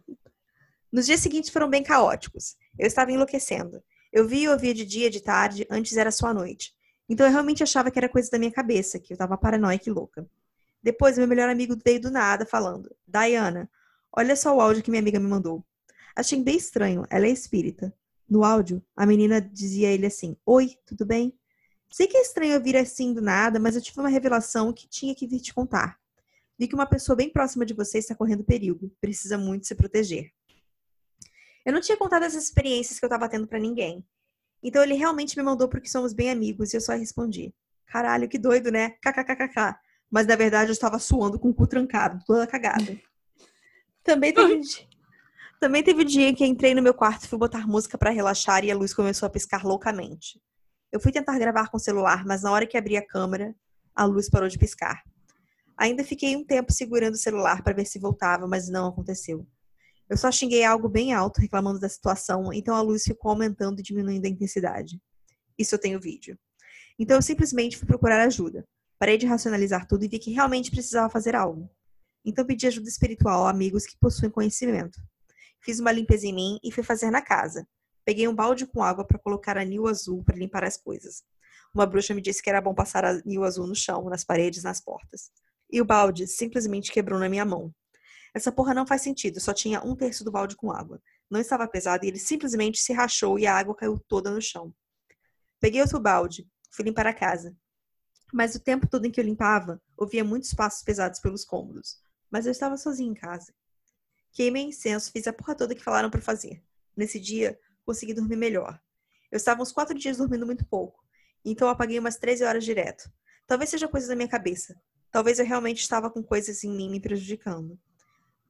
Nos 0.91 1.07
dias 1.07 1.21
seguintes 1.21 1.49
foram 1.49 1.67
bem 1.67 1.81
caóticos. 1.81 2.55
Eu 2.77 2.85
estava 2.85 3.11
enlouquecendo. 3.11 3.81
Eu 4.15 4.25
via 4.25 4.43
e 4.43 4.47
ouvia 4.47 4.73
de 4.73 4.85
dia, 4.85 5.09
de 5.09 5.19
tarde, 5.19 5.67
antes 5.69 5.97
era 5.97 6.09
só 6.09 6.27
à 6.27 6.33
noite. 6.33 6.73
Então 7.09 7.25
eu 7.25 7.31
realmente 7.33 7.61
achava 7.61 7.91
que 7.91 7.99
era 7.99 8.07
coisa 8.07 8.31
da 8.31 8.39
minha 8.39 8.49
cabeça, 8.49 8.97
que 8.97 9.11
eu 9.11 9.17
tava 9.17 9.37
paranoica 9.37 9.89
e 9.89 9.91
louca. 9.91 10.25
Depois, 10.81 11.17
meu 11.17 11.27
melhor 11.27 11.49
amigo 11.49 11.75
veio 11.83 11.99
do 11.99 12.09
nada 12.09 12.45
falando: 12.45 12.95
Diana, 13.05 13.69
olha 14.15 14.33
só 14.37 14.55
o 14.55 14.61
áudio 14.61 14.81
que 14.81 14.89
minha 14.89 15.01
amiga 15.01 15.19
me 15.19 15.27
mandou. 15.27 15.65
Achei 16.15 16.41
bem 16.41 16.55
estranho, 16.55 17.05
ela 17.09 17.25
é 17.25 17.29
espírita. 17.29 17.93
No 18.27 18.45
áudio, 18.45 18.81
a 18.95 19.05
menina 19.05 19.41
dizia 19.41 19.89
a 19.89 19.91
ele 19.91 20.05
assim: 20.05 20.37
Oi, 20.45 20.77
tudo 20.85 21.05
bem? 21.05 21.37
Sei 21.91 22.07
que 22.07 22.15
é 22.15 22.21
estranho 22.21 22.55
ouvir 22.55 22.77
assim 22.77 23.13
do 23.13 23.21
nada, 23.21 23.59
mas 23.59 23.75
eu 23.75 23.81
tive 23.81 23.99
uma 23.99 24.07
revelação 24.07 24.71
que 24.71 24.87
tinha 24.87 25.13
que 25.13 25.27
vir 25.27 25.41
te 25.41 25.53
contar. 25.53 25.99
Vi 26.57 26.69
que 26.69 26.75
uma 26.75 26.85
pessoa 26.85 27.17
bem 27.17 27.29
próxima 27.29 27.65
de 27.65 27.73
você 27.73 27.97
está 27.97 28.15
correndo 28.15 28.45
perigo. 28.45 28.89
Precisa 29.01 29.37
muito 29.37 29.67
se 29.67 29.75
proteger. 29.75 30.31
Eu 31.65 31.73
não 31.73 31.81
tinha 31.81 31.97
contado 31.97 32.23
essas 32.23 32.43
experiências 32.43 32.99
que 32.99 33.05
eu 33.05 33.07
estava 33.07 33.27
tendo 33.27 33.47
pra 33.47 33.59
ninguém. 33.59 34.05
Então 34.61 34.83
ele 34.83 34.93
realmente 34.93 35.35
me 35.37 35.43
mandou 35.43 35.67
porque 35.67 35.89
somos 35.89 36.13
bem 36.13 36.29
amigos 36.29 36.73
e 36.73 36.77
eu 36.77 36.81
só 36.81 36.93
respondi. 36.93 37.53
Caralho, 37.87 38.29
que 38.29 38.37
doido, 38.37 38.71
né? 38.71 38.91
KKKKK. 39.01 39.75
Mas 40.09 40.27
na 40.27 40.35
verdade 40.35 40.69
eu 40.69 40.73
estava 40.73 40.99
suando 40.99 41.39
com 41.39 41.49
o 41.49 41.53
cu 41.53 41.67
trancado, 41.67 42.23
toda 42.25 42.45
cagada. 42.47 42.97
Também 44.03 44.31
teve, 44.33 44.53
um 44.53 44.59
dia- 44.59 44.87
também 45.59 45.83
teve 45.83 46.01
um 46.03 46.05
dia 46.05 46.31
que 46.35 46.45
entrei 46.45 46.75
no 46.75 46.81
meu 46.81 46.93
quarto 46.93 47.23
e 47.23 47.27
fui 47.27 47.39
botar 47.39 47.65
música 47.67 47.97
pra 47.97 48.11
relaxar 48.11 48.63
e 48.63 48.69
a 48.69 48.75
luz 48.75 48.93
começou 48.93 49.25
a 49.25 49.29
piscar 49.31 49.63
loucamente. 49.65 50.39
Eu 50.91 50.99
fui 50.99 51.11
tentar 51.11 51.39
gravar 51.39 51.69
com 51.69 51.77
o 51.77 51.79
celular, 51.79 52.23
mas 52.23 52.43
na 52.43 52.51
hora 52.51 52.67
que 52.67 52.77
abri 52.77 52.97
a 52.97 53.05
câmera, 53.05 53.55
a 53.95 54.05
luz 54.05 54.29
parou 54.29 54.47
de 54.47 54.59
piscar. 54.59 55.01
Ainda 55.75 56.03
fiquei 56.03 56.35
um 56.35 56.45
tempo 56.45 56.71
segurando 56.71 57.15
o 57.15 57.17
celular 57.17 57.63
para 57.63 57.73
ver 57.73 57.85
se 57.85 57.97
voltava, 57.97 58.47
mas 58.47 58.69
não 58.69 58.87
aconteceu. 58.89 59.47
Eu 60.09 60.17
só 60.17 60.31
xinguei 60.31 60.63
algo 60.63 60.87
bem 60.87 61.13
alto, 61.13 61.41
reclamando 61.41 61.79
da 61.79 61.89
situação, 61.89 62.53
então 62.53 62.75
a 62.75 62.81
luz 62.81 63.03
ficou 63.03 63.31
aumentando 63.31 63.79
e 63.79 63.83
diminuindo 63.83 64.25
a 64.25 64.29
intensidade. 64.29 65.01
Isso 65.57 65.73
eu 65.73 65.79
tenho 65.79 65.99
vídeo. 65.99 66.37
Então 66.99 67.17
eu 67.17 67.21
simplesmente 67.21 67.77
fui 67.77 67.87
procurar 67.87 68.21
ajuda. 68.21 68.65
Parei 68.99 69.17
de 69.17 69.25
racionalizar 69.25 69.87
tudo 69.87 70.05
e 70.05 70.07
vi 70.07 70.19
que 70.19 70.31
realmente 70.31 70.71
precisava 70.71 71.09
fazer 71.09 71.35
algo. 71.35 71.69
Então 72.23 72.45
pedi 72.45 72.67
ajuda 72.67 72.87
espiritual 72.87 73.45
a 73.45 73.49
amigos 73.49 73.85
que 73.85 73.97
possuem 73.99 74.31
conhecimento. 74.31 75.01
Fiz 75.63 75.79
uma 75.79 75.91
limpeza 75.91 76.27
em 76.27 76.33
mim 76.33 76.59
e 76.63 76.71
fui 76.71 76.83
fazer 76.83 77.09
na 77.09 77.21
casa. 77.21 77.67
Peguei 78.05 78.27
um 78.27 78.35
balde 78.35 78.67
com 78.67 78.83
água 78.83 79.05
para 79.05 79.17
colocar 79.17 79.57
anil 79.57 79.87
azul 79.87 80.23
para 80.23 80.37
limpar 80.37 80.63
as 80.63 80.77
coisas. 80.77 81.23
Uma 81.73 81.85
bruxa 81.85 82.13
me 82.13 82.21
disse 82.21 82.41
que 82.41 82.49
era 82.49 82.61
bom 82.61 82.73
passar 82.73 83.03
anil 83.03 83.43
azul 83.43 83.65
no 83.65 83.75
chão, 83.75 84.07
nas 84.09 84.23
paredes, 84.23 84.63
nas 84.63 84.79
portas. 84.79 85.31
E 85.71 85.81
o 85.81 85.85
balde 85.85 86.27
simplesmente 86.27 86.91
quebrou 86.91 87.19
na 87.19 87.27
minha 87.27 87.43
mão. 87.43 87.73
Essa 88.35 88.51
porra 88.51 88.73
não 88.73 88.85
faz 88.85 89.01
sentido, 89.01 89.39
só 89.39 89.53
tinha 89.53 89.81
um 89.81 89.95
terço 89.95 90.21
do 90.21 90.29
balde 90.29 90.57
com 90.57 90.69
água. 90.69 91.01
Não 91.29 91.39
estava 91.39 91.65
pesado 91.69 92.03
e 92.03 92.09
ele 92.09 92.19
simplesmente 92.19 92.79
se 92.79 92.91
rachou 92.91 93.39
e 93.39 93.47
a 93.47 93.57
água 93.57 93.73
caiu 93.73 93.97
toda 94.09 94.29
no 94.29 94.41
chão. 94.41 94.75
Peguei 95.57 95.81
outro 95.81 96.01
balde, 96.01 96.45
fui 96.69 96.83
limpar 96.83 97.07
a 97.07 97.13
casa. 97.13 97.55
Mas 98.33 98.53
o 98.53 98.59
tempo 98.59 98.87
todo 98.87 99.05
em 99.05 99.11
que 99.11 99.21
eu 99.21 99.23
limpava, 99.23 99.81
ouvia 99.95 100.21
muitos 100.21 100.53
passos 100.53 100.83
pesados 100.83 101.21
pelos 101.21 101.45
cômodos. 101.45 101.97
Mas 102.29 102.45
eu 102.45 102.51
estava 102.51 102.75
sozinha 102.75 103.09
em 103.09 103.13
casa. 103.13 103.53
Queimei 104.33 104.63
incenso, 104.63 105.13
fiz 105.13 105.25
a 105.27 105.31
porra 105.31 105.55
toda 105.55 105.73
que 105.73 105.81
falaram 105.81 106.09
para 106.09 106.21
fazer. 106.21 106.61
Nesse 106.93 107.21
dia, 107.21 107.57
consegui 107.85 108.13
dormir 108.13 108.35
melhor. 108.35 108.77
Eu 109.31 109.37
estava 109.37 109.61
uns 109.61 109.71
quatro 109.71 109.97
dias 109.97 110.17
dormindo 110.17 110.45
muito 110.45 110.65
pouco, 110.65 111.01
então 111.43 111.69
apaguei 111.69 111.97
umas 111.97 112.17
13 112.17 112.43
horas 112.43 112.65
direto. 112.65 113.09
Talvez 113.47 113.69
seja 113.69 113.87
coisa 113.87 114.09
da 114.09 114.15
minha 114.15 114.27
cabeça. 114.27 114.77
Talvez 115.09 115.39
eu 115.39 115.45
realmente 115.45 115.79
estava 115.79 116.09
com 116.09 116.21
coisas 116.21 116.65
em 116.65 116.71
mim 116.71 116.89
me 116.89 116.99
prejudicando. 116.99 117.79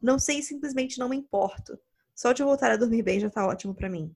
Não 0.06 0.20
sei 0.20 0.38
e 0.38 0.44
simplesmente 0.44 1.00
não 1.00 1.10
me 1.10 1.18
importo. 1.18 1.80
Só 2.14 2.32
de 2.32 2.44
voltar 2.44 2.70
a 2.70 2.78
dormir 2.78 3.02
bem 3.02 3.20
já 3.20 3.28
tá 3.28 3.44
ótimo 3.44 3.74
pra 3.74 3.90
mim. 3.90 4.16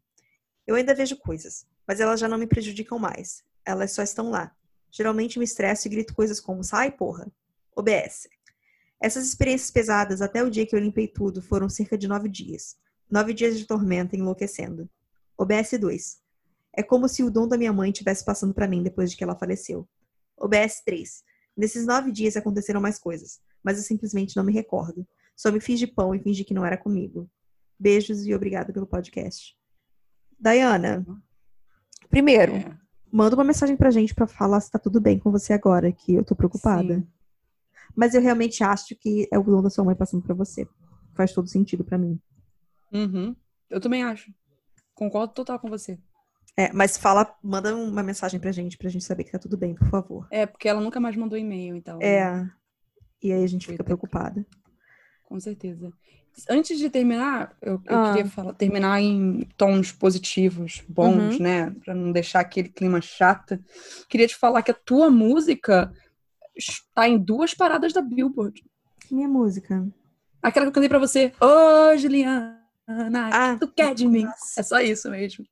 Eu 0.68 0.76
ainda 0.76 0.94
vejo 0.94 1.18
coisas, 1.18 1.66
mas 1.88 2.00
elas 2.00 2.20
já 2.20 2.28
não 2.28 2.38
me 2.38 2.46
prejudicam 2.46 3.00
mais. 3.00 3.44
Elas 3.66 3.92
só 3.92 4.04
estão 4.04 4.30
lá. 4.30 4.56
Geralmente 4.92 5.40
me 5.40 5.46
estresso 5.46 5.88
e 5.88 5.90
grito 5.90 6.14
coisas 6.14 6.40
como 6.40 6.64
sai, 6.64 6.92
porra. 6.92 7.28
OBS. 7.76 8.30
Essas 9.02 9.26
experiências 9.26 9.72
pesadas 9.72 10.22
até 10.22 10.44
o 10.44 10.52
dia 10.52 10.64
que 10.64 10.76
eu 10.76 10.80
limpei 10.80 11.08
tudo 11.08 11.42
foram 11.42 11.68
cerca 11.68 11.98
de 11.98 12.08
nove 12.08 12.30
dias. 12.30 12.78
Nove 13.10 13.34
dias 13.34 13.58
de 13.58 13.66
tormenta 13.66 14.16
enlouquecendo. 14.16 14.88
OBS 15.36 15.72
2. 15.80 16.22
É 16.72 16.84
como 16.84 17.10
se 17.10 17.24
o 17.24 17.32
dom 17.32 17.48
da 17.48 17.58
minha 17.58 17.74
mãe 17.74 17.90
estivesse 17.90 18.24
passando 18.24 18.54
pra 18.54 18.68
mim 18.68 18.84
depois 18.84 19.10
de 19.10 19.18
que 19.18 19.24
ela 19.24 19.36
faleceu. 19.36 19.90
OBS 20.38 20.84
3. 20.86 21.24
Nesses 21.58 21.84
nove 21.88 22.12
dias 22.12 22.38
aconteceram 22.38 22.80
mais 22.80 23.00
coisas, 23.00 23.40
mas 23.64 23.78
eu 23.78 23.84
simplesmente 23.84 24.38
não 24.38 24.44
me 24.44 24.54
recordo. 24.54 25.04
Só 25.40 25.54
me 25.54 25.62
fiz 25.62 25.80
de 25.80 25.88
pão 25.88 26.14
e 26.14 26.20
fingi 26.20 26.44
que 26.44 26.54
não 26.54 26.66
era 26.66 26.76
comigo. 26.78 27.32
Beijos 27.80 28.28
e 28.28 28.36
obrigada 28.36 28.74
pelo 28.74 28.86
podcast. 28.86 29.56
Dayana, 30.38 31.06
primeiro, 32.10 32.56
É, 32.56 32.78
manda 33.10 33.38
uma 33.38 33.46
mensagem 33.46 33.78
pra 33.78 33.90
gente 33.90 34.14
pra 34.14 34.28
falar 34.28 34.60
se 34.60 34.70
tá 34.70 34.78
tudo 34.78 35.00
bem 35.00 35.18
com 35.18 35.32
você 35.32 35.54
agora, 35.54 35.94
que 35.94 36.14
eu 36.14 36.26
tô 36.26 36.36
preocupada. 36.36 36.96
sim. 36.96 37.08
Mas 37.96 38.14
eu 38.14 38.22
realmente 38.22 38.62
acho 38.66 38.98
que 38.98 39.30
é 39.32 39.40
o 39.40 39.44
dom 39.44 39.62
da 39.62 39.70
sua 39.70 39.86
mãe 39.86 39.96
passando 39.96 40.22
pra 40.24 40.36
você. 40.36 40.68
Faz 41.16 41.32
todo 41.32 41.48
sentido 41.48 41.86
pra 41.86 41.98
mim. 41.98 42.20
Uhum. 42.94 43.34
Eu 43.70 43.80
também 43.80 44.04
acho. 44.04 44.34
Concordo 44.94 45.34
total 45.34 45.58
com 45.58 45.70
você. 45.70 45.98
É, 46.58 46.72
mas 46.74 46.98
fala, 46.98 47.34
manda 47.42 47.74
uma 47.74 48.04
mensagem 48.04 48.42
pra 48.42 48.52
gente, 48.52 48.78
pra 48.78 48.90
gente 48.90 49.06
saber 49.06 49.24
que 49.24 49.32
tá 49.32 49.40
tudo 49.40 49.58
bem, 49.58 49.74
por 49.74 49.90
favor. 49.90 50.28
É, 50.32 50.46
porque 50.46 50.68
ela 50.68 50.82
nunca 50.82 51.00
mais 51.00 51.16
mandou 51.16 51.38
e-mail, 51.38 51.78
então. 51.78 51.98
É. 52.02 52.46
E 53.24 53.32
aí 53.32 53.44
a 53.44 53.48
gente 53.48 53.66
fica 53.68 53.84
preocupada. 53.86 54.46
Com 55.30 55.40
certeza. 55.40 55.94
Antes 56.50 56.78
de 56.80 56.90
terminar, 56.90 57.56
eu, 57.62 57.74
eu 57.86 57.98
Ah. 57.98 58.14
queria 58.14 58.26
falar, 58.30 58.54
terminar 58.54 59.00
em 59.02 59.42
tons 59.56 59.92
positivos, 59.92 60.82
bons, 60.90 61.36
Uhum. 61.38 61.44
né? 61.44 61.70
Pra 61.86 61.94
não 61.94 62.12
deixar 62.12 62.40
aquele 62.40 62.70
clima 62.70 63.00
chato. 63.02 63.60
Queria 64.10 64.28
te 64.28 64.36
falar 64.36 64.62
que 64.64 64.72
a 64.72 64.74
tua 64.74 65.10
música 65.10 65.94
está 66.56 67.08
em 67.08 67.18
duas 67.18 67.54
paradas 67.54 67.94
da 67.94 68.02
Billboard. 68.02 68.64
Minha 69.12 69.28
música. 69.28 69.86
Aquela 70.42 70.66
que 70.66 70.70
eu 70.70 70.74
cantei 70.74 70.90
pra 70.90 71.00
você. 71.00 71.32
Ô, 71.40 71.96
Juliana, 71.98 72.60
Ah, 73.32 73.56
tu 73.60 73.68
quer 73.68 73.94
de 73.94 74.08
mim? 74.08 74.24
nossa. 74.24 74.60
É 74.60 74.64
só 74.64 74.80
isso 74.80 75.10
mesmo. 75.12 75.46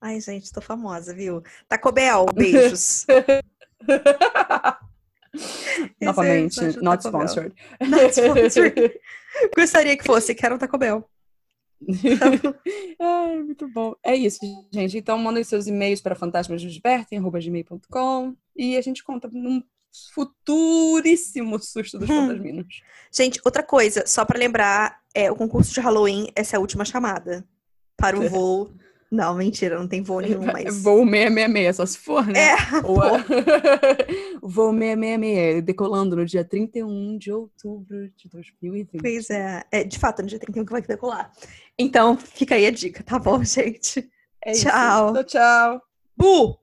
Ai, 0.00 0.20
gente, 0.20 0.50
tô 0.52 0.60
famosa, 0.60 1.14
viu? 1.14 1.42
Taco 1.68 1.92
Bell, 1.92 2.26
beijos. 2.34 3.06
Novamente, 6.00 6.60
é 6.60 6.72
not 6.80 7.04
sponsored. 7.04 7.52
Not 7.80 8.12
sponsored. 8.12 9.00
Gostaria 9.56 9.96
que 9.96 10.04
fosse, 10.04 10.34
quero 10.34 10.54
um 10.56 10.58
Taco 10.58 10.76
Bell. 10.78 11.08
Ai, 13.00 13.42
muito 13.42 13.66
bom. 13.68 13.94
É 14.04 14.14
isso, 14.14 14.38
gente. 14.72 14.96
Então, 14.98 15.18
mandem 15.18 15.42
seus 15.42 15.66
e-mails 15.66 16.00
para 16.00 16.14
fantasmasnosdivertem.com 16.14 18.36
e 18.56 18.76
a 18.76 18.80
gente 18.80 19.02
conta 19.02 19.28
num 19.32 19.60
futuríssimo 20.14 21.58
susto 21.58 21.98
dos 21.98 22.08
Hum. 22.08 22.28
fantasminos. 22.28 22.82
Gente, 23.12 23.40
outra 23.44 23.62
coisa, 23.62 24.04
só 24.06 24.24
pra 24.24 24.38
lembrar, 24.38 25.00
é 25.14 25.30
o 25.30 25.36
concurso 25.36 25.74
de 25.74 25.80
Halloween, 25.80 26.28
essa 26.34 26.56
é 26.56 26.58
a 26.58 26.60
última 26.60 26.84
chamada 26.84 27.44
para 27.96 28.18
o 28.18 28.28
voo 28.28 28.72
Não, 29.12 29.34
mentira, 29.34 29.78
não 29.78 29.86
tem 29.86 30.02
voo 30.02 30.20
nenhum, 30.20 30.42
mas. 30.42 30.82
Voo 30.82 31.04
666, 31.04 31.76
só 31.76 31.84
se 31.84 31.98
for, 31.98 32.26
né? 32.26 32.52
É, 32.52 32.56
Ou 32.82 33.02
a... 33.02 33.18
Voo 34.40 34.72
666, 34.72 35.62
decolando 35.62 36.16
no 36.16 36.24
dia 36.24 36.42
31 36.42 37.18
de 37.18 37.30
outubro 37.30 38.08
de 38.16 38.26
2020. 38.30 39.02
pois 39.02 39.28
é. 39.28 39.62
é. 39.70 39.84
De 39.84 39.98
fato, 39.98 40.22
no 40.22 40.28
dia 40.28 40.38
31 40.38 40.64
que 40.64 40.72
vai 40.72 40.80
decolar. 40.80 41.30
Então, 41.78 42.16
fica 42.16 42.54
aí 42.54 42.64
a 42.64 42.70
dica, 42.70 43.02
tá 43.02 43.18
bom, 43.18 43.44
gente? 43.44 44.08
É 44.42 44.52
isso. 44.52 44.62
Tchau. 44.62 45.12
Tchau, 45.12 45.24
tchau. 45.24 45.82
Bu! 46.16 46.61